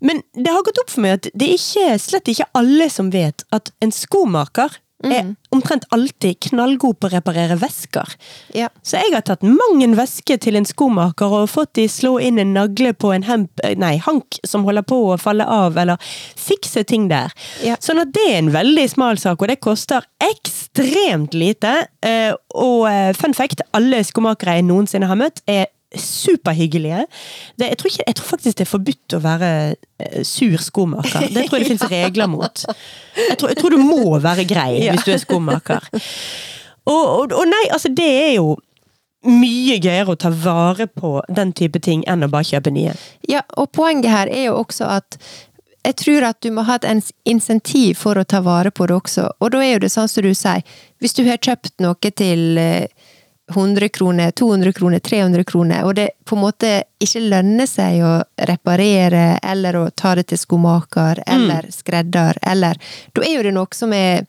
Men 0.00 0.24
det 0.34 0.50
har 0.50 0.64
gått 0.66 0.80
opp 0.82 0.90
for 0.90 1.04
meg 1.04 1.20
at 1.20 1.30
det 1.32 1.46
er 1.46 1.60
ikke, 1.60 2.00
slett 2.02 2.32
ikke 2.32 2.48
alle 2.58 2.88
som 2.90 3.12
vet 3.14 3.46
at 3.54 3.70
en 3.84 3.94
skomaker 3.94 4.74
er 5.04 5.34
omtrent 5.52 5.84
alltid 5.92 6.38
knallgod 6.48 6.96
på 6.98 7.08
å 7.08 7.12
reparere 7.12 7.56
vesker. 7.60 8.14
Ja. 8.56 8.68
Så 8.82 8.96
jeg 8.96 9.12
har 9.12 9.24
tatt 9.26 9.42
mang 9.44 9.82
en 9.84 9.96
veske 9.98 10.38
til 10.40 10.56
en 10.56 10.64
skomaker 10.64 11.34
og 11.42 11.50
fått 11.52 11.74
de 11.76 11.84
slå 11.88 12.16
inn 12.24 12.38
en 12.40 12.54
nagle 12.56 12.94
på 12.96 13.12
en 13.12 13.26
hemp, 13.28 13.60
nei, 13.76 13.96
hank 14.02 14.38
som 14.44 14.64
holder 14.64 14.86
på 14.88 14.98
å 15.12 15.18
falle 15.20 15.44
av, 15.44 15.76
eller 15.76 16.00
fikse 16.40 16.84
ting 16.88 17.08
der. 17.12 17.34
Ja. 17.62 17.76
Sånn 17.80 18.00
at 18.02 18.14
det 18.16 18.24
er 18.32 18.38
en 18.40 18.52
veldig 18.56 18.88
smal 18.90 19.20
sak, 19.20 19.42
og 19.42 19.52
det 19.52 19.60
koster 19.60 20.06
ekstremt 20.24 21.36
lite. 21.36 21.86
Eh, 22.02 22.32
Og 22.56 22.86
eh, 22.88 23.12
fun 23.12 23.34
fact, 23.36 23.60
alle 23.76 24.00
skomakere 24.06 24.56
jeg 24.56 24.64
noensinne 24.64 25.08
har 25.10 25.18
møtt, 25.20 25.42
er 25.46 25.66
superhyggelige. 26.02 27.04
Det, 27.58 27.68
jeg, 27.72 27.78
tror 27.80 27.90
ikke, 27.92 28.04
jeg 28.06 28.18
tror 28.18 28.28
faktisk 28.32 28.58
det 28.58 28.66
er 28.66 28.70
forbudt 28.70 29.16
å 29.16 29.20
være 29.24 29.50
eh, 29.74 30.20
sur 30.26 30.56
skomaker. 30.62 31.26
Det 31.32 31.46
tror 31.48 31.58
jeg 31.58 31.66
det 31.66 31.70
finnes 31.72 31.90
regler 31.92 32.30
mot. 32.32 32.64
Jeg 33.16 33.38
tror, 33.40 33.50
jeg 33.52 33.58
tror 33.60 33.76
du 33.76 33.82
må 33.82 34.18
være 34.22 34.46
grei 34.48 34.70
Ja. 34.84 34.94
hvis 34.96 35.06
du 35.08 35.12
er 35.16 35.22
skomaker. 35.22 35.90
Og, 36.86 37.02
og, 37.02 37.32
og 37.34 37.48
nei, 37.50 37.64
altså 37.74 37.90
det 37.90 38.06
er 38.06 38.32
jo 38.38 38.54
mye 39.26 39.80
gøyere 39.82 40.12
å 40.14 40.18
ta 40.20 40.30
vare 40.30 40.86
på 40.86 41.16
den 41.34 41.50
type 41.56 41.80
ting 41.82 42.04
enn 42.06 42.22
å 42.22 42.30
bare 42.30 42.46
kjøpe 42.46 42.70
nye. 42.70 42.92
Ja, 43.26 43.42
og 43.58 43.72
poenget 43.74 44.12
her 44.12 44.30
er 44.30 44.48
jo 44.50 44.60
også 44.60 44.86
at 45.00 45.18
jeg 45.86 45.96
tror 46.02 46.24
at 46.26 46.38
du 46.42 46.50
må 46.54 46.64
ha 46.66 46.76
et 46.80 47.10
insentiv 47.30 47.98
for 48.00 48.18
å 48.18 48.24
ta 48.26 48.40
vare 48.42 48.72
på 48.74 48.88
det 48.90 48.96
også. 48.96 49.28
Og 49.38 49.52
da 49.54 49.60
er 49.62 49.76
jo 49.76 49.82
det 49.84 49.92
sånn 49.94 50.10
som 50.10 50.24
du 50.26 50.32
sier, 50.34 50.62
hvis 51.02 51.14
du 51.14 51.22
har 51.28 51.38
kjøpt 51.38 51.76
noe 51.82 52.10
til 52.18 52.58
eh, 52.58 52.86
100 53.48 53.88
kroner, 53.88 54.30
200 54.30 54.72
kroner, 54.72 54.98
300 54.98 55.44
kroner, 55.44 55.84
og 55.84 55.94
det 55.94 56.08
på 56.26 56.34
en 56.36 56.42
måte 56.42 56.70
ikke 56.98 57.20
lønner 57.30 57.66
seg 57.70 58.00
å 58.02 58.14
reparere, 58.48 59.38
eller 59.42 59.76
å 59.78 59.90
ta 59.90 60.14
det 60.18 60.26
til 60.32 60.38
skomaker, 60.38 61.22
eller 61.26 61.68
skredder, 61.70 62.38
eller 62.42 62.76
Da 63.14 63.22
er 63.22 63.36
jo 63.36 63.42
det 63.46 63.54
noe 63.54 63.66
som 63.72 63.92
er 63.92 64.26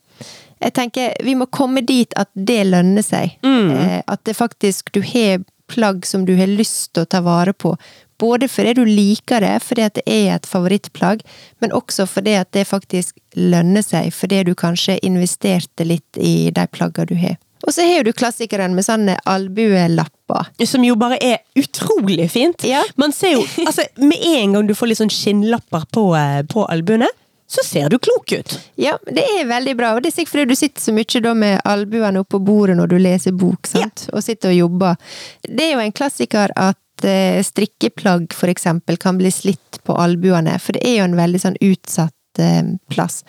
Jeg 0.60 0.72
tenker, 0.74 1.12
vi 1.22 1.34
må 1.38 1.46
komme 1.46 1.82
dit 1.86 2.12
at 2.16 2.28
det 2.34 2.64
lønner 2.66 3.02
seg. 3.02 3.36
Eh, 3.70 4.02
At 4.06 4.24
det 4.24 4.34
faktisk 4.36 4.90
Du 4.92 5.00
har 5.02 5.38
plagg 5.68 6.06
som 6.06 6.24
du 6.24 6.34
har 6.36 6.46
lyst 6.48 6.94
til 6.94 7.02
å 7.02 7.06
ta 7.06 7.20
vare 7.20 7.52
på. 7.52 7.76
Både 8.18 8.48
fordi 8.48 8.72
du 8.74 8.84
liker 8.84 9.40
det, 9.40 9.62
fordi 9.62 9.82
at 9.82 9.94
det 9.94 10.02
er 10.06 10.34
et 10.34 10.46
favorittplagg, 10.46 11.20
men 11.60 11.70
også 11.70 12.06
fordi 12.08 12.42
det 12.52 12.64
faktisk 12.66 13.14
lønner 13.36 13.82
seg, 13.82 14.10
fordi 14.12 14.42
du 14.44 14.54
kanskje 14.54 14.98
investerte 15.06 15.84
litt 15.86 16.18
i 16.18 16.50
de 16.50 16.66
plaggene 16.66 17.06
du 17.06 17.14
har. 17.14 17.36
Og 17.66 17.74
så 17.74 17.82
har 17.82 18.04
du 18.04 18.12
klassikeren 18.12 18.74
med 18.76 18.86
sånne 18.86 19.16
albuelapper. 19.28 20.50
Som 20.66 20.84
jo 20.86 20.96
bare 21.00 21.18
er 21.24 21.38
utrolig 21.58 22.30
fint. 22.30 22.64
Ja. 22.66 22.84
Man 23.00 23.12
ser 23.12 23.34
jo, 23.34 23.46
altså 23.64 23.86
Med 23.96 24.18
en 24.22 24.52
gang 24.56 24.68
du 24.68 24.74
får 24.76 24.92
litt 24.92 25.00
sånn 25.00 25.12
skinnlapper 25.12 25.88
på, 25.94 26.04
eh, 26.16 26.42
på 26.46 26.66
albuene, 26.70 27.08
så 27.48 27.64
ser 27.64 27.88
du 27.88 27.98
klok 27.98 28.32
ut. 28.32 28.58
Ja, 28.76 28.98
det 29.06 29.24
er 29.24 29.46
veldig 29.48 29.74
bra, 29.76 29.94
og 29.96 30.02
det 30.04 30.10
er 30.10 30.18
sikkert 30.18 30.34
fordi 30.34 30.50
du 30.50 30.56
sitter 30.58 30.84
så 30.84 30.92
mye 30.92 31.22
da 31.24 31.32
med 31.34 31.62
albuene 31.64 32.20
oppå 32.20 32.40
bordet 32.44 32.76
når 32.76 32.90
du 32.92 32.98
leser 33.00 33.32
bok, 33.32 33.66
sant? 33.66 34.04
Og 34.12 34.20
sitter 34.24 34.52
og 34.52 34.58
jobber. 34.58 34.98
Det 35.48 35.64
er 35.64 35.72
jo 35.72 35.80
en 35.80 35.96
klassiker 35.96 36.52
at 36.52 37.08
eh, 37.08 37.40
strikkeplagg 37.44 38.36
for 38.36 38.52
eksempel 38.52 39.00
kan 39.00 39.16
bli 39.20 39.32
slitt 39.32 39.80
på 39.88 39.96
albuene, 39.96 40.58
for 40.60 40.76
det 40.76 40.84
er 40.84 41.00
jo 41.00 41.08
en 41.08 41.16
veldig 41.16 41.40
sånn 41.46 41.58
utsatt 41.64 42.12
plass. 42.90 43.24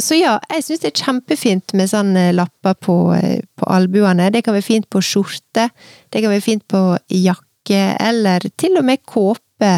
Så 0.00 0.16
ja, 0.16 0.38
jeg 0.50 0.64
syns 0.64 0.82
det 0.82 0.90
er 0.92 1.04
kjempefint 1.04 1.74
med 1.76 1.90
sånne 1.92 2.30
lapper 2.36 2.74
på, 2.80 2.96
eh, 3.16 3.40
på 3.58 3.68
albuene. 3.68 4.30
Det 4.32 4.42
kan 4.46 4.56
være 4.56 4.66
fint 4.66 4.88
på 4.90 5.02
skjorte, 5.04 5.68
det 6.10 6.22
kan 6.22 6.32
være 6.32 6.44
fint 6.44 6.64
på 6.70 6.82
jakke, 7.12 7.96
eller 8.00 8.40
til 8.58 8.78
og 8.80 8.84
med 8.88 9.04
kåpe. 9.04 9.74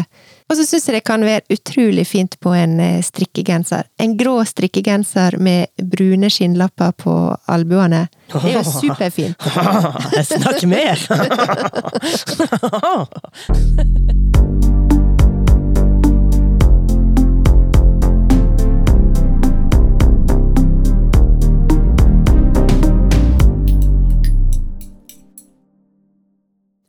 Og 0.49 0.55
så 0.55 0.63
syns 0.67 0.87
jeg 0.87 0.95
det 0.95 1.03
kan 1.07 1.23
være 1.25 1.43
utrolig 1.51 2.05
fint 2.07 2.37
på 2.39 2.53
en 2.55 2.79
eh, 2.79 3.01
strikkegenser. 3.03 3.89
En 3.99 4.15
grå 4.19 4.37
strikkegenser 4.47 5.37
med 5.43 5.67
brune 5.91 6.29
skinnlapper 6.31 6.91
på 7.03 7.15
albuene. 7.51 8.07
Det 8.31 8.43
er 8.53 8.61
jo 8.61 8.63
superfint. 8.83 9.37
Snakk 10.29 10.63
mer! 10.71 10.97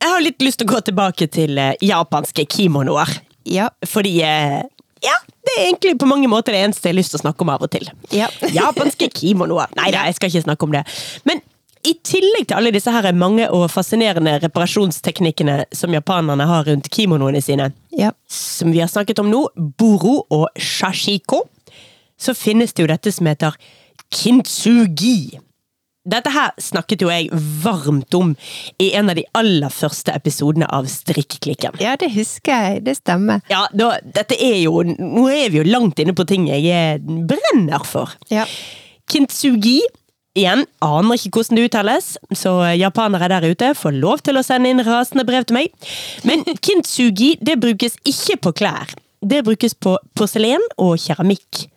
Jeg 0.04 0.12
har 0.12 0.20
litt 0.20 0.42
lyst 0.44 0.60
til 0.60 0.68
å 0.68 0.74
gå 0.74 0.82
tilbake 0.84 1.26
til 1.32 1.56
eh, 1.60 1.72
japanske 1.80 2.44
kimonoer. 2.52 3.08
Ja. 3.48 3.70
Fordi 3.88 4.18
eh, 4.20 4.60
ja, 5.04 5.14
det 5.48 5.54
er 5.56 5.62
egentlig 5.70 5.94
på 6.00 6.08
mange 6.08 6.28
måter 6.28 6.52
det 6.52 6.60
eneste 6.66 6.90
jeg 6.90 6.92
har 6.94 6.98
lyst 6.98 7.14
til 7.14 7.22
å 7.22 7.24
snakke 7.24 7.44
om 7.46 7.52
av 7.54 7.64
og 7.64 7.72
til. 7.72 7.88
Ja. 8.12 8.28
Japanske 8.58 9.08
kimonoer. 9.16 9.72
Nei 9.80 9.88
da, 9.94 10.04
jeg 10.10 10.18
skal 10.18 10.28
ikke 10.32 10.44
snakke 10.44 10.68
om 10.68 10.76
det. 10.76 10.84
Men 11.24 11.40
i 11.84 11.94
tillegg 12.04 12.50
til 12.50 12.56
alle 12.56 12.72
disse 12.72 12.92
her 12.92 13.08
mange 13.16 13.48
og 13.52 13.66
fascinerende 13.72 14.36
reparasjonsteknikkene 14.44 15.56
som 15.76 15.92
japanerne 15.96 16.46
har 16.48 16.68
rundt 16.68 16.88
kimonoene 16.92 17.40
sine, 17.44 17.70
Ja. 17.96 18.12
som 18.28 18.72
vi 18.72 18.80
har 18.84 18.92
snakket 18.92 19.20
om 19.20 19.28
nå, 19.32 19.42
boro 19.80 20.22
og 20.32 20.46
shashiko, 20.56 21.42
så 22.20 22.36
finnes 22.36 22.72
det 22.72 22.84
jo 22.84 22.92
dette 22.92 23.12
som 23.12 23.28
heter 23.28 23.56
kintsugi. 24.12 25.40
Dette 26.04 26.28
her 26.34 26.50
snakket 26.60 27.00
jo 27.00 27.08
jeg 27.08 27.30
varmt 27.64 28.12
om 28.18 28.34
i 28.82 28.90
en 28.98 29.08
av 29.08 29.16
de 29.16 29.24
aller 29.38 29.72
første 29.72 30.12
episodene 30.12 30.68
av 30.68 30.84
Strikkeklikken. 30.92 31.78
ja, 31.80 31.94
det 31.96 32.10
husker 32.12 32.52
jeg. 32.52 32.84
Det 32.84 32.96
stemmer. 32.98 33.40
Ja, 33.48 33.64
da, 33.72 33.94
dette 34.04 34.36
er 34.36 34.58
jo 34.60 34.82
Nå 34.84 35.24
er 35.32 35.48
vi 35.50 35.62
jo 35.62 35.64
langt 35.64 35.98
inne 36.02 36.12
på 36.12 36.26
ting 36.28 36.44
jeg 36.50 36.68
eh, 36.68 37.00
brenner 37.00 37.84
for. 37.88 38.12
Ja. 38.32 38.44
Kintsugi 39.10 39.80
Igjen, 40.34 40.64
aner 40.82 41.14
ikke 41.14 41.38
hvordan 41.38 41.60
det 41.60 41.64
uttales, 41.68 42.06
så 42.34 42.56
japanere 42.74 43.28
der 43.30 43.44
ute 43.46 43.68
får 43.78 43.94
lov 44.02 44.24
til 44.26 44.34
å 44.34 44.42
sende 44.42 44.72
inn 44.72 44.82
rasende 44.82 45.22
brev 45.28 45.44
til 45.46 45.54
meg. 45.60 45.70
Men 46.26 46.42
kintsugi 46.66 47.36
det 47.38 47.54
brukes 47.62 47.94
ikke 48.02 48.40
på 48.42 48.52
klær. 48.58 48.96
det 49.24 49.44
brukes 49.46 49.72
på 49.78 49.94
porselen 50.18 50.60
og 50.76 50.98
keramikk. 51.00 51.68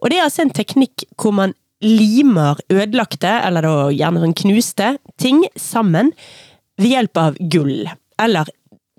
Og 0.00 0.08
det 0.10 0.18
er 0.18 0.24
altså 0.24 0.42
en 0.42 0.50
teknikk 0.56 1.04
hvor 1.20 1.36
man 1.36 1.52
limer 1.84 2.58
ødelagte, 2.72 3.30
eller 3.46 3.66
da 3.66 3.74
gjerne 3.94 4.22
sånn 4.24 4.36
knuste, 4.42 4.92
ting 5.20 5.44
sammen 5.58 6.12
ved 6.78 6.94
hjelp 6.94 7.20
av 7.22 7.42
gull. 7.52 7.90
Eller 8.18 8.48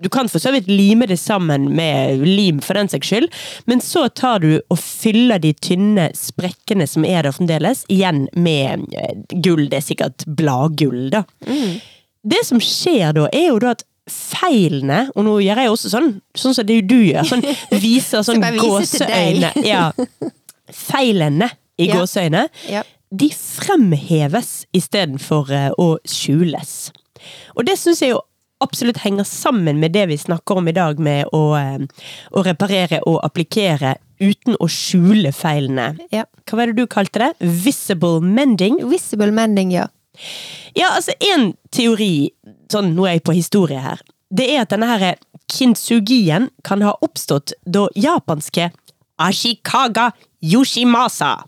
du 0.00 0.08
kan 0.08 0.28
for 0.32 0.40
så 0.40 0.52
vidt 0.54 0.68
lime 0.68 1.04
det 1.06 1.18
sammen 1.20 1.68
med 1.76 2.22
lim 2.24 2.60
for 2.64 2.78
den 2.78 2.88
saks 2.88 3.10
skyld, 3.10 3.28
men 3.68 3.82
så 3.84 4.06
tar 4.08 4.40
du 4.40 4.54
og 4.72 4.78
fyller 4.80 5.40
de 5.42 5.52
tynne 5.60 6.08
sprekkene 6.16 6.86
som 6.88 7.04
er 7.04 7.26
der 7.26 7.36
fremdeles, 7.36 7.84
igjen 7.92 8.24
med 8.32 8.86
eh, 8.96 9.12
gull. 9.44 9.66
Det 9.68 9.82
er 9.82 9.86
sikkert 9.90 10.24
bladgull, 10.24 11.10
da. 11.12 11.24
Det 12.20 12.42
som 12.48 12.60
skjer 12.64 13.12
da, 13.16 13.28
er 13.28 13.50
jo 13.50 13.60
da 13.60 13.74
at 13.76 13.84
feilene, 14.10 15.04
og 15.14 15.26
nå 15.26 15.36
gjør 15.44 15.60
jeg 15.62 15.72
også 15.74 15.92
sånn, 15.92 16.12
sånn 16.36 16.56
som 16.56 16.66
det 16.66 16.80
du 16.88 16.98
gjør, 16.98 17.28
sånn 17.28 17.44
viser 17.84 18.24
sånn 18.26 18.44
gåseøyne. 18.56 19.52
Ja. 19.68 19.90
Feilene 20.90 21.50
i 21.80 21.88
Ja. 21.88 21.96
gåseøyne, 22.00 22.48
Ja. 22.68 22.82
de 23.10 23.30
fremheves 23.34 24.66
istedenfor 24.76 25.50
uh, 25.50 25.70
å 25.80 25.96
skjules. 26.06 26.90
Og 27.56 27.64
det 27.66 27.78
syns 27.80 28.00
jeg 28.04 28.12
jo 28.14 28.20
absolutt 28.60 29.00
henger 29.00 29.24
sammen 29.24 29.80
med 29.80 29.92
det 29.96 30.06
vi 30.10 30.16
snakker 30.20 30.60
om 30.60 30.68
i 30.68 30.72
dag, 30.76 30.98
med 31.00 31.26
å, 31.32 31.56
eh, 31.56 31.78
å 32.36 32.42
reparere 32.44 33.00
og 33.08 33.22
applikere 33.24 33.94
uten 34.20 34.54
å 34.60 34.68
skjule 34.68 35.32
feilene. 35.32 35.94
Ja. 36.12 36.24
Hva 36.46 36.58
var 36.60 36.66
det 36.66 36.76
du 36.76 36.86
kalte 36.86 37.22
det? 37.22 37.30
Visible 37.40 38.20
mending? 38.20 38.82
Visible 38.90 39.32
mending, 39.32 39.72
ja. 39.72 39.86
Ja, 40.76 40.90
altså 40.90 41.14
en 41.32 41.54
teori, 41.72 42.30
sånn 42.70 42.94
nå 42.94 43.06
er 43.08 43.14
jeg 43.16 43.24
på 43.24 43.34
historie 43.34 43.80
her, 43.80 44.00
det 44.30 44.50
er 44.50 44.60
at 44.66 44.68
denne 44.74 44.86
her 44.86 45.16
kintsugien 45.50 46.50
kan 46.62 46.82
ha 46.82 46.92
oppstått 47.02 47.52
da 47.66 47.88
japanske 47.96 48.70
Ashikaga 49.18 50.12
Yoshimasa 50.42 51.44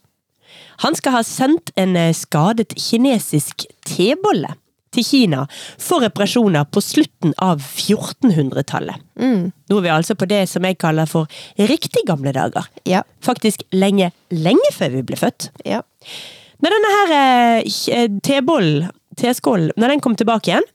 Han 0.84 0.96
skal 0.98 1.18
ha 1.18 1.22
sendt 1.26 1.72
en 1.76 1.96
eh, 1.98 2.14
skadet 2.16 2.74
kinesisk 2.78 3.66
tebolle 3.86 4.56
til 4.92 5.06
Kina 5.06 5.46
for 5.80 6.04
reparasjoner 6.04 6.66
på 6.68 6.82
slutten 6.84 7.32
av 7.40 7.62
1400-tallet. 7.64 9.00
Nå 9.70 9.78
er 9.78 9.86
vi 9.86 9.92
altså 9.92 10.16
på 10.18 10.28
det 10.28 10.44
som 10.50 10.64
jeg 10.68 10.80
kaller 10.80 11.08
for 11.08 11.30
riktig 11.56 12.04
gamle 12.08 12.34
dager. 12.36 12.68
Ja. 12.88 13.02
Faktisk 13.24 13.64
lenge, 13.72 14.12
lenge 14.34 14.72
før 14.76 14.98
vi 14.98 15.04
ble 15.08 15.18
født. 15.20 15.48
Ja. 15.68 15.80
Når 16.62 16.76
denne 16.76 16.92
her 16.98 17.14
eh, 17.16 18.06
tebollen, 18.22 18.92
teskålen, 19.18 19.72
når 19.76 19.94
den 19.94 20.04
kom 20.04 20.16
tilbake 20.18 20.52
igjen, 20.52 20.68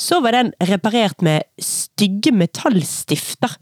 så 0.00 0.20
var 0.24 0.34
den 0.36 0.52
reparert 0.68 1.20
med 1.24 1.44
stygge 1.60 2.32
metallstifter. 2.32 3.56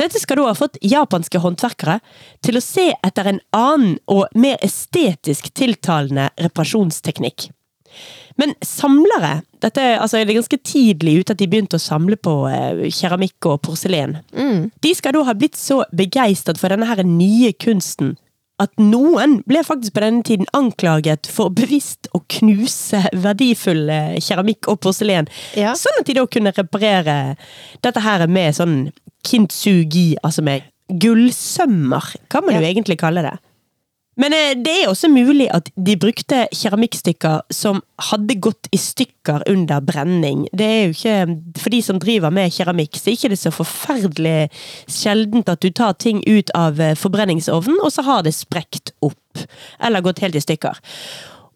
Dette 0.00 0.18
skal 0.18 0.36
da 0.40 0.48
ha 0.50 0.54
fått 0.58 0.78
japanske 0.82 1.38
håndverkere 1.38 2.00
til 2.42 2.58
å 2.58 2.62
se 2.64 2.88
etter 3.06 3.28
en 3.30 3.40
annen 3.54 3.98
og 4.10 4.26
mer 4.34 4.56
estetisk 4.66 5.52
tiltalende 5.54 6.30
reparasjonsteknikk. 6.42 7.50
Men 8.36 8.54
samlere 8.66 9.44
dette, 9.62 9.78
er- 9.78 10.00
altså 10.02 10.18
Det 10.18 10.30
er 10.34 10.40
ganske 10.40 10.58
tidlig 10.66 11.20
ute 11.20 11.30
at 11.32 11.38
de 11.38 11.46
begynte 11.46 11.78
å 11.78 11.84
samle 11.84 12.16
på 12.18 12.32
eh, 12.50 12.90
keramikk 12.90 13.46
og 13.46 13.62
porselen. 13.62 14.16
De 14.82 14.94
skal 14.94 15.12
da 15.14 15.22
ha 15.28 15.34
blitt 15.38 15.54
så 15.56 15.84
begeistret 15.94 16.58
for 16.58 16.68
denne 16.74 16.86
her 16.90 17.04
nye 17.06 17.52
kunsten 17.52 18.16
at 18.62 18.70
noen 18.78 19.40
ble 19.50 19.62
faktisk 19.66 19.94
på 19.96 20.02
denne 20.04 20.22
tiden 20.22 20.46
anklaget 20.54 21.26
for 21.26 21.50
bevisst 21.50 22.06
å 22.14 22.20
knuse 22.36 23.00
verdifull 23.18 23.88
eh, 23.90 24.18
keramikk 24.22 24.68
og 24.70 24.80
porselen, 24.80 25.26
Ja. 25.58 25.72
sånn 25.74 25.98
at 26.00 26.06
de 26.06 26.14
da 26.14 26.26
kunne 26.26 26.52
reparere 26.54 27.36
dette 27.82 28.00
her 28.00 28.26
med 28.30 28.54
sånn 28.54 28.92
kintsugi, 29.24 30.14
altså 30.22 30.42
med 30.44 30.62
gullsømmer, 31.00 32.14
kan 32.30 32.44
man 32.44 32.54
jo 32.56 32.60
Ja. 32.60 32.68
egentlig 32.72 32.98
kalle 33.00 33.22
det. 33.22 33.38
Men 34.16 34.32
eh, 34.32 34.54
det 34.54 34.70
er 34.84 34.88
også 34.88 35.08
mulig 35.10 35.48
at 35.50 35.70
de 35.74 35.96
brukte 35.96 36.46
keramikkstykker 36.54 37.40
som 37.50 37.80
hadde 37.98 38.36
gått 38.38 38.68
i 38.70 38.78
stykker 38.78 39.42
under 39.50 39.80
brenning. 39.80 40.46
Det 40.54 40.64
er 40.64 40.84
jo 40.86 40.92
ikke, 40.94 41.40
For 41.58 41.70
de 41.70 41.80
som 41.82 41.98
driver 41.98 42.30
med 42.30 42.52
keramikk, 42.52 42.94
så 42.94 43.10
er 43.10 43.16
ikke 43.16 43.30
det 43.32 43.38
så 43.40 43.50
forferdelig 43.50 44.50
sjeldent 44.86 45.48
at 45.48 45.60
du 45.60 45.70
tar 45.70 45.94
ting 45.98 46.22
ut 46.28 46.50
av 46.54 46.78
eh, 46.80 46.94
forbrenningsovnen, 46.94 47.80
og 47.82 47.90
så 47.90 48.02
har 48.06 48.22
det 48.22 48.34
sprekt 48.34 48.92
opp. 49.02 49.16
Eller 49.82 50.00
gått 50.00 50.20
helt 50.22 50.36
i 50.36 50.40
stykker. 50.44 50.78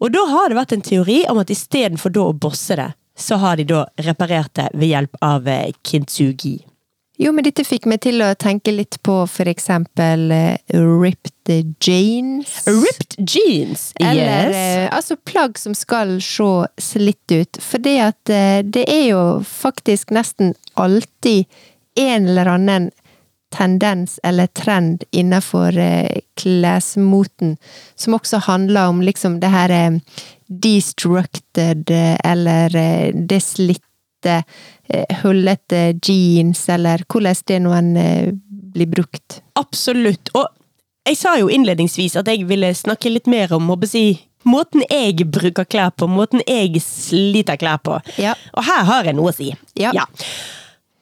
Og 0.01 0.11
da 0.15 0.25
har 0.27 0.49
det 0.49 0.59
vært 0.59 0.73
en 0.73 0.83
teori 0.83 1.25
om 1.31 1.39
at 1.39 1.51
istedenfor 1.51 2.11
da 2.11 2.27
å 2.27 2.35
bosse 2.35 2.75
det, 2.75 2.91
så 3.19 3.37
har 3.39 3.57
de 3.59 3.65
da 3.71 3.85
reparert 4.03 4.51
det 4.55 4.69
ved 4.75 4.89
hjelp 4.89 5.15
av 5.23 5.47
eh, 5.47 5.71
kintsugi. 5.87 6.59
Jo, 7.19 7.33
men 7.35 7.43
dette 7.43 7.65
fikk 7.67 7.89
meg 7.91 8.05
til 8.05 8.23
å 8.23 8.31
tenke 8.39 8.71
litt 8.71 9.01
på 9.03 9.15
for 9.27 9.51
eksempel 9.51 10.31
eh, 10.31 10.61
ripped 10.71 11.51
jeans. 11.83 12.53
Ripped 12.69 13.17
jeans! 13.19 13.89
Eller 13.99 14.53
yes. 14.53 14.59
eh, 14.59 14.85
altså 14.95 15.17
plagg 15.27 15.59
som 15.59 15.75
skal 15.75 16.21
se 16.23 16.53
slitt 16.79 17.35
ut. 17.35 17.59
For 17.59 17.83
det 17.83 17.97
at 18.05 18.31
eh, 18.31 18.61
det 18.63 18.87
er 18.87 19.09
jo 19.09 19.25
faktisk 19.43 20.15
nesten 20.15 20.55
alltid 20.79 21.51
en 21.99 22.31
eller 22.31 22.53
annen 22.55 22.91
tendens 23.51 24.21
eller 24.23 24.47
trend 24.55 25.03
innenfor 25.11 25.73
klesmoten 26.37 27.55
som 27.97 28.15
også 28.15 28.43
handler 28.45 28.93
om 28.93 29.01
liksom 29.03 29.39
det 29.41 29.49
her 29.49 29.73
destructed 30.47 31.89
eller 31.89 32.77
det 33.17 33.41
slitte, 33.41 34.43
hullete 35.23 35.99
jeans, 36.03 36.69
eller 36.69 37.05
hvordan 37.09 37.43
det 37.47 37.59
nå 37.65 37.75
eh, 38.01 38.31
blir 38.75 38.89
brukt. 38.91 39.41
Absolutt. 39.61 40.33
Og 40.35 40.47
jeg 41.09 41.19
sa 41.21 41.37
jo 41.41 41.49
innledningsvis 41.53 42.19
at 42.21 42.29
jeg 42.29 42.47
ville 42.49 42.73
snakke 42.77 43.13
litt 43.13 43.29
mer 43.31 43.53
om 43.57 43.71
håper 43.73 43.91
jeg, 43.97 44.19
måten 44.49 44.85
jeg 44.89 45.27
bruker 45.29 45.67
klær 45.69 45.93
på, 45.97 46.09
måten 46.11 46.43
jeg 46.47 46.81
sliter 46.85 47.59
klær 47.61 47.81
på. 47.85 47.99
Ja. 48.21 48.37
Og 48.55 48.65
her 48.69 48.85
har 48.89 49.09
jeg 49.09 49.17
noe 49.19 49.33
å 49.33 49.37
si. 49.37 49.51
Ja. 49.79 49.93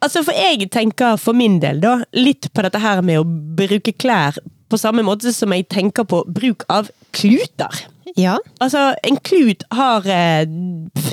Altså, 0.04 0.22
for 0.22 0.36
jeg 0.36 0.68
tenker 0.70 1.16
for 1.18 1.36
min 1.36 1.58
del 1.62 1.80
da, 1.82 1.98
litt 2.14 2.50
på 2.54 2.62
dette 2.62 2.80
her 2.82 3.02
med 3.06 3.22
å 3.22 3.26
bruke 3.26 3.94
klær 3.96 4.38
på 4.70 4.78
samme 4.80 5.04
måte 5.06 5.32
som 5.34 5.52
jeg 5.54 5.68
tenker 5.70 6.06
på 6.08 6.22
bruk 6.26 6.66
av 6.72 6.90
kluter. 7.16 7.86
Ja. 8.14 8.36
Altså, 8.62 8.94
en 9.02 9.16
klut 9.16 9.64
har 9.74 10.06
eh, 10.06 10.46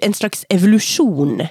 en 0.06 0.14
slags 0.14 0.46
evolusjon. 0.54 1.42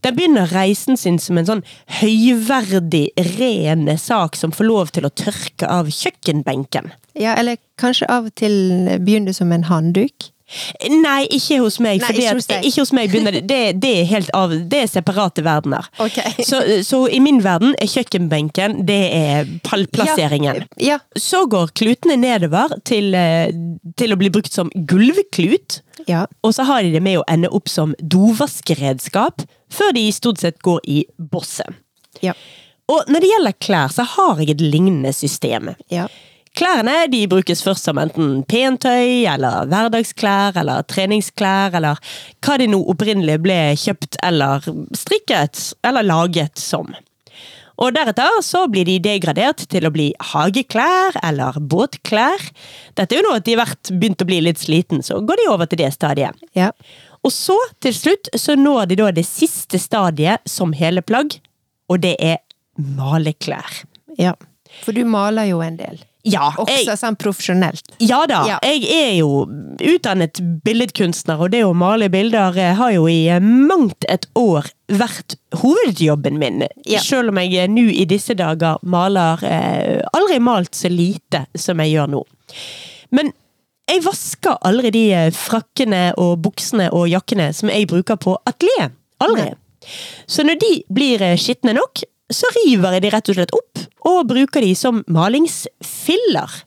Den 0.00 0.16
begynner 0.16 0.52
reisen 0.54 0.96
sin 1.00 1.18
som 1.18 1.38
en 1.40 1.48
sånn 1.48 1.64
høyverdig, 2.00 3.08
ren 3.38 3.88
sak 3.98 4.38
som 4.38 4.54
får 4.54 4.68
lov 4.70 4.92
til 4.94 5.08
å 5.08 5.12
tørke 5.12 5.68
av 5.70 5.90
kjøkkenbenken. 5.90 6.92
Ja, 7.18 7.34
eller 7.34 7.58
kanskje 7.80 8.08
av 8.10 8.30
og 8.30 8.36
til 8.38 8.54
begynner 9.02 9.32
det 9.32 9.38
som 9.38 9.52
en 9.54 9.66
handduk. 9.70 10.30
Nei, 10.92 11.24
ikke 11.32 11.56
hos 11.62 11.78
meg. 11.82 12.02
Nei, 12.02 12.10
ikke 12.12 12.34
hos 12.36 12.48
ikke 12.52 12.82
hos 12.82 12.92
meg 12.94 13.08
begynner 13.12 13.38
det. 13.38 13.62
Det, 13.80 13.92
er 14.02 14.08
helt 14.10 14.30
av, 14.36 14.52
det 14.52 14.82
er 14.84 14.90
separate 14.92 15.44
verdener. 15.44 15.86
Okay. 16.04 16.44
Så, 16.44 16.60
så 16.84 17.04
i 17.08 17.20
min 17.24 17.40
verden 17.44 17.72
er 17.80 17.88
kjøkkenbenken 17.90 18.82
det 18.86 19.00
er 19.16 19.48
pallplasseringen. 19.66 20.66
Ja. 20.82 21.00
Så 21.16 21.44
går 21.50 21.72
klutene 21.78 22.18
nedover 22.20 22.76
til, 22.84 23.14
eh, 23.16 23.48
til 23.98 24.12
å 24.12 24.20
bli 24.20 24.30
brukt 24.34 24.52
som 24.52 24.70
gulvklut. 24.74 25.80
Ja. 26.10 26.26
Og 26.44 26.54
så 26.58 26.68
har 26.68 26.84
de 26.84 26.92
det 26.92 27.02
med 27.04 27.22
å 27.22 27.24
ende 27.30 27.48
opp 27.54 27.70
som 27.72 27.96
dovaskeredskap, 28.02 29.46
før 29.72 29.96
de 29.96 30.04
stort 30.14 30.44
sett 30.44 30.60
går 30.62 30.84
i 30.84 31.00
bosset. 31.16 31.72
Ja. 32.22 32.36
Og 32.92 33.08
når 33.08 33.24
det 33.24 33.32
gjelder 33.32 33.58
klær, 33.64 33.92
så 33.96 34.04
har 34.04 34.42
jeg 34.42 34.54
et 34.54 34.62
lignende 34.62 35.14
system. 35.16 35.72
Ja. 35.92 36.06
Klærne 36.54 37.08
de 37.10 37.24
brukes 37.26 37.64
først 37.66 37.88
som 37.88 37.98
enten 37.98 38.44
pentøy, 38.46 39.24
eller 39.26 39.66
hverdagsklær, 39.70 40.54
eller 40.60 40.84
treningsklær, 40.86 41.74
eller 41.74 41.98
hva 42.44 42.58
de 42.60 42.68
nå 42.70 42.78
opprinnelig 42.92 43.40
ble 43.42 43.58
kjøpt 43.80 44.20
eller 44.22 44.62
strikket, 44.94 45.72
eller 45.82 46.06
laget 46.06 46.62
som. 46.62 46.94
Og 47.82 47.90
deretter 47.96 48.38
så 48.46 48.68
blir 48.70 48.86
de 48.86 49.00
degradert 49.02 49.64
til 49.70 49.88
å 49.88 49.90
bli 49.90 50.12
hageklær 50.30 51.18
eller 51.26 51.58
båtklær. 51.58 52.46
Dette 52.94 53.16
er 53.16 53.18
jo 53.18 53.26
nå 53.26 53.34
at 53.34 53.48
de 53.48 53.58
har 53.58 53.74
begynt 53.90 54.22
å 54.22 54.28
bli 54.28 54.38
litt 54.46 54.62
sliten, 54.62 55.02
så 55.02 55.18
går 55.18 55.42
de 55.42 55.50
over 55.50 55.66
til 55.66 55.82
det 55.82 55.90
stadiet. 55.96 56.38
Ja. 56.54 56.70
Og 57.26 57.34
så, 57.34 57.56
til 57.82 57.96
slutt, 57.96 58.30
så 58.38 58.54
når 58.54 58.92
de 58.92 59.00
da 59.02 59.10
det 59.16 59.26
siste 59.26 59.80
stadiet 59.82 60.46
som 60.46 60.74
hele 60.76 61.02
plagg, 61.02 61.40
og 61.90 62.04
det 62.06 62.14
er 62.22 62.44
maleklær. 62.78 63.82
ja. 64.22 64.38
For 64.82 64.90
du 64.90 65.04
maler 65.06 65.46
jo 65.46 65.60
en 65.62 65.76
del. 65.78 66.00
Ja, 66.24 66.46
Også 66.56 66.94
sånn 66.96 67.18
profesjonelt. 67.20 67.84
ja 68.00 68.22
da. 68.26 68.38
Ja. 68.48 68.58
Jeg 68.64 68.86
er 68.88 69.10
jo 69.18 69.42
utdannet 69.84 70.40
billedkunstner, 70.64 71.36
og 71.44 71.50
det 71.52 71.60
å 71.66 71.74
male 71.76 72.08
bilder 72.08 72.56
eh, 72.56 72.72
har 72.78 72.94
jo 72.94 73.04
i 73.12 73.26
eh, 73.28 73.44
mangt 73.44 74.06
et 74.08 74.24
år 74.40 74.70
vært 74.88 75.36
hovedjobben 75.60 76.38
min. 76.40 76.64
Ja. 76.88 77.02
Selv 77.04 77.28
om 77.34 77.40
jeg 77.42 77.52
eh, 77.60 77.68
nå 77.68 77.84
i 77.92 78.06
disse 78.08 78.36
dager 78.40 78.80
maler 78.82 79.44
eh, 79.44 80.00
aldri 80.16 80.40
malt 80.40 80.72
så 80.74 80.88
lite 80.88 81.44
som 81.60 81.82
jeg 81.84 81.92
gjør 81.92 82.14
nå. 82.16 82.22
Men 83.12 83.34
jeg 83.90 84.00
vasker 84.06 84.56
aldri 84.64 84.94
de 84.96 85.04
frakkene 85.36 86.14
og 86.16 86.38
buksene 86.46 86.88
og 86.96 87.04
jakkene 87.12 87.50
som 87.52 87.68
jeg 87.68 87.90
bruker 87.92 88.16
på 88.16 88.38
atelier. 88.48 88.94
Aldri. 89.20 89.50
Nei. 89.52 89.60
Så 90.26 90.40
når 90.48 90.56
de 90.62 90.72
blir 90.88 91.20
skitne 91.36 91.76
nok, 91.76 92.00
så 92.32 92.48
river 92.60 92.96
jeg 92.96 93.04
de 93.04 93.12
rett 93.14 93.30
og 93.30 93.38
slett 93.38 93.56
opp, 93.56 93.82
og 94.08 94.28
bruker 94.30 94.64
de 94.64 94.74
som 94.78 95.02
malingsfiller. 95.12 96.60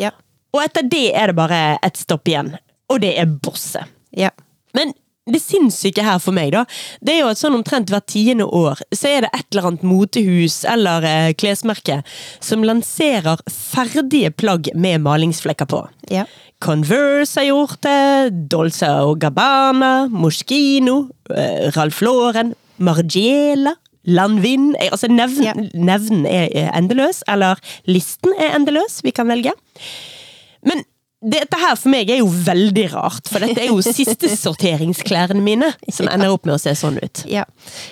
Ja. 0.00 0.12
Og 0.54 0.64
etter 0.64 0.86
det 0.90 1.10
er 1.16 1.30
det 1.30 1.38
bare 1.38 1.60
ett 1.86 2.00
stopp 2.00 2.28
igjen, 2.28 2.54
og 2.90 3.02
det 3.04 3.14
er 3.20 3.30
bosset. 3.30 3.88
Ja. 4.16 4.32
Men 4.76 4.92
det 5.30 5.40
sinnssyke 5.42 6.02
her 6.02 6.18
for 6.22 6.34
meg, 6.34 6.52
da, 6.54 6.64
det 7.04 7.14
er 7.14 7.20
jo 7.22 7.30
at 7.30 7.38
sånn 7.38 7.54
omtrent 7.58 7.90
hvert 7.92 8.08
tiende 8.10 8.46
år 8.46 8.80
så 8.88 9.10
er 9.10 9.24
det 9.24 9.30
et 9.36 9.46
eller 9.52 9.68
annet 9.70 9.84
motehus 9.86 10.60
eller 10.68 11.06
eh, 11.06 11.32
klesmerke 11.38 12.00
som 12.42 12.64
lanserer 12.66 13.42
ferdige 13.46 14.32
plagg 14.34 14.72
med 14.74 15.04
malingsflekker 15.04 15.68
på. 15.70 15.84
Ja. 16.10 16.26
Converse 16.60 17.40
har 17.40 17.50
gjort 17.50 17.78
det, 17.86 18.48
Dolce 18.52 18.90
og 19.06 19.20
Gabbana, 19.22 20.08
Moschino, 20.10 21.04
eh, 21.32 21.70
Ralph 21.76 22.02
Lauren, 22.04 22.54
Margiela, 22.80 23.76
Landvin 24.04 24.74
Altså 24.80 25.08
nevn, 25.10 25.42
Ja. 25.44 25.52
nevn 25.74 26.26
er 26.26 26.48
eh, 26.54 26.70
endeløs, 26.78 27.22
eller 27.28 27.60
listen 27.86 28.32
er 28.38 28.56
endeløs, 28.56 29.00
vi 29.04 29.10
kan 29.10 29.28
velge. 29.28 29.52
Men 30.66 30.84
dette 31.20 31.58
her 31.60 31.74
for 31.76 31.92
meg 31.92 32.08
er 32.10 32.22
jo 32.22 32.30
veldig 32.32 32.86
rart, 32.94 33.28
for 33.28 33.42
dette 33.44 33.60
er 33.60 33.68
jo 33.68 33.82
sistesorteringsklærne 33.84 35.40
mine 35.48 35.68
som 35.92 36.08
ender 36.08 36.32
opp 36.32 36.46
med 36.48 36.54
å 36.56 36.60
se 36.62 36.72
sånn 36.78 36.96
ut. 37.02 37.22
Ja. 37.28 37.44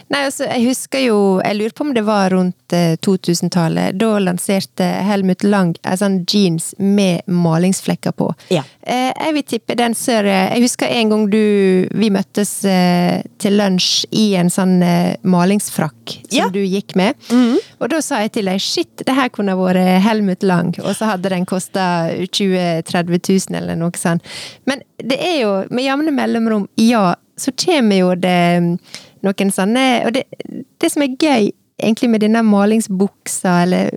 Nei, 0.09 0.23
altså, 0.31 0.47
jeg 0.49 0.65
husker 0.71 1.03
jo 1.05 1.19
Jeg 1.45 1.59
lurer 1.59 1.75
på 1.77 1.85
om 1.85 1.91
det 1.95 2.05
var 2.07 2.31
rundt 2.33 2.73
eh, 2.73 2.95
2000-tallet. 3.05 3.99
Da 4.01 4.15
lanserte 4.23 4.87
Helmut 5.05 5.45
Lang 5.45 5.75
en 5.85 5.99
sånn 6.01 6.17
jeans 6.29 6.71
med 6.81 7.27
malingsflekker 7.29 8.15
på. 8.17 8.31
Ja. 8.55 8.63
Eh, 8.81 9.13
jeg 9.13 9.37
vil 9.37 9.47
tippe 9.55 9.77
den 9.79 9.95
sør 9.99 10.25
Jeg 10.31 10.63
husker 10.65 10.89
en 10.89 11.13
gang 11.13 11.27
du 11.29 11.89
Vi 12.01 12.09
møttes 12.15 12.53
eh, 12.69 13.21
til 13.43 13.59
lunsj 13.61 14.07
i 14.17 14.31
en 14.41 14.49
sånn 14.53 14.79
eh, 14.83 15.17
malingsfrakk 15.29 16.17
som 16.29 16.39
Ja. 16.39 16.49
du 16.53 16.61
gikk 16.65 16.95
med. 16.97 17.19
Og 17.79 17.89
da 17.93 18.01
sa 18.05 18.23
jeg 18.25 18.33
til 18.39 18.49
deg 18.49 18.61
shit, 18.63 19.05
det 19.05 19.15
her 19.15 19.29
kunne 19.33 19.55
vært 19.59 20.01
Helmut 20.05 20.43
Lang. 20.47 20.73
Og 20.83 20.95
så 20.97 21.13
hadde 21.13 21.31
den 21.33 21.45
kosta 21.49 22.09
20 22.25 22.57
000-30 22.89 23.18
000 23.21 23.59
eller 23.61 23.79
noe 23.79 23.99
sånt. 23.99 24.25
Men 24.69 24.83
det 24.99 25.19
er 25.21 25.41
jo 25.43 25.53
med 25.71 25.87
jevne 25.87 26.15
mellomrom, 26.15 26.69
ja, 26.81 27.13
så 27.39 27.55
kommer 27.55 28.01
jo 28.01 28.15
det 28.19 28.39
mm, 28.63 28.73
noen 29.23 29.53
sånne 29.55 29.85
Og 30.09 30.15
det, 30.17 30.25
det 30.83 30.91
som 30.91 31.05
er 31.05 31.15
gøy 31.15 31.53
egentlig 31.79 32.11
med 32.11 32.25
denne 32.25 32.43
malingsbuksa, 32.43 33.63
eller 33.63 33.93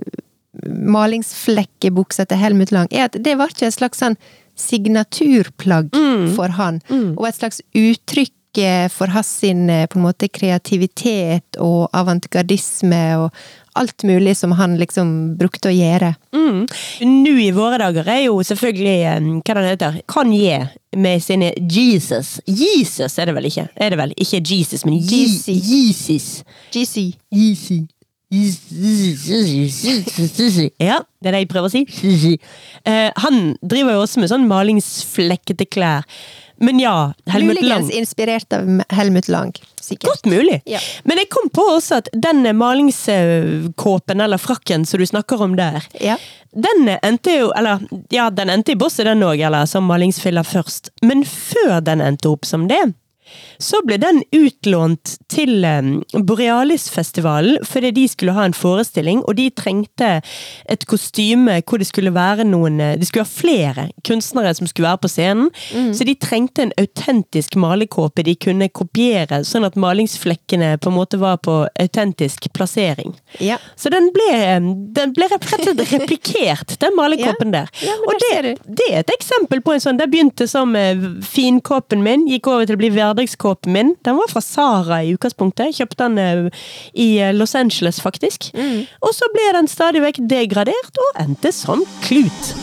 malingsflekkebuksa 0.68 2.28
til 2.30 2.38
Helmut 2.38 2.72
Lang, 2.74 2.90
er 2.92 3.08
at 3.08 3.18
det 3.18 3.34
var 3.40 3.50
ikke 3.50 3.66
et 3.66 3.78
slags 3.78 4.02
sånn 4.02 4.18
signaturplagg 4.58 5.90
for 6.36 6.54
han, 6.58 6.80
og 7.16 7.26
et 7.26 7.38
slags 7.38 7.62
uttrykk 7.74 8.60
eh, 8.60 8.86
for 8.92 9.10
hans 9.14 9.30
sin 9.40 9.70
eh, 9.72 9.86
på 9.88 9.98
en 9.98 10.04
måte 10.04 10.28
kreativitet 10.28 11.56
og 11.58 11.88
avantgardisme 11.96 13.02
og 13.24 13.30
alt 13.78 14.02
mulig 14.02 14.36
som 14.36 14.52
han 14.58 14.76
liksom 14.80 15.36
brukte 15.40 15.70
å 15.70 15.74
gjøre. 15.74 16.12
Mm. 16.34 16.66
Nå 17.08 17.34
i 17.40 17.50
våre 17.56 17.78
dager 17.80 18.08
er 18.12 18.24
jo 18.26 18.38
selvfølgelig 18.44 18.96
eh, 19.08 19.30
hva 19.40 19.56
den 19.58 19.70
heter, 19.70 19.98
Kanye 20.10 20.66
med 20.96 21.24
sine 21.24 21.52
Jesus. 21.60 22.36
Jesus 22.46 23.18
er 23.18 23.30
det 23.30 23.36
vel 23.38 23.48
ikke? 23.48 23.66
Er 23.76 23.94
det 23.94 24.00
vel? 24.02 24.14
Ikke 24.20 24.42
Jesus, 24.44 24.84
men 24.88 25.00
Jesus. 25.00 26.42
GC. 26.72 27.08
Ja, 30.80 31.02
det 31.20 31.28
er 31.28 31.36
det 31.36 31.42
jeg 31.42 31.50
prøver 31.52 31.68
å 31.68 31.72
si. 31.72 31.82
Eh, 32.82 33.10
han 33.22 33.52
driver 33.62 33.94
jo 33.94 34.00
også 34.02 34.18
med 34.18 34.30
sånn 34.32 34.48
malingsflekkete 34.50 35.68
klær. 35.70 36.02
Men 36.62 36.78
ja, 36.78 37.12
Helmut 37.26 37.58
Lang 37.60 37.82
Muligens 37.82 37.90
inspirert 37.98 38.52
av 38.54 38.68
Helmut 38.94 39.28
Lang. 39.28 39.50
Sikkert. 39.82 40.08
Godt 40.12 40.28
mulig. 40.30 40.60
Ja. 40.70 40.78
Men 41.04 41.18
jeg 41.18 41.28
kom 41.34 41.48
på 41.50 41.64
også 41.74 41.98
at 41.98 42.08
den 42.14 42.44
malingskåpen, 42.56 44.20
eller 44.22 44.38
frakken 44.38 44.86
som 44.86 45.00
du 45.02 45.06
snakker 45.06 45.42
om 45.42 45.56
der, 45.58 45.82
Ja. 46.00 46.16
den 46.54 46.88
endte 47.02 47.34
jo 47.38 47.50
Eller, 47.56 47.80
ja, 48.10 48.30
den 48.30 48.48
endte 48.50 48.72
i 48.72 48.78
bosset, 48.78 49.04
den 49.06 49.22
òg, 49.26 49.40
eller 49.44 49.66
som 49.66 49.84
malingsfiller 49.84 50.42
først. 50.46 50.90
Men 51.02 51.24
før 51.24 51.80
den 51.82 52.00
endte 52.00 52.30
opp 52.30 52.44
som 52.46 52.68
det, 52.68 52.94
så 53.62 53.80
ble 53.86 53.98
den 54.02 54.22
utlånt 54.34 55.16
til 55.32 55.64
Borealis-festivalen 56.12 57.62
fordi 57.68 57.92
de 57.94 58.06
skulle 58.10 58.34
ha 58.36 58.46
en 58.48 58.56
forestilling, 58.56 59.22
og 59.28 59.36
de 59.38 59.48
trengte 59.54 60.10
et 60.70 60.86
kostyme 60.90 61.60
hvor 61.62 61.80
det 61.80 61.88
skulle 61.88 62.12
være 62.14 62.44
noen 62.48 62.80
De 62.80 62.96
Det 63.00 63.08
skulle 63.08 63.24
være 63.24 63.38
flere 63.42 63.86
kunstnere 64.06 64.54
som 64.56 64.66
skulle 64.66 64.88
være 64.88 65.02
på 65.04 65.10
scenen, 65.10 65.50
så 65.94 66.06
de 66.06 66.14
trengte 66.18 66.66
en 66.66 66.74
autentisk 66.80 67.56
malekåpe 67.60 68.24
de 68.26 68.34
kunne 68.38 68.68
kopiere, 68.72 69.42
sånn 69.46 69.66
at 69.66 69.78
malingsflekkene 69.80 70.74
på 70.82 70.90
en 70.90 70.96
måte 70.96 71.20
var 71.20 71.38
på 71.44 71.62
autentisk 71.80 72.48
plassering. 72.56 73.14
Ja. 73.42 73.58
Så 73.76 73.92
den 73.92 74.10
ble, 74.14 74.28
eh, 74.36 74.60
den 74.96 75.14
ble 75.16 75.28
rett 75.30 75.46
og 75.46 75.64
slett 75.64 75.92
replikert, 75.92 76.76
den 76.82 76.96
malekåpen 76.98 77.54
der. 77.54 77.70
Ja, 77.84 77.96
og 78.06 78.22
det, 78.24 78.56
det 78.66 78.88
er 78.90 79.00
et 79.02 79.14
eksempel 79.14 79.62
på 79.64 79.74
en 79.74 79.82
sånn 79.82 79.98
Det 80.00 80.08
begynte 80.10 80.48
som 80.50 80.74
eh, 80.78 80.98
finkåpen 81.26 82.02
min, 82.04 82.26
gikk 82.30 82.48
over 82.50 82.68
til 82.68 82.78
å 82.78 82.82
bli 82.82 82.92
hverdagskåpen 83.12 83.72
min. 83.72 83.94
Den 84.04 84.16
var 84.16 84.30
fra 84.30 84.40
Sara 84.40 85.02
i 85.04 85.12
utgangspunktet. 85.14 85.70
Jeg 85.70 85.82
Kjøpte 85.82 86.08
den 86.08 86.18
eh, 86.18 86.66
i 86.94 87.18
eh, 87.20 87.34
Los 87.34 87.54
Angeles, 87.54 88.00
faktisk. 88.00 88.50
Mm. 88.56 88.86
Og 89.02 89.14
så 89.14 89.28
ble 89.34 89.52
den 89.58 89.68
stadig 89.68 90.02
vekk 90.02 90.22
degradert, 90.28 90.98
og 90.98 91.22
endte 91.22 91.52
som 91.52 91.84
klut. 92.06 92.54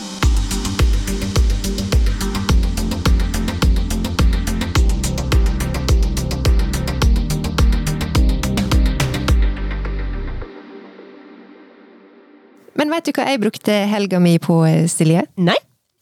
Men 12.80 12.88
vet 12.94 13.04
du 13.04 13.12
hva 13.12 13.26
jeg 13.28 13.42
brukte 13.42 13.74
helga 13.90 14.18
mi 14.22 14.38
på, 14.40 14.62
eh, 14.66 14.86
Silje? 14.88 15.26
Nei? 15.36 15.58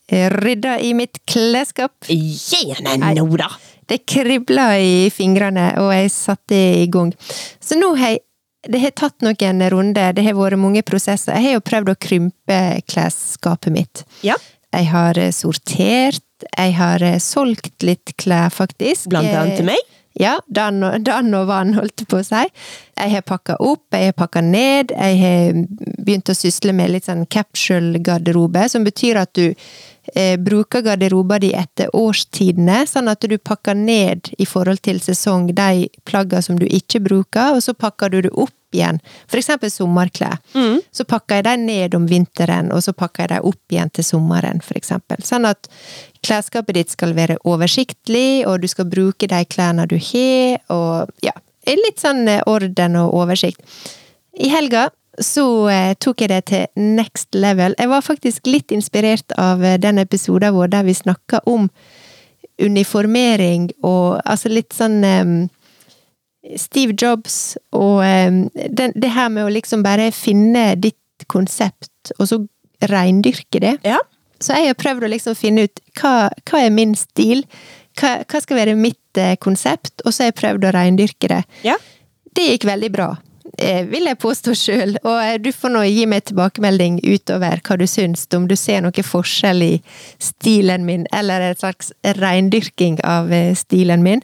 Rydda 0.08 0.78
i 0.80 0.94
mitt 0.96 1.18
klesskap. 1.28 1.92
Gjerne 2.08 2.94
nå, 2.96 3.26
da! 3.36 3.50
Det 3.88 4.02
kribla 4.04 4.70
i 4.78 5.08
fingrene, 5.12 5.70
og 5.80 5.92
jeg 5.94 6.12
satte 6.12 6.56
i 6.82 6.88
gang. 6.92 7.12
Så 7.60 7.78
nå 7.80 7.94
har 7.98 8.16
jeg 8.16 8.24
Det 8.68 8.80
har 8.82 8.90
tatt 8.90 9.22
noen 9.22 9.62
runder, 9.70 10.12
det 10.12 10.24
har 10.26 10.34
vært 10.34 10.58
mange 10.58 10.82
prosesser. 10.82 11.36
Jeg 11.38 11.44
har 11.44 11.52
jo 11.54 11.60
prøvd 11.62 11.92
å 11.92 11.94
krympe 11.94 12.56
klesskapet 12.90 13.70
mitt. 13.72 14.02
Ja. 14.26 14.34
Jeg 14.74 14.88
har 14.90 15.16
eh, 15.16 15.30
sortert, 15.32 16.26
jeg 16.50 16.74
har 16.74 17.04
eh, 17.06 17.20
solgt 17.22 17.86
litt 17.86 18.16
klær, 18.18 18.50
faktisk. 18.50 19.08
Blant 19.14 19.30
annet 19.30 19.60
til 19.60 19.70
meg. 19.70 19.78
Ja, 20.18 20.34
Dan 20.50 20.82
og, 20.82 21.06
og 21.06 21.46
vann, 21.46 21.76
holdt 21.78 22.02
på 22.10 22.18
å 22.18 22.26
si. 22.26 22.42
Jeg 22.98 23.12
har 23.12 23.22
pakka 23.22 23.60
opp, 23.62 23.86
jeg 23.94 24.10
har 24.10 24.16
pakka 24.18 24.42
ned, 24.42 24.90
jeg 24.90 25.20
har 25.22 25.60
begynt 26.02 26.32
å 26.32 26.34
sysle 26.34 26.74
med 26.74 26.90
litt 26.90 27.06
sånn 27.06 27.28
capsule-garderobe, 27.30 28.66
som 28.72 28.86
betyr 28.86 29.22
at 29.22 29.30
du 29.38 29.46
eh, 29.46 29.54
bruker 30.38 30.82
garderoba 30.82 31.38
di 31.42 31.52
etter 31.56 31.90
årstidene, 31.96 32.82
sånn 32.88 33.10
at 33.12 33.24
du 33.28 33.36
pakker 33.38 33.76
ned 33.76 34.30
i 34.38 34.46
forhold 34.48 34.80
til 34.86 35.00
sesong 35.04 35.50
de 35.54 35.88
plaggene 36.08 36.44
som 36.44 36.58
du 36.58 36.66
ikke 36.66 37.02
bruker, 37.04 37.56
og 37.56 37.62
så 37.64 37.74
pakker 37.76 38.14
du 38.14 38.20
det 38.28 38.32
opp 38.32 38.54
igjen. 38.74 39.00
For 39.28 39.40
eksempel 39.40 39.70
sommerklær. 39.72 40.38
Så 40.92 41.04
pakker 41.08 41.40
jeg 41.40 41.46
dem 41.48 41.66
ned 41.68 41.94
om 41.96 42.06
vinteren, 42.08 42.72
og 42.72 42.82
så 42.84 42.92
pakker 42.92 43.24
jeg 43.24 43.34
dem 43.36 43.48
opp 43.50 43.74
igjen 43.74 43.92
til 43.94 44.04
sommeren, 44.04 44.62
for 44.64 44.78
eksempel. 44.80 45.22
Sånn 45.24 45.48
at 45.48 45.70
klesskapet 46.26 46.76
ditt 46.76 46.92
skal 46.92 47.14
være 47.16 47.38
oversiktlig, 47.48 48.44
og 48.46 48.62
du 48.62 48.68
skal 48.68 48.88
bruke 48.90 49.28
de 49.30 49.44
klærne 49.48 49.88
du 49.88 49.96
har, 49.96 50.60
og 50.74 51.12
ja, 51.24 51.34
litt 51.68 52.00
sånn 52.00 52.28
eh, 52.28 52.44
orden 52.48 52.96
og 53.00 53.16
oversikt. 53.22 53.64
I 54.38 54.50
helga 54.52 54.88
så 55.24 55.46
eh, 55.72 55.94
tok 56.00 56.22
jeg 56.22 56.32
det 56.32 56.42
til 56.50 56.66
next 56.96 57.34
level. 57.34 57.74
Jeg 57.78 57.90
var 57.90 58.04
faktisk 58.04 58.46
litt 58.46 58.72
inspirert 58.74 59.34
av 59.38 59.64
eh, 59.64 59.78
den 59.80 59.98
episoden 60.02 60.54
vår 60.54 60.72
der 60.74 60.86
vi 60.88 60.96
snakka 60.96 61.42
om 61.46 61.68
uniformering 62.58 63.70
og 63.86 64.18
altså 64.26 64.50
litt 64.50 64.74
sånn 64.74 64.98
um, 65.04 65.34
Steve 66.58 66.96
Jobs 66.98 67.56
og 67.76 68.02
um, 68.02 68.40
den, 68.54 68.94
det 68.98 69.12
her 69.14 69.30
med 69.30 69.46
å 69.46 69.52
liksom 69.52 69.84
bare 69.86 70.10
finne 70.14 70.72
ditt 70.78 71.26
konsept, 71.30 72.12
og 72.18 72.28
så 72.30 72.40
reindyrke 72.88 73.60
det. 73.62 73.76
Ja. 73.86 73.98
Så 74.42 74.54
jeg 74.54 74.70
har 74.70 74.78
prøvd 74.78 75.06
å 75.06 75.10
liksom 75.10 75.34
finne 75.38 75.66
ut 75.66 75.80
hva, 75.98 76.28
hva 76.46 76.62
er 76.62 76.74
min 76.74 76.94
stil, 76.98 77.42
hva, 77.98 78.20
hva 78.22 78.42
skal 78.42 78.60
være 78.60 78.76
mitt 78.78 79.18
eh, 79.18 79.34
konsept, 79.42 79.96
og 80.04 80.12
så 80.12 80.24
har 80.24 80.32
jeg 80.32 80.38
prøvd 80.38 80.68
å 80.68 80.74
reindyrke 80.76 81.30
det. 81.32 81.42
Ja. 81.66 81.74
Det 82.38 82.46
gikk 82.52 82.68
veldig 82.68 82.90
bra, 82.94 83.08
vil 83.90 84.08
jeg 84.08 84.18
påstå 84.20 84.54
sjøl, 84.56 84.94
og 85.02 85.18
eh, 85.22 85.36
du 85.42 85.50
får 85.54 85.72
nå 85.74 85.82
gi 85.88 86.06
meg 86.10 86.26
tilbakemelding 86.28 87.00
utover 87.06 87.62
hva 87.64 87.76
du 87.80 87.86
syns, 87.90 88.26
om 88.36 88.46
du 88.50 88.56
ser 88.58 88.82
noe 88.84 89.04
forskjell 89.04 89.64
i 89.64 89.74
stilen 90.22 90.86
min, 90.88 91.06
eller 91.14 91.48
en 91.48 91.58
slags 91.58 91.92
reindyrking 92.18 93.00
av 93.06 93.32
eh, 93.32 93.54
stilen 93.58 94.04
min. 94.06 94.22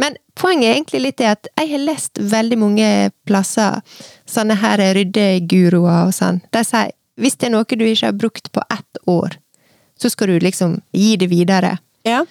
Men 0.00 0.16
poenget 0.34 0.68
er 0.68 0.76
egentlig 0.78 1.02
litt 1.04 1.20
det 1.20 1.30
at 1.30 1.50
jeg 1.54 1.70
har 1.70 1.84
lest 1.84 2.18
veldig 2.18 2.58
mange 2.58 2.88
plasser 3.28 3.82
sånne 4.26 4.56
her 4.58 4.82
ryddeguruer 4.96 6.08
og 6.08 6.14
sånn. 6.16 6.42
De 6.54 6.64
sier 6.66 6.94
hvis 7.20 7.36
det 7.38 7.46
er 7.46 7.54
noe 7.54 7.78
du 7.78 7.84
ikke 7.86 8.08
har 8.08 8.18
brukt 8.18 8.50
på 8.50 8.62
ett 8.74 8.98
år, 9.06 9.36
så 9.94 10.10
skal 10.10 10.32
du 10.32 10.42
liksom 10.42 10.80
gi 10.90 11.14
det 11.20 11.28
videre. 11.30 11.76
Ja. 12.02 12.24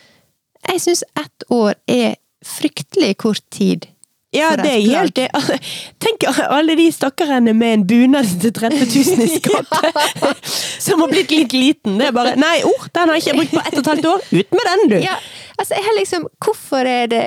Jeg 0.68 0.82
syns 0.84 1.06
ett 1.20 1.46
år 1.52 1.78
er 1.88 2.18
fryktelig 2.44 3.16
kort 3.24 3.44
tid 3.52 3.88
Ja, 4.34 4.54
det 4.58 4.70
er 4.72 4.82
helt 4.82 5.16
det. 5.18 5.28
Altså, 5.38 5.58
Tenk 6.02 6.26
alle 6.42 6.76
de 6.80 6.88
stakkarene 6.94 7.54
med 7.58 7.78
en 7.78 7.86
bunad 7.88 8.32
til 8.42 8.54
30 8.56 8.88
000 8.90 9.26
i 9.26 9.30
skatt, 9.38 10.42
som 10.82 11.04
har 11.04 11.14
blitt 11.14 11.34
litt 11.34 11.54
liten. 11.54 12.00
Det 12.02 12.10
er 12.10 12.16
bare 12.16 12.34
Nei, 12.40 12.58
oh, 12.68 12.88
den 12.94 13.12
har 13.12 13.20
jeg 13.20 13.28
ikke 13.28 13.38
brukt 13.42 13.56
på 13.56 13.64
ett 13.64 13.78
og 13.78 13.84
et 13.84 13.92
halvt 13.94 14.10
år. 14.14 14.26
Ut 14.34 14.58
med 14.58 14.70
den, 14.72 14.86
du! 14.94 14.98
Ja, 15.04 15.18
altså 15.58 15.78
jeg 15.78 15.88
har 15.88 15.98
liksom 16.00 16.28
Hvorfor 16.44 16.90
er 16.90 17.12
det 17.12 17.24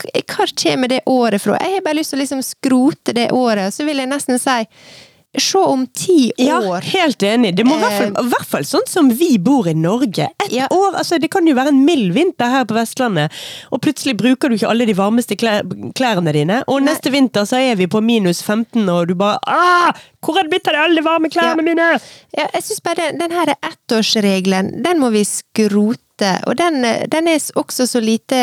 Hva 0.00 0.46
kommer 0.48 0.90
det 0.90 1.00
året 1.06 1.42
fra? 1.44 1.58
Jeg 1.60 1.78
har 1.78 1.86
bare 1.86 2.00
lyst 2.00 2.14
til 2.14 2.18
å 2.18 2.24
liksom 2.24 2.42
skrote 2.44 3.14
det 3.16 3.30
året, 3.36 3.68
og 3.68 3.76
så 3.76 3.86
vil 3.86 4.02
jeg 4.02 4.10
nesten 4.10 4.40
si 4.40 4.58
Se 5.38 5.58
om 5.58 5.86
ti 5.94 6.32
Ja, 6.38 6.56
år. 6.60 6.80
helt 6.82 7.22
enig. 7.22 7.54
Det 7.54 7.64
må 7.64 7.76
i 7.76 7.80
hvert 7.84 7.92
fall, 7.92 8.06
Eh, 8.18 8.24
i 8.26 8.28
hvert 8.32 8.46
fall 8.46 8.62
sånn 8.66 8.86
som 8.88 9.08
vi 9.10 9.38
bor 9.38 9.68
i 9.68 9.74
Norge. 9.74 10.26
Et 10.42 10.50
Ja. 10.52 10.66
år, 10.70 10.96
altså 10.98 11.20
Det 11.20 11.30
kan 11.30 11.46
jo 11.46 11.54
være 11.54 11.68
en 11.68 11.84
mild 11.84 12.12
vinter 12.14 12.50
her 12.50 12.64
på 12.64 12.74
Vestlandet, 12.74 13.30
og 13.70 13.80
plutselig 13.80 14.16
bruker 14.16 14.48
du 14.48 14.56
ikke 14.56 14.68
alle 14.68 14.86
de 14.86 14.92
varmeste 14.94 15.36
klær, 15.36 15.62
klærne 15.94 16.32
dine. 16.32 16.64
Og 16.66 16.82
Nei. 16.82 16.92
neste 16.92 17.12
vinter 17.12 17.42
så 17.46 17.56
er 17.60 17.76
vi 17.76 17.86
på 17.86 18.02
minus 18.02 18.42
15, 18.42 18.88
og 18.88 19.06
du 19.08 19.14
bare 19.14 19.38
ah, 19.46 19.92
Hvor 20.20 20.36
er 20.38 20.42
det 20.42 20.50
blitt 20.50 20.68
av 20.68 20.74
alle 20.74 21.00
varme 21.00 21.30
klærne 21.30 21.56
Ja. 21.56 21.62
mine?! 21.62 22.00
Ja, 22.36 22.46
jeg 22.52 22.62
syns 22.62 22.80
bare 22.82 22.96
den, 22.96 23.18
den 23.18 23.30
her 23.30 23.54
ettårsregelen, 23.62 24.82
den 24.82 24.98
må 25.00 25.10
vi 25.12 25.22
skrote. 25.24 25.98
Og 26.48 26.56
den, 26.58 26.82
den 27.12 27.28
er 27.30 27.40
også 27.58 27.86
så 27.88 28.00
lite 28.02 28.38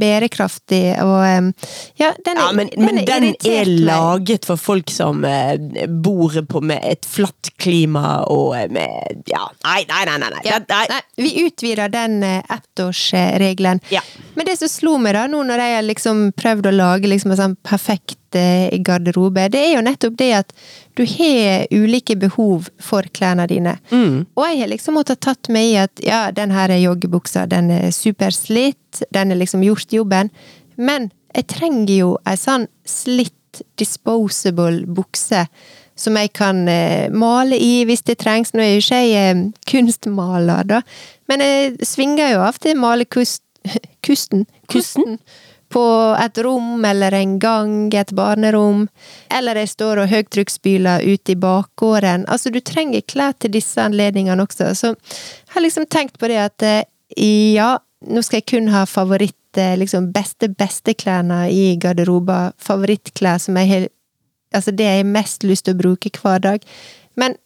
bærekraftig 0.00 0.82
og 1.02 1.52
Ja, 1.98 2.12
den 2.24 2.36
er, 2.36 2.42
Ja, 2.42 2.52
men, 2.56 2.70
men 2.78 3.00
den 3.08 3.28
er 3.48 3.68
laget 3.86 4.46
for 4.48 4.60
folk 4.60 4.90
som 4.92 5.24
eh, 5.28 5.56
bor 5.88 6.34
på 6.48 6.62
med 6.64 6.80
et 6.88 7.06
flatt 7.08 7.52
klima 7.62 8.22
og 8.30 8.56
eh, 8.58 8.68
med 8.72 9.22
Ja, 9.30 9.44
nei, 9.66 9.82
nei, 9.88 10.04
nei. 10.08 10.18
nei, 10.22 10.30
nei. 10.36 10.42
Ja, 10.48 10.60
nei. 10.68 10.84
nei, 10.90 11.00
vi 11.22 11.34
utvider 11.46 11.92
den 11.92 12.22
eh, 12.26 12.42
ettårsregelen. 12.52 13.80
Ja. 13.92 14.02
Men 14.34 14.48
det 14.48 14.58
som 14.60 14.70
slo 14.72 14.96
meg 15.02 15.16
da, 15.18 15.26
nå 15.30 15.42
når 15.46 15.62
jeg 15.66 15.76
har 15.78 15.86
liksom 15.86 16.26
prøvd 16.38 16.70
å 16.70 16.74
lage 16.76 17.10
liksom 17.10 17.34
en 17.34 17.40
sånn 17.44 17.56
perfekt 17.66 18.18
eh, 18.38 18.72
garderobe, 18.84 19.48
det 19.52 19.60
er 19.60 19.74
jo 19.76 19.84
nettopp 19.84 20.16
det 20.20 20.30
at 20.40 20.54
du 20.98 21.04
har 21.08 21.66
ulike 21.72 22.16
behov 22.20 22.68
for 22.82 23.06
klærne 23.16 23.46
dine. 23.50 23.76
Mm. 23.90 24.24
Og 24.36 24.46
jeg 24.46 24.62
har 24.62 24.72
liksom 24.72 24.98
måttet 24.98 25.22
tatt 25.24 25.50
meg 25.52 25.70
i 25.70 25.76
at 25.82 26.02
ja, 26.04 26.22
den 26.34 26.52
her 26.54 26.72
joggebuksa, 26.76 27.46
den 27.50 27.70
er 27.72 27.90
superslitt, 27.96 29.04
den 29.14 29.32
er 29.32 29.40
liksom 29.40 29.64
gjort 29.66 29.92
jobben, 29.92 30.32
men 30.76 31.10
jeg 31.32 31.48
trenger 31.48 31.94
jo 31.94 32.10
ei 32.28 32.36
sånn 32.36 32.68
slitt 32.88 33.62
disposable 33.80 34.84
bukse 34.88 35.46
som 35.98 36.16
jeg 36.16 36.32
kan 36.36 36.64
eh, 36.70 37.10
male 37.12 37.58
i 37.60 37.82
hvis 37.88 38.04
det 38.08 38.18
trengs. 38.22 38.54
Nå 38.54 38.64
er 38.64 38.74
jo 38.74 38.82
ikke 38.82 39.00
jeg 39.04 39.30
eh, 39.36 39.42
kunstmaler, 39.68 40.68
da, 40.68 40.82
men 41.30 41.44
jeg 41.44 41.88
svinger 41.88 42.36
jo 42.36 42.44
av 42.48 42.60
til 42.62 42.78
malekust... 42.80 43.44
Kusten? 44.06 44.46
Kusten? 44.72 45.20
På 45.72 45.84
et 46.20 46.38
rom 46.44 46.84
eller 46.84 47.14
en 47.16 47.38
gang, 47.40 47.74
et 47.94 48.12
barnerom. 48.16 48.86
Eller 49.32 49.62
jeg 49.62 49.72
står 49.72 50.02
og 50.02 50.10
høytrykksspyler 50.12 51.04
ute 51.06 51.34
i 51.34 51.38
bakgården. 51.40 52.26
Altså, 52.28 52.52
du 52.52 52.60
trenger 52.60 53.04
klær 53.08 53.36
til 53.40 53.54
disse 53.56 53.80
anledningene 53.80 54.44
også. 54.44 54.72
Så 54.76 54.92
jeg 54.92 55.54
har 55.56 55.64
liksom 55.64 55.88
tenkt 55.88 56.20
på 56.20 56.30
det 56.30 56.40
at 56.42 56.66
eh, 56.68 56.84
ja, 57.56 57.74
nå 58.08 58.22
skal 58.24 58.42
jeg 58.42 58.50
kun 58.52 58.72
ha 58.72 58.84
favoritt 58.88 59.60
eh, 59.60 59.76
liksom 59.80 60.10
beste, 60.14 60.50
beste 60.52 60.94
klærne 60.94 61.46
i 61.52 61.76
garderoben. 61.80 62.52
Favorittklær 62.60 63.42
som 63.42 63.60
jeg 63.60 63.74
har 63.74 63.90
Altså 64.52 64.68
det 64.76 64.84
jeg 64.84 64.98
har 65.00 65.06
mest 65.08 65.46
lyst 65.48 65.64
til 65.64 65.72
å 65.72 65.78
bruke 65.78 66.10
hver 66.12 66.42
dag. 66.44 66.64
Men 67.16 67.38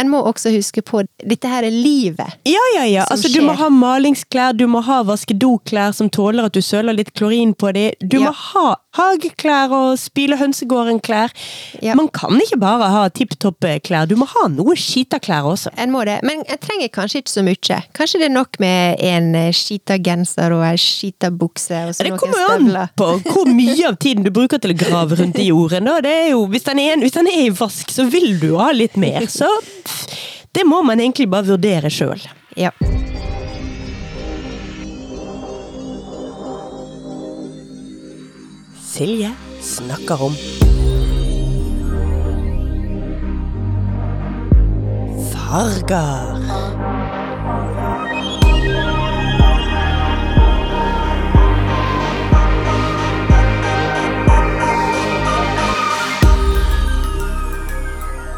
en 0.00 0.08
må 0.10 0.20
også 0.26 0.50
huske 0.54 0.82
på 0.82 1.04
dette 1.22 1.48
her 1.48 1.62
er 1.62 1.70
livet. 1.74 2.32
Ja, 2.48 2.62
ja, 2.76 2.84
ja. 2.90 3.04
Altså, 3.10 3.28
du 3.30 3.40
må 3.46 3.54
ha 3.58 3.68
malingsklær, 3.70 4.56
du 4.58 4.66
må 4.66 4.80
ha 4.82 5.02
vaskedoklær 5.06 5.94
som 5.94 6.10
tåler 6.10 6.48
at 6.48 6.56
du 6.56 6.60
søler 6.64 6.96
litt 6.98 7.12
klorin 7.14 7.54
på 7.54 7.70
dem. 7.76 7.92
Du 8.02 8.18
Ja. 8.18 8.30
må 8.30 8.32
ha 8.34 8.76
hageklær 8.98 9.72
og 9.74 9.98
spyle 10.00 10.38
hønsegården-klær. 10.40 11.34
Ja. 11.84 11.96
Man 11.98 12.10
kan 12.14 12.38
ikke 12.40 12.58
bare 12.62 12.90
ha 12.92 13.04
tipp 13.14 13.36
topp 13.42 13.66
klær, 13.84 14.08
du 14.10 14.16
må 14.20 14.28
ha 14.30 14.46
noe 14.52 14.76
skita 14.78 15.20
klær 15.22 15.48
også. 15.50 15.72
En 15.80 15.92
må 15.94 16.04
det, 16.08 16.18
men 16.26 16.42
jeg 16.48 16.60
trenger 16.62 16.92
kanskje 16.94 17.22
ikke 17.22 17.34
så 17.34 17.44
mye. 17.46 17.80
Kanskje 17.96 18.20
det 18.22 18.28
er 18.28 18.34
nok 18.34 18.60
med 18.62 19.02
en 19.04 19.30
eh, 19.38 19.50
skita 19.56 19.98
genser 20.02 20.54
og 20.56 20.64
ei 20.66 20.76
skita 20.80 21.30
bukse 21.34 21.84
og 21.88 21.94
så 21.96 22.06
Det 22.06 22.12
noen 22.14 22.22
kommer 22.22 22.80
an 22.84 22.92
på 22.98 23.10
hvor 23.28 23.50
mye 23.50 23.88
av 23.88 23.98
tiden 24.02 24.26
du 24.26 24.32
bruker 24.34 24.62
til 24.62 24.74
å 24.74 24.78
grave 24.78 25.18
rundt 25.20 25.40
i 25.40 25.48
jorden. 25.50 25.90
Det 26.04 26.14
jo, 26.32 26.44
hvis, 26.50 26.66
den 26.68 26.82
er, 26.82 26.98
hvis 27.02 27.16
den 27.16 27.30
er 27.30 27.40
i 27.46 27.54
vask, 27.54 27.90
så 27.94 28.06
vil 28.10 28.36
du 28.42 28.52
ha 28.60 28.70
litt 28.74 28.98
mer. 29.00 29.26
Så 29.30 29.48
det 30.54 30.66
må 30.68 30.82
man 30.86 31.02
egentlig 31.02 31.28
bare 31.30 31.54
vurdere 31.54 31.90
sjøl. 31.92 32.22
Ja. 32.58 32.70
Silje 38.94 39.30
snakker 39.60 40.22
om 40.22 40.34
farger. 45.32 46.38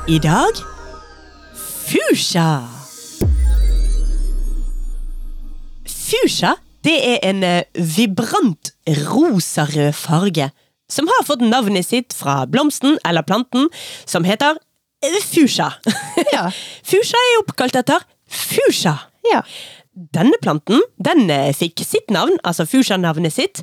I 0.08 0.18
dag 0.18 0.54
Fusha. 1.86 2.68
Fusha 5.84 6.56
det 6.86 6.96
er 7.12 7.18
en 7.26 7.42
eh, 7.46 7.64
vibrant 7.96 8.72
rosarød 9.08 9.92
farge 9.98 10.50
som 10.90 11.08
har 11.10 11.24
fått 11.26 11.42
navnet 11.42 11.86
sitt 11.88 12.14
fra 12.14 12.44
blomsten 12.46 12.94
eller 13.06 13.26
planten 13.26 13.66
som 14.06 14.26
heter 14.28 14.58
eh, 15.04 15.18
fusha. 15.26 15.72
Ja. 16.34 16.48
Fusha 16.86 17.18
er 17.30 17.40
oppkalt 17.42 17.76
etter 17.82 18.06
fusha. 18.30 18.98
ja. 19.32 19.42
Denne 20.12 20.36
planten 20.44 20.82
den 21.00 21.30
eh, 21.32 21.54
fikk 21.56 21.80
sitt 21.80 22.10
navn, 22.12 22.34
altså 22.44 22.66
fusha-navnet 22.68 23.32
sitt, 23.32 23.62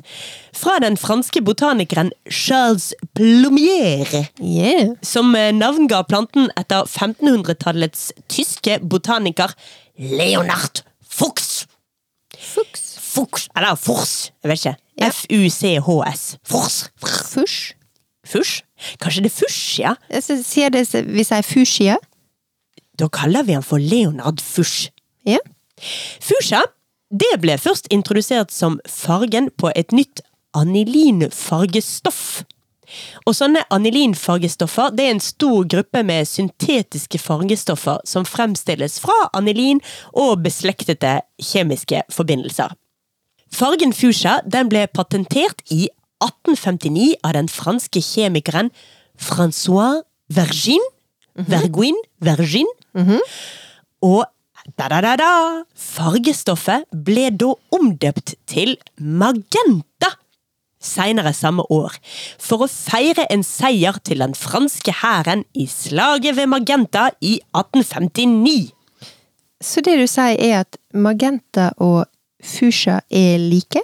fra 0.50 0.80
den 0.82 0.96
franske 0.98 1.38
botanikeren 1.46 2.10
Charles 2.26 2.88
Plumier 3.14 4.10
Yeah. 4.42 4.96
som 5.06 5.30
navnga 5.30 6.00
planten 6.10 6.50
etter 6.58 6.90
1500-tallets 6.90 8.08
tyske 8.26 8.80
botaniker 8.82 9.54
Leonard 9.94 10.82
Fuchs. 11.06 11.68
Fuchs. 12.34 12.93
Fuchs, 13.14 13.48
eller 13.56 13.76
Fors, 13.78 14.30
jeg 14.42 14.50
vet 14.50 14.58
ikke. 14.64 14.76
Ja. 15.00 15.08
F-U-C-H-S. 15.10 16.24
Fors. 16.46 16.76
Fush. 17.30 17.74
Fush? 18.26 18.62
Kanskje 19.02 19.22
det 19.24 19.30
er 19.32 20.20
sy- 20.24 20.42
sier 20.42 20.70
det 20.74 20.84
vi 21.06 21.24
sier 21.24 21.42
fuchsia. 21.46 21.96
Da 22.98 23.08
kaller 23.08 23.42
vi 23.44 23.52
han 23.56 23.62
for 23.66 23.78
Leonard 23.82 24.40
FUSH 24.40 24.88
Ja. 25.26 25.38
Fuchsia 26.22 26.62
det 27.14 27.36
ble 27.42 27.54
først 27.60 27.86
introdusert 27.94 28.50
som 28.50 28.80
fargen 28.88 29.50
på 29.60 29.70
et 29.76 29.92
nytt 29.92 30.20
anilinfargestoff. 30.54 32.42
Og 33.26 33.34
sånne 33.34 33.62
anilinfargestoffer 33.74 34.90
det 34.94 35.06
er 35.06 35.14
en 35.14 35.22
stor 35.22 35.64
gruppe 35.70 36.02
med 36.06 36.26
syntetiske 36.28 37.18
fargestoffer 37.22 38.02
som 38.06 38.26
fremstilles 38.28 38.98
fra 39.02 39.16
anilin 39.34 39.80
og 40.12 40.42
beslektede 40.44 41.20
kjemiske 41.42 42.02
forbindelser. 42.12 42.74
Fargen 43.54 43.92
fuchsia 43.94 44.40
den 44.50 44.70
ble 44.72 44.86
patentert 44.90 45.62
i 45.70 45.86
1859 46.24 47.14
av 47.22 47.36
den 47.36 47.50
franske 47.52 48.02
kjemikeren 48.02 48.72
Francois 49.20 50.02
Vergin. 50.34 50.82
Verguin, 51.34 51.98
Vergin. 52.22 52.68
Og 54.02 54.24
da-da-da-da! 54.78 55.62
Fargestoffet 55.76 56.86
ble 57.06 57.28
da 57.30 57.52
omdøpt 57.74 58.34
til 58.50 58.76
magenta 58.98 60.14
seinere 60.84 61.32
samme 61.32 61.64
år, 61.72 61.94
for 62.38 62.64
å 62.64 62.70
feire 62.70 63.24
en 63.32 63.44
seier 63.46 63.96
til 64.04 64.20
den 64.20 64.34
franske 64.36 64.92
hæren 65.00 65.44
i 65.56 65.66
slaget 65.70 66.36
ved 66.36 66.50
Magenta 66.52 67.08
i 67.24 67.38
1859. 67.56 68.72
Så 69.64 69.80
det 69.80 69.96
du 69.96 70.04
sier 70.10 70.36
er 70.36 70.64
at 70.64 70.76
magenta 70.92 71.70
og 71.80 72.04
fuchsia 72.44 73.00
er 73.10 73.40
like? 73.40 73.80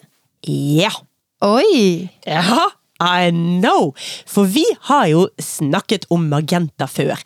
Ja. 0.46 0.92
Oi! 1.40 2.08
Ja, 2.28 2.68
I 3.00 3.30
know! 3.32 3.94
For 4.28 4.44
vi 4.44 4.64
har 4.90 5.06
jo 5.08 5.26
snakket 5.40 6.04
om 6.12 6.28
magenta 6.28 6.84
før. 6.84 7.16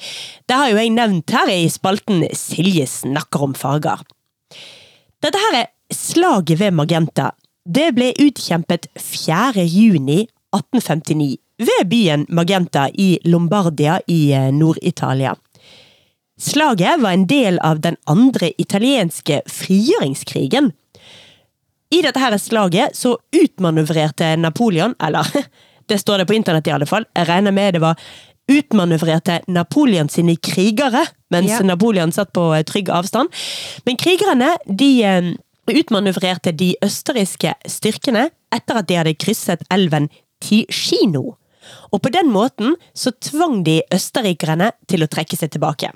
Det 0.46 0.54
har 0.54 0.70
jo 0.70 0.78
jeg 0.78 0.92
nevnt 0.94 1.34
her 1.34 1.50
i 1.50 1.66
spalten 1.72 2.22
Silje 2.38 2.86
snakker 2.86 3.48
om 3.48 3.56
farger. 3.58 4.04
Dette 5.24 5.40
her 5.40 5.64
er 5.64 5.70
slaget 5.94 6.60
ved 6.60 6.76
Magenta. 6.76 7.32
Det 7.64 7.88
ble 7.96 8.12
utkjempet 8.20 8.90
4. 9.00 9.64
juni 9.64 10.26
1859 10.54 11.38
ved 11.64 11.88
byen 11.88 12.26
Magenta 12.28 12.86
i 12.92 13.16
Lombardia 13.24 13.98
i 14.06 14.32
eh, 14.36 14.50
Nord-Italia. 14.52 15.34
Slaget 16.38 17.00
var 17.00 17.14
en 17.14 17.26
del 17.30 17.58
av 17.62 17.80
den 17.80 17.96
andre 18.10 18.52
italienske 18.58 19.40
frigjøringskrigen. 19.48 20.72
I 21.94 22.00
dette 22.02 22.18
her 22.18 22.34
slaget 22.40 22.96
så 22.98 23.14
utmanøvrerte 23.34 24.34
Napoleon, 24.40 24.96
eller 25.02 25.28
Det 25.88 25.98
står 26.00 26.22
det 26.22 26.26
på 26.30 26.32
internett 26.32 26.66
i 26.66 26.72
alle 26.72 26.86
fall. 26.88 27.04
Jeg 27.12 27.28
regner 27.28 27.52
med 27.52 27.74
det 27.76 27.82
var 27.82 27.98
utmanøvrerte 28.48 29.42
Napoleon 29.52 30.08
sine 30.08 30.36
krigere, 30.40 31.02
mens 31.32 31.50
Ja. 31.50 31.58
Napoleon 31.60 32.12
satt 32.12 32.32
på 32.32 32.54
eh, 32.56 32.64
trygg 32.64 32.88
avstand. 32.88 33.28
Men 33.84 33.98
krigerne 34.00 34.54
de 34.64 34.88
eh, 35.04 35.28
utmanøvrerte 35.68 36.54
de 36.56 36.72
østerrikske 36.84 37.52
styrkene 37.68 38.30
etter 38.54 38.80
at 38.80 38.88
de 38.88 38.96
hadde 38.96 39.16
krysset 39.20 39.64
elven 39.70 40.08
Ticino. 40.40 41.36
Og 41.92 42.00
på 42.04 42.12
den 42.12 42.32
måten 42.32 42.76
så 42.96 43.12
tvang 43.12 43.62
de 43.64 43.82
østerrikerne 43.92 44.72
til 44.88 45.04
å 45.04 45.08
trekke 45.08 45.36
seg 45.36 45.52
tilbake. 45.52 45.92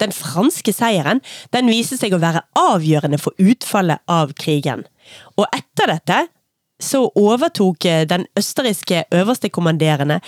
Den 0.00 0.14
franske 0.16 0.72
seieren 0.74 1.22
den 1.54 1.70
viste 1.70 1.98
seg 2.00 2.14
å 2.16 2.22
være 2.22 2.44
avgjørende 2.58 3.20
for 3.20 3.36
utfallet 3.38 4.02
av 4.10 4.34
krigen. 4.38 4.86
Og 5.36 5.46
etter 5.52 5.94
dette 5.94 6.20
så 6.80 7.04
overtok 7.18 7.84
eh, 7.84 8.06
den 8.08 8.24
østerrikske 8.38 9.04
øverstekommanderende 9.12 10.20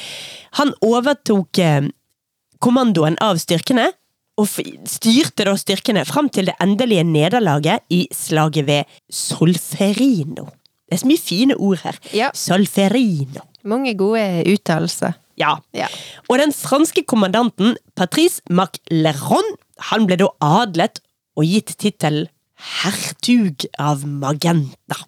Han 0.60 0.74
overtok 0.84 1.58
eh, 1.58 1.88
kommandoen 2.62 3.16
av 3.24 3.40
styrkene, 3.42 3.88
og 4.40 4.48
styrte 4.88 5.44
da 5.44 5.52
styrkene 5.60 6.04
fram 6.08 6.30
til 6.32 6.48
det 6.48 6.54
endelige 6.62 7.04
nederlaget 7.04 7.84
i 7.92 8.06
slaget 8.16 8.66
ved 8.66 9.00
Solferino. 9.12 10.46
Det 10.88 10.96
er 10.96 11.02
så 11.02 11.08
mye 11.10 11.20
fine 11.20 11.56
ord 11.56 11.82
her. 11.84 11.98
Ja. 12.16 12.30
Solferino. 12.36 13.44
Mange 13.68 13.92
gode 13.98 14.24
uttalelser. 14.48 15.18
Ja. 15.40 15.56
Ja. 15.76 15.88
Og 16.28 16.38
den 16.42 16.52
franske 16.56 17.04
kommandanten 17.08 17.76
Patrice 17.96 18.42
Macleron, 18.50 19.54
han 19.92 20.06
ble 20.08 20.20
da 20.20 20.28
adlet 20.44 21.00
og 21.38 21.48
gitt 21.48 21.74
tittelen 21.80 22.28
hertug 22.82 23.66
av 23.80 24.04
Magenta. 24.06 25.00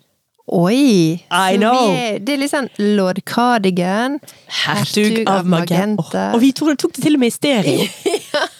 Oi! 0.47 1.25
I 1.31 1.57
know. 1.57 1.89
Vi 1.89 2.19
det 2.21 2.35
er 2.35 2.41
litt 2.43 2.53
sånn 2.53 2.67
lord 2.99 3.23
Cardigan. 3.29 4.19
Hertug 4.65 5.23
av 5.31 5.47
Magenta. 5.49 6.27
Åh, 6.29 6.35
og 6.37 6.43
vi 6.43 6.51
tok, 6.57 6.75
tok 6.81 6.93
det 6.99 7.05
til 7.07 7.17
og 7.17 7.23
med 7.23 7.33
i 7.33 7.35
stereo. 7.35 7.87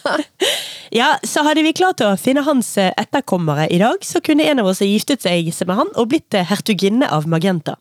ja, 0.99 1.11
så 1.21 1.43
hadde 1.45 1.65
vi 1.65 1.75
klart 1.77 2.01
å 2.01 2.15
finne 2.17 2.41
hans 2.47 2.71
eh, 2.81 2.89
etterkommere 2.97 3.67
i 3.69 3.77
dag, 3.83 4.01
så 4.01 4.23
kunne 4.25 4.47
en 4.49 4.63
av 4.63 4.71
oss 4.71 4.81
ha 4.81 4.89
giftet 4.89 5.21
seg 5.25 5.51
med 5.69 5.77
han 5.77 5.93
og 5.93 6.09
blitt 6.13 6.33
eh, 6.33 6.47
hertuginne 6.49 7.11
av 7.13 7.29
Magenta. 7.29 7.77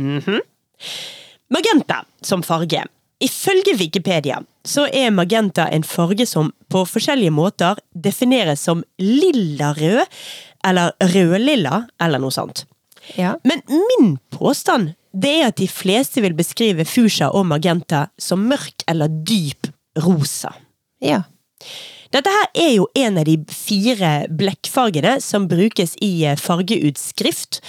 Mhm. 0.00 0.40
Magenta 1.52 2.00
som 2.24 2.40
farge. 2.40 2.86
Ifølge 3.22 3.76
Wikipedia 3.78 4.40
så 4.66 4.86
er 4.90 5.14
magenta 5.14 5.68
en 5.70 5.84
farge 5.86 6.26
som 6.26 6.50
på 6.70 6.84
forskjellige 6.88 7.34
måter 7.34 7.78
defineres 7.94 8.62
som 8.66 8.82
lilla-rød, 8.98 10.02
eller 10.66 10.92
rødlilla, 11.14 11.84
eller 12.02 12.22
noe 12.22 12.34
sånt. 12.34 12.64
Ja. 13.18 13.34
Men 13.46 13.62
min 13.66 14.16
påstand 14.30 14.94
det 15.12 15.32
er 15.38 15.50
at 15.50 15.58
de 15.60 15.68
fleste 15.68 16.22
vil 16.24 16.34
beskrive 16.36 16.86
fusha 16.88 17.28
og 17.34 17.46
magenta 17.50 18.06
som 18.18 18.46
mørk 18.48 18.86
eller 18.88 19.12
dyp 19.12 19.70
rosa. 20.02 20.54
ja. 21.02 21.22
Dette 22.12 22.28
her 22.28 22.48
er 22.60 22.72
jo 22.74 22.88
en 22.98 23.16
av 23.16 23.24
de 23.24 23.38
fire 23.48 24.26
blekkfargene 24.28 25.14
som 25.24 25.46
brukes 25.48 25.94
i 26.04 26.10
eh, 26.28 26.36
fargeutskrift, 26.36 27.62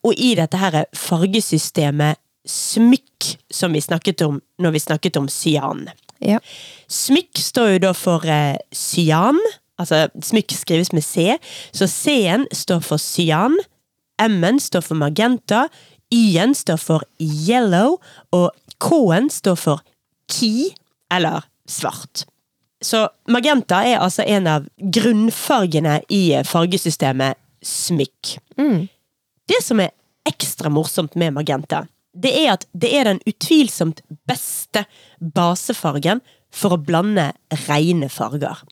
og 0.00 0.16
i 0.16 0.30
dette 0.38 0.56
her 0.56 0.86
fargesystemet 0.96 2.16
smykk, 2.48 3.34
som 3.50 3.72
vi 3.72 3.82
snakket 3.84 4.22
om 4.26 4.40
når 4.60 4.76
vi 4.76 4.82
snakket 4.82 5.18
om 5.20 5.28
cyan. 5.28 5.88
Ja. 6.20 6.40
Smykk 6.88 7.40
står 7.40 7.74
jo 7.74 7.82
da 7.86 7.92
for 7.96 8.24
eh, 8.28 8.56
cyan, 8.76 9.38
altså 9.80 10.06
smykk 10.24 10.54
skrives 10.56 10.92
med 10.96 11.04
C, 11.04 11.36
så 11.72 11.88
C-en 11.88 12.46
står 12.52 12.82
for 12.84 13.00
cyan, 13.00 13.56
M-en 14.20 14.60
står 14.60 14.84
for 14.84 15.00
magenta, 15.00 15.68
Y-en 16.12 16.54
står 16.54 16.80
for 16.82 17.06
yellow, 17.22 18.00
og 18.34 18.50
K-en 18.82 19.30
står 19.30 19.56
for 19.60 19.84
key, 20.30 20.72
eller 21.12 21.46
svart. 21.70 22.24
Så 22.82 23.04
magenta 23.28 23.82
er 23.86 24.00
altså 24.00 24.24
en 24.26 24.48
av 24.48 24.66
grunnfargene 24.80 26.00
i 26.08 26.22
fargesystemet 26.48 27.38
smykk. 27.62 28.36
Mm. 28.58 28.88
Det 29.48 29.60
som 29.62 29.82
er 29.84 29.92
ekstra 30.28 30.72
morsomt 30.72 31.16
med 31.20 31.34
magenta, 31.36 31.84
det 32.12 32.32
er 32.42 32.52
at 32.56 32.66
det 32.72 32.90
er 32.96 33.06
den 33.06 33.22
utvilsomt 33.28 34.02
beste 34.28 34.84
basefargen 35.20 36.22
for 36.50 36.74
å 36.74 36.82
blande 36.82 37.30
rene 37.68 38.10
farger. 38.10 38.62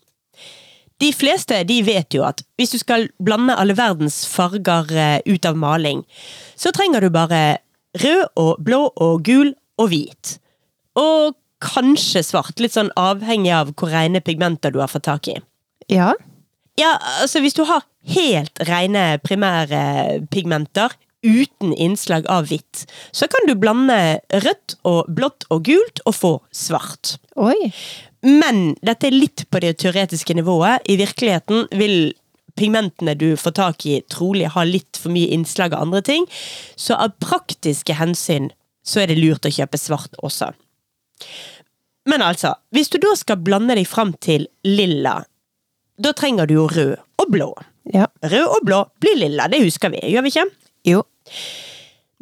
De 0.98 1.12
fleste 1.14 1.60
de 1.68 1.78
vet 1.86 2.14
jo 2.14 2.24
at 2.26 2.42
hvis 2.58 2.74
du 2.74 2.78
skal 2.80 3.06
blande 3.22 3.54
alle 3.54 3.76
verdens 3.78 4.24
farger 4.26 4.90
eh, 4.90 5.20
ut 5.30 5.46
av 5.46 5.58
maling, 5.58 6.02
så 6.58 6.72
trenger 6.74 7.06
du 7.06 7.12
bare 7.14 7.60
rød 8.02 8.24
og 8.40 8.64
blå 8.66 8.80
og 8.98 9.22
gul 9.26 9.52
og 9.78 9.92
hvit. 9.92 10.34
Og 10.98 11.36
kanskje 11.62 12.24
svart, 12.26 12.58
litt 12.58 12.74
sånn 12.74 12.90
avhengig 12.98 13.54
av 13.54 13.70
hvor 13.78 13.94
rene 13.94 14.22
pigmenter 14.22 14.74
du 14.74 14.80
har 14.82 14.90
fått 14.90 15.06
tak 15.10 15.30
i. 15.30 15.38
ja. 15.90 16.14
Ja, 16.78 16.92
altså 17.18 17.40
hvis 17.42 17.56
du 17.56 17.64
har 17.66 17.82
helt 18.06 18.60
rene 18.68 19.18
primære 19.18 19.80
pigmenter 20.30 20.92
uten 21.22 21.72
innslag 21.74 22.26
av 22.30 22.46
hvitt, 22.50 22.84
så 23.10 23.28
kan 23.30 23.48
du 23.48 23.54
blande 23.58 24.20
rødt 24.44 24.76
og 24.86 25.08
blått 25.10 25.46
og 25.50 25.66
gult 25.68 26.02
og 26.06 26.14
få 26.14 26.32
svart. 26.54 27.16
Oi. 27.38 27.72
Men 28.22 28.74
dette 28.82 29.08
er 29.08 29.16
litt 29.16 29.46
på 29.50 29.62
det 29.62 29.76
teoretiske 29.82 30.34
nivået. 30.38 30.84
I 30.90 30.98
virkeligheten 31.00 31.68
vil 31.78 32.14
pigmentene 32.58 33.14
du 33.18 33.32
får 33.38 33.54
tak 33.58 33.86
i, 33.86 34.00
trolig 34.10 34.50
ha 34.54 34.64
litt 34.66 34.98
for 34.98 35.14
mye 35.14 35.30
innslag 35.34 35.74
av 35.74 35.86
andre 35.86 36.02
ting. 36.06 36.26
Så 36.76 36.98
av 36.98 37.14
praktiske 37.22 37.94
hensyn 37.98 38.50
så 38.86 39.02
er 39.02 39.10
det 39.10 39.20
lurt 39.20 39.46
å 39.46 39.52
kjøpe 39.52 39.78
svart 39.78 40.18
også. 40.24 40.52
Men 42.08 42.24
altså, 42.24 42.54
hvis 42.72 42.88
du 42.90 42.98
da 43.02 43.12
skal 43.18 43.42
blande 43.44 43.76
deg 43.76 43.88
fram 43.88 44.14
til 44.24 44.48
lilla, 44.64 45.20
da 45.98 46.14
trenger 46.16 46.48
du 46.48 46.56
jo 46.56 46.68
rød 46.70 46.94
og 47.20 47.34
blå. 47.34 47.50
Ja. 47.92 48.06
Rød 48.24 48.46
og 48.46 48.64
blå 48.64 48.80
blir 49.02 49.18
lilla, 49.18 49.48
det 49.50 49.60
husker 49.64 49.92
vi, 49.92 50.00
gjør 50.12 50.24
vi 50.24 50.32
ikke? 50.32 50.48
Jo. 50.88 51.04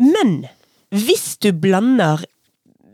Men 0.00 0.42
hvis 0.94 1.36
du 1.42 1.52
blander 1.56 2.24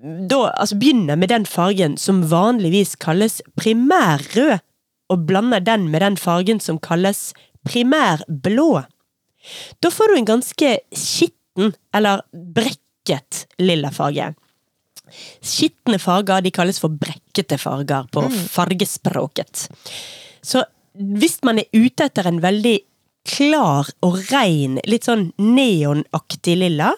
da, 0.03 0.51
altså 0.59 0.77
begynner 0.81 1.18
med 1.18 1.31
den 1.31 1.45
fargen 1.47 1.95
som 2.01 2.25
vanligvis 2.31 2.97
kalles 3.01 3.41
primærrød, 3.59 4.59
og 5.12 5.27
blander 5.29 5.61
den 5.61 5.91
med 5.93 6.01
den 6.01 6.16
fargen 6.16 6.61
som 6.62 6.79
kalles 6.83 7.33
primærblå, 7.68 8.83
da 9.83 9.91
får 9.93 10.11
du 10.11 10.16
en 10.16 10.29
ganske 10.29 10.70
skitten, 10.97 11.75
eller 11.95 12.23
brekket, 12.33 13.45
lilla 13.61 13.91
farge. 13.93 14.33
Skitne 15.45 15.99
farger 16.01 16.41
de 16.43 16.53
kalles 16.55 16.81
for 16.81 16.95
brekkete 16.97 17.59
farger 17.61 18.09
på 18.14 18.25
fargespråket. 18.31 19.66
Så 20.43 20.64
hvis 20.93 21.39
man 21.45 21.61
er 21.61 21.68
ute 21.77 22.09
etter 22.09 22.29
en 22.29 22.41
veldig 22.43 22.79
klar 23.29 23.89
og 24.05 24.18
rein, 24.33 24.79
litt 24.89 25.07
sånn 25.09 25.31
neonaktig 25.39 26.57
lilla, 26.59 26.93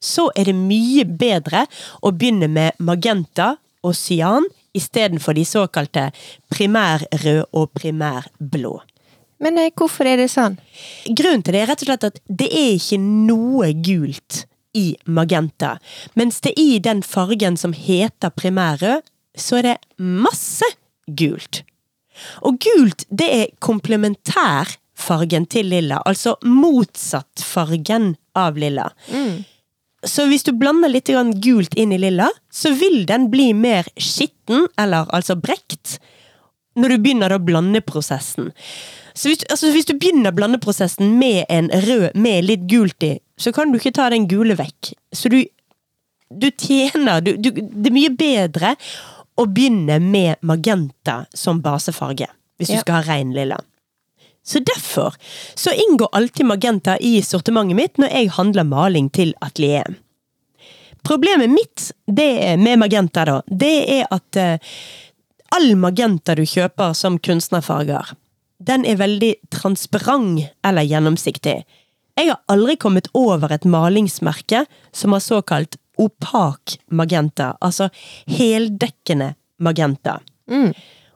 så 0.00 0.30
er 0.38 0.48
det 0.48 0.56
mye 0.56 1.04
bedre 1.04 1.66
å 2.00 2.12
begynne 2.16 2.48
med 2.48 2.78
magenta 2.80 3.54
og 3.84 3.96
cyan 3.96 4.46
istedenfor 4.76 5.36
de 5.36 5.44
såkalte 5.44 6.06
primærrød 6.52 7.50
og 7.56 7.72
primærblå. 7.76 8.78
Men 9.40 9.58
eh, 9.58 9.72
hvorfor 9.76 10.08
er 10.08 10.20
det 10.20 10.30
sånn? 10.32 10.58
Grunnen 11.08 11.44
til 11.44 11.56
det 11.56 11.64
er 11.64 11.70
rett 11.72 11.84
og 11.84 11.90
slett 11.90 12.08
at 12.10 12.20
det 12.28 12.48
er 12.52 12.74
ikke 12.76 13.00
noe 13.00 13.72
gult 13.84 14.44
i 14.76 14.92
magenta, 15.10 15.78
mens 16.14 16.38
det 16.44 16.52
i 16.60 16.78
den 16.82 17.00
fargen 17.02 17.56
som 17.58 17.72
heter 17.74 18.30
primærrød, 18.36 19.02
så 19.34 19.58
er 19.58 19.66
det 19.66 19.76
masse 19.98 20.66
gult. 21.18 21.64
Og 22.46 22.60
gult, 22.62 23.06
det 23.08 23.28
er 23.32 23.52
komplementærfargen 25.00 25.46
til 25.48 25.66
lilla, 25.70 26.00
altså 26.06 26.36
motsatt 26.44 27.40
fargen 27.42 28.16
av 28.36 28.56
lilla. 28.58 28.90
Så 30.04 30.26
hvis 30.30 30.42
du 30.46 30.52
blander 30.56 30.88
litt 30.88 31.08
grann 31.10 31.34
gult 31.40 31.74
inn 31.76 31.92
i 31.92 31.98
lilla, 31.98 32.30
så 32.50 32.72
vil 32.72 33.04
den 33.06 33.28
bli 33.30 33.52
mer 33.52 33.84
skitten, 34.00 34.66
eller 34.80 35.06
altså 35.12 35.36
brekt, 35.36 35.98
når 36.76 36.88
du 36.94 36.98
begynner 37.02 37.32
å 37.34 37.38
blande 37.42 37.80
prosessen. 37.82 38.52
Så 39.14 39.28
hvis, 39.28 39.42
altså 39.50 39.70
hvis 39.74 39.86
du 39.90 39.96
begynner 39.98 40.32
blandeprosessen 40.32 41.18
med 41.18 41.44
en 41.50 41.68
rød 41.68 42.14
med 42.14 42.44
litt 42.46 42.66
gult 42.70 43.02
i, 43.02 43.18
så 43.36 43.52
kan 43.52 43.72
du 43.72 43.78
ikke 43.80 43.92
ta 43.96 44.08
den 44.12 44.28
gule 44.30 44.54
vekk. 44.56 44.92
Så 45.12 45.28
du, 45.28 45.42
du 46.30 46.48
tjener 46.54 47.20
du, 47.20 47.34
du, 47.36 47.50
Det 47.50 47.90
er 47.90 47.96
mye 47.96 48.12
bedre 48.14 48.76
å 49.36 49.46
begynne 49.50 49.98
med 50.00 50.38
magenta 50.46 51.24
som 51.34 51.60
basefarge, 51.60 52.28
hvis 52.60 52.70
Ja. 52.70 52.76
du 52.76 52.80
skal 52.86 53.00
ha 53.00 53.02
rein 53.16 53.34
lilla. 53.34 53.58
Så 54.50 54.58
derfor 54.66 55.14
så 55.54 55.70
inngår 55.70 56.08
alltid 56.12 56.46
magenta 56.46 56.96
i 56.98 57.20
sortimentet 57.22 57.78
mitt 57.78 58.00
når 58.02 58.10
jeg 58.16 58.32
handler 58.34 58.66
maling 58.66 59.10
til 59.14 59.30
atelieret. 59.40 60.00
Problemet 61.06 61.48
mitt 61.48 61.86
er 62.18 62.58
med 62.60 62.82
magenta, 62.82 63.22
da, 63.24 63.38
det 63.46 63.76
er 63.88 64.08
at 64.12 64.36
eh, 64.36 64.72
all 65.56 65.70
magenta 65.80 66.34
du 66.36 66.42
kjøper 66.44 66.92
som 66.98 67.16
kunstnerfarger, 67.22 68.10
den 68.60 68.84
er 68.84 68.98
veldig 69.00 69.30
transparent 69.54 70.50
eller 70.66 70.84
gjennomsiktig. 70.84 71.62
Jeg 72.18 72.28
har 72.28 72.42
aldri 72.52 72.76
kommet 72.76 73.08
over 73.16 73.54
et 73.54 73.64
malingsmerke 73.64 74.66
som 74.92 75.14
har 75.16 75.24
såkalt 75.24 75.78
opak 76.00 76.76
magenta. 76.92 77.54
Altså 77.64 77.88
heldekkende 78.28 79.34
magenta. 79.64 80.18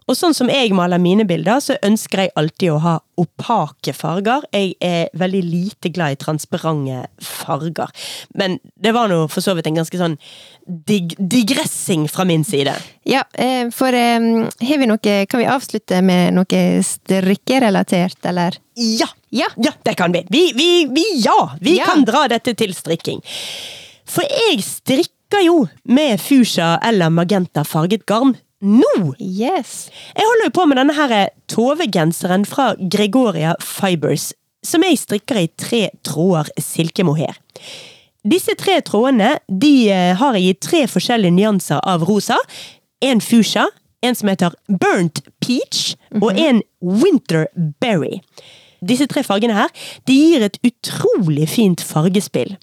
Og 0.08 0.16
sånn 0.18 0.34
som 0.36 0.50
jeg 0.52 0.72
maler 0.76 1.00
mine 1.00 1.24
bilder, 1.24 1.60
så 1.64 1.78
ønsker 1.86 2.20
jeg 2.26 2.32
alltid 2.36 2.70
å 2.74 2.80
ha 2.84 2.94
opake 3.16 3.94
farger. 3.96 4.42
Jeg 4.52 4.74
er 4.84 5.08
veldig 5.16 5.40
lite 5.46 5.88
glad 5.94 6.12
i 6.12 6.18
transparente 6.20 7.06
farger. 7.24 7.88
Men 8.36 8.58
det 8.76 8.92
var 8.92 9.08
nå 9.08 9.22
for 9.32 9.40
så 9.40 9.54
vidt 9.56 9.70
en 9.70 9.78
ganske 9.80 9.96
sånn 10.00 10.18
dig 10.66 11.14
digressing 11.18 12.04
fra 12.12 12.24
min 12.28 12.44
side. 12.44 12.74
Ja, 13.08 13.22
eh, 13.32 13.70
for 13.72 13.96
eh, 13.96 14.20
har 14.68 14.78
vi 14.82 14.86
noe 14.90 15.14
Kan 15.28 15.40
vi 15.40 15.48
avslutte 15.48 16.02
med 16.04 16.34
noe 16.36 16.62
strikkerelatert, 16.84 18.18
eller? 18.26 18.56
Ja! 18.74 19.08
Ja. 19.30 19.46
Ja, 19.56 19.72
det 19.82 19.94
kan 19.98 20.12
vi. 20.12 20.26
Vi, 20.30 20.52
vi, 20.54 20.68
vi 20.94 21.04
ja! 21.24 21.56
Vi 21.60 21.78
Ja. 21.78 21.84
kan 21.88 22.04
dra 22.04 22.26
dette 22.28 22.54
til 22.54 22.74
strikking. 22.74 23.20
For 24.06 24.22
jeg 24.22 24.60
strikker 24.62 25.42
jo 25.44 25.64
med 25.84 26.20
fuchsia 26.20 26.78
eller 26.84 27.10
magenta 27.10 27.64
farget 27.64 28.04
garn 28.06 28.36
nå! 28.64 29.14
Yes. 29.20 29.88
Jeg 30.16 30.26
holder 30.26 30.48
jo 30.48 30.54
på 30.56 30.66
med 30.70 30.80
denne 30.80 30.96
her 30.96 31.14
Tove-genseren 31.52 32.46
fra 32.48 32.72
Gregoria 32.80 33.54
Fibers, 33.62 34.32
som 34.64 34.84
jeg 34.86 34.98
strikker 34.98 35.42
i 35.42 35.50
tre 35.60 35.82
tråder 36.06 36.50
silkemohair. 36.58 37.36
Disse 38.24 38.56
tre 38.56 38.78
trådene 38.80 39.34
de 39.48 39.74
eh, 39.92 40.14
har 40.16 40.36
jeg 40.38 40.48
i 40.48 40.56
tre 40.56 40.84
forskjellige 40.88 41.36
nyanser 41.36 41.82
av 41.84 42.06
rosa. 42.08 42.38
En 43.04 43.20
fuchsia, 43.20 43.66
en 44.00 44.16
som 44.16 44.30
heter 44.32 44.56
Burnt 44.68 45.20
Peach, 45.44 45.92
og 46.22 46.32
en 46.40 46.62
Winter 46.80 47.46
Berry. 47.84 48.22
Disse 48.84 49.08
tre 49.08 49.24
fargene 49.24 49.56
her 49.56 49.72
de 50.08 50.16
gir 50.16 50.44
et 50.44 50.56
utrolig 50.64 51.48
fint 51.52 51.84
fargespill. 51.84 52.56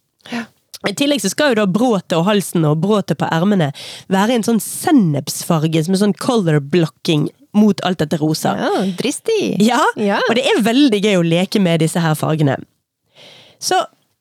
I 0.89 0.93
tillegg 0.97 1.21
så 1.21 1.29
skal 1.29 1.51
jo 1.53 1.59
da 1.61 1.65
bråtet 1.69 2.15
og 2.17 2.25
halsen 2.25 2.65
og 2.65 2.79
bråtet 2.81 3.19
på 3.21 3.27
ermene 3.29 3.71
være 4.09 4.33
en 4.39 4.45
sånn 4.47 4.61
sennepsfarge 4.63 5.83
som 5.85 5.93
er 5.93 6.01
sånn 6.01 6.15
color 6.17 6.59
blocking 6.59 7.27
mot 7.53 7.81
alt 7.85 7.99
dette 8.01 8.17
rosa. 8.21 8.55
Ja, 8.57 8.85
dristig. 8.97 9.57
Ja, 9.61 9.81
Ja. 9.99 10.19
og 10.29 10.35
det 10.35 10.45
er 10.47 10.61
veldig 10.65 11.01
gøy 11.03 11.17
å 11.19 11.25
leke 11.27 11.59
med 11.61 11.81
disse 11.83 11.99
her 11.99 12.15
fargene. 12.15 12.55
Så 13.59 13.77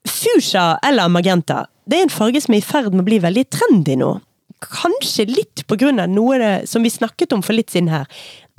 fuchsia 0.07 0.79
eller 0.85 1.09
magenta, 1.09 1.67
det 1.89 1.99
er 1.99 2.03
en 2.09 2.13
farge 2.13 2.41
som 2.43 2.55
er 2.55 2.59
i 2.59 2.67
ferd 2.67 2.93
med 2.93 3.05
å 3.05 3.09
bli 3.09 3.19
veldig 3.23 3.47
trendy 3.51 3.97
nå. 3.97 4.21
Kanskje 4.61 5.25
litt 5.31 5.63
på 5.67 5.79
grunn 5.81 6.01
av 6.03 6.11
noe 6.13 6.37
det, 6.39 6.69
som 6.69 6.83
vi 6.85 6.91
snakket 6.93 7.33
om 7.33 7.41
for 7.43 7.55
litt 7.57 7.71
siden 7.73 7.89
her, 7.89 8.05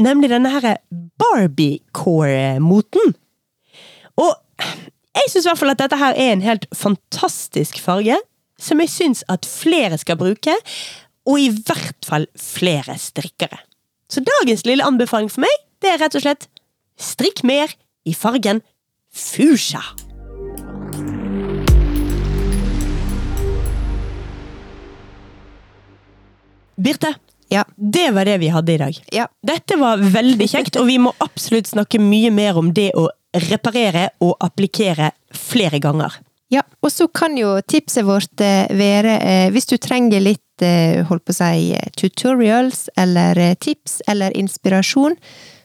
nemlig 0.01 0.29
denne 0.31 0.49
her 0.49 0.79
Barbiecore-moten. 1.21 3.13
Og 4.17 4.33
jeg 5.17 5.29
syns 5.31 5.45
i 5.45 5.49
hvert 5.49 5.59
fall 5.59 5.73
at 5.73 5.81
dette 5.81 5.97
her 5.99 6.15
er 6.17 6.31
en 6.35 6.43
helt 6.45 6.67
fantastisk 6.75 7.79
farge, 7.83 8.17
som 8.61 8.79
jeg 8.83 8.91
syns 8.93 9.23
at 9.31 9.47
flere 9.49 9.97
skal 10.01 10.19
bruke, 10.19 10.55
og 11.27 11.39
i 11.41 11.49
hvert 11.51 12.07
fall 12.07 12.27
flere 12.39 12.95
strikkere. 13.01 13.59
Så 14.11 14.23
dagens 14.25 14.65
lille 14.67 14.85
anbefaling 14.85 15.29
for 15.31 15.43
meg, 15.45 15.53
det 15.81 15.93
er 15.93 16.01
rett 16.03 16.17
og 16.17 16.25
slett 16.25 16.47
strikk 17.01 17.43
mer 17.47 17.73
i 18.07 18.13
fargen 18.17 18.61
FUSHA. 19.11 19.83
Birte, 26.81 27.13
Ja. 27.49 27.63
det 27.75 28.11
var 28.11 28.25
det 28.25 28.37
vi 28.39 28.47
hadde 28.47 28.73
i 28.73 28.77
dag. 28.77 28.97
Ja. 29.11 29.27
Dette 29.43 29.75
var 29.77 29.97
veldig 29.97 30.47
kjekt, 30.47 30.77
og 30.79 30.87
vi 30.87 30.97
må 30.97 31.11
absolutt 31.19 31.67
snakke 31.67 31.99
mye 31.99 32.31
mer 32.31 32.57
om 32.57 32.71
det 32.73 32.91
å 32.95 33.09
reparere 33.33 34.09
og 34.23 34.35
applikere 34.43 35.11
flere 35.31 35.79
ganger. 35.79 36.19
Ja, 36.51 36.65
og 36.83 36.91
så 36.91 37.07
kan 37.07 37.37
jo 37.39 37.53
tipset 37.63 38.03
vårt 38.03 38.43
eh, 38.43 38.67
være, 38.75 39.15
eh, 39.23 39.49
hvis 39.55 39.69
du 39.69 39.77
trenger 39.79 40.19
litt, 40.19 40.63
eh, 40.63 40.99
holdt 41.07 41.23
på 41.23 41.31
å 41.31 41.37
si, 41.37 41.71
tutorials, 41.95 42.89
eller 42.99 43.39
tips, 43.63 44.01
eller 44.11 44.35
inspirasjon, 44.35 45.15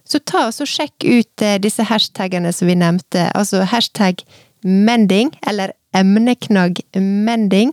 så 0.06 0.20
ta 0.22 0.44
og 0.46 0.70
sjekk 0.70 1.02
ut 1.02 1.42
disse 1.58 1.82
hashtagene 1.82 2.52
som 2.54 2.70
vi 2.70 2.76
nevnte, 2.78 3.24
altså 3.34 3.64
hashtag 3.66 4.22
mending, 4.62 5.32
eller 5.42 5.72
emneknagg 5.98 6.78
mending, 6.94 7.72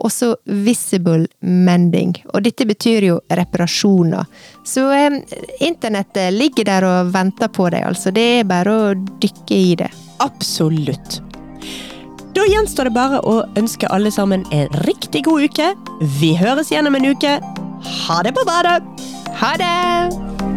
og 0.00 0.12
så 0.12 0.34
visible 0.44 1.28
mending. 1.40 2.14
Og 2.34 2.44
dette 2.46 2.66
betyr 2.68 3.06
jo 3.10 3.18
reparasjoner. 3.36 4.28
Så 4.66 4.86
eh, 4.94 5.20
internettet 5.64 6.32
ligger 6.34 6.68
der 6.68 6.86
og 6.88 7.12
venter 7.14 7.52
på 7.52 7.68
deg, 7.72 7.86
altså. 7.90 8.12
Det 8.14 8.26
er 8.40 8.48
bare 8.48 8.76
å 8.76 8.94
dykke 9.22 9.58
i 9.58 9.74
det. 9.80 9.90
Absolutt. 10.24 11.20
Da 12.36 12.46
gjenstår 12.46 12.88
det 12.88 12.94
bare 12.94 13.20
å 13.26 13.40
ønske 13.58 13.90
alle 13.90 14.12
sammen 14.14 14.46
en 14.54 14.70
riktig 14.86 15.24
god 15.26 15.48
uke. 15.50 15.72
Vi 16.20 16.34
høres 16.38 16.70
igjen 16.70 16.90
om 16.90 16.98
en 16.98 17.10
uke. 17.10 17.40
Ha 18.04 18.22
det 18.26 18.36
på 18.36 18.46
badet! 18.46 18.80
Ha 19.40 19.56
det! 19.60 20.49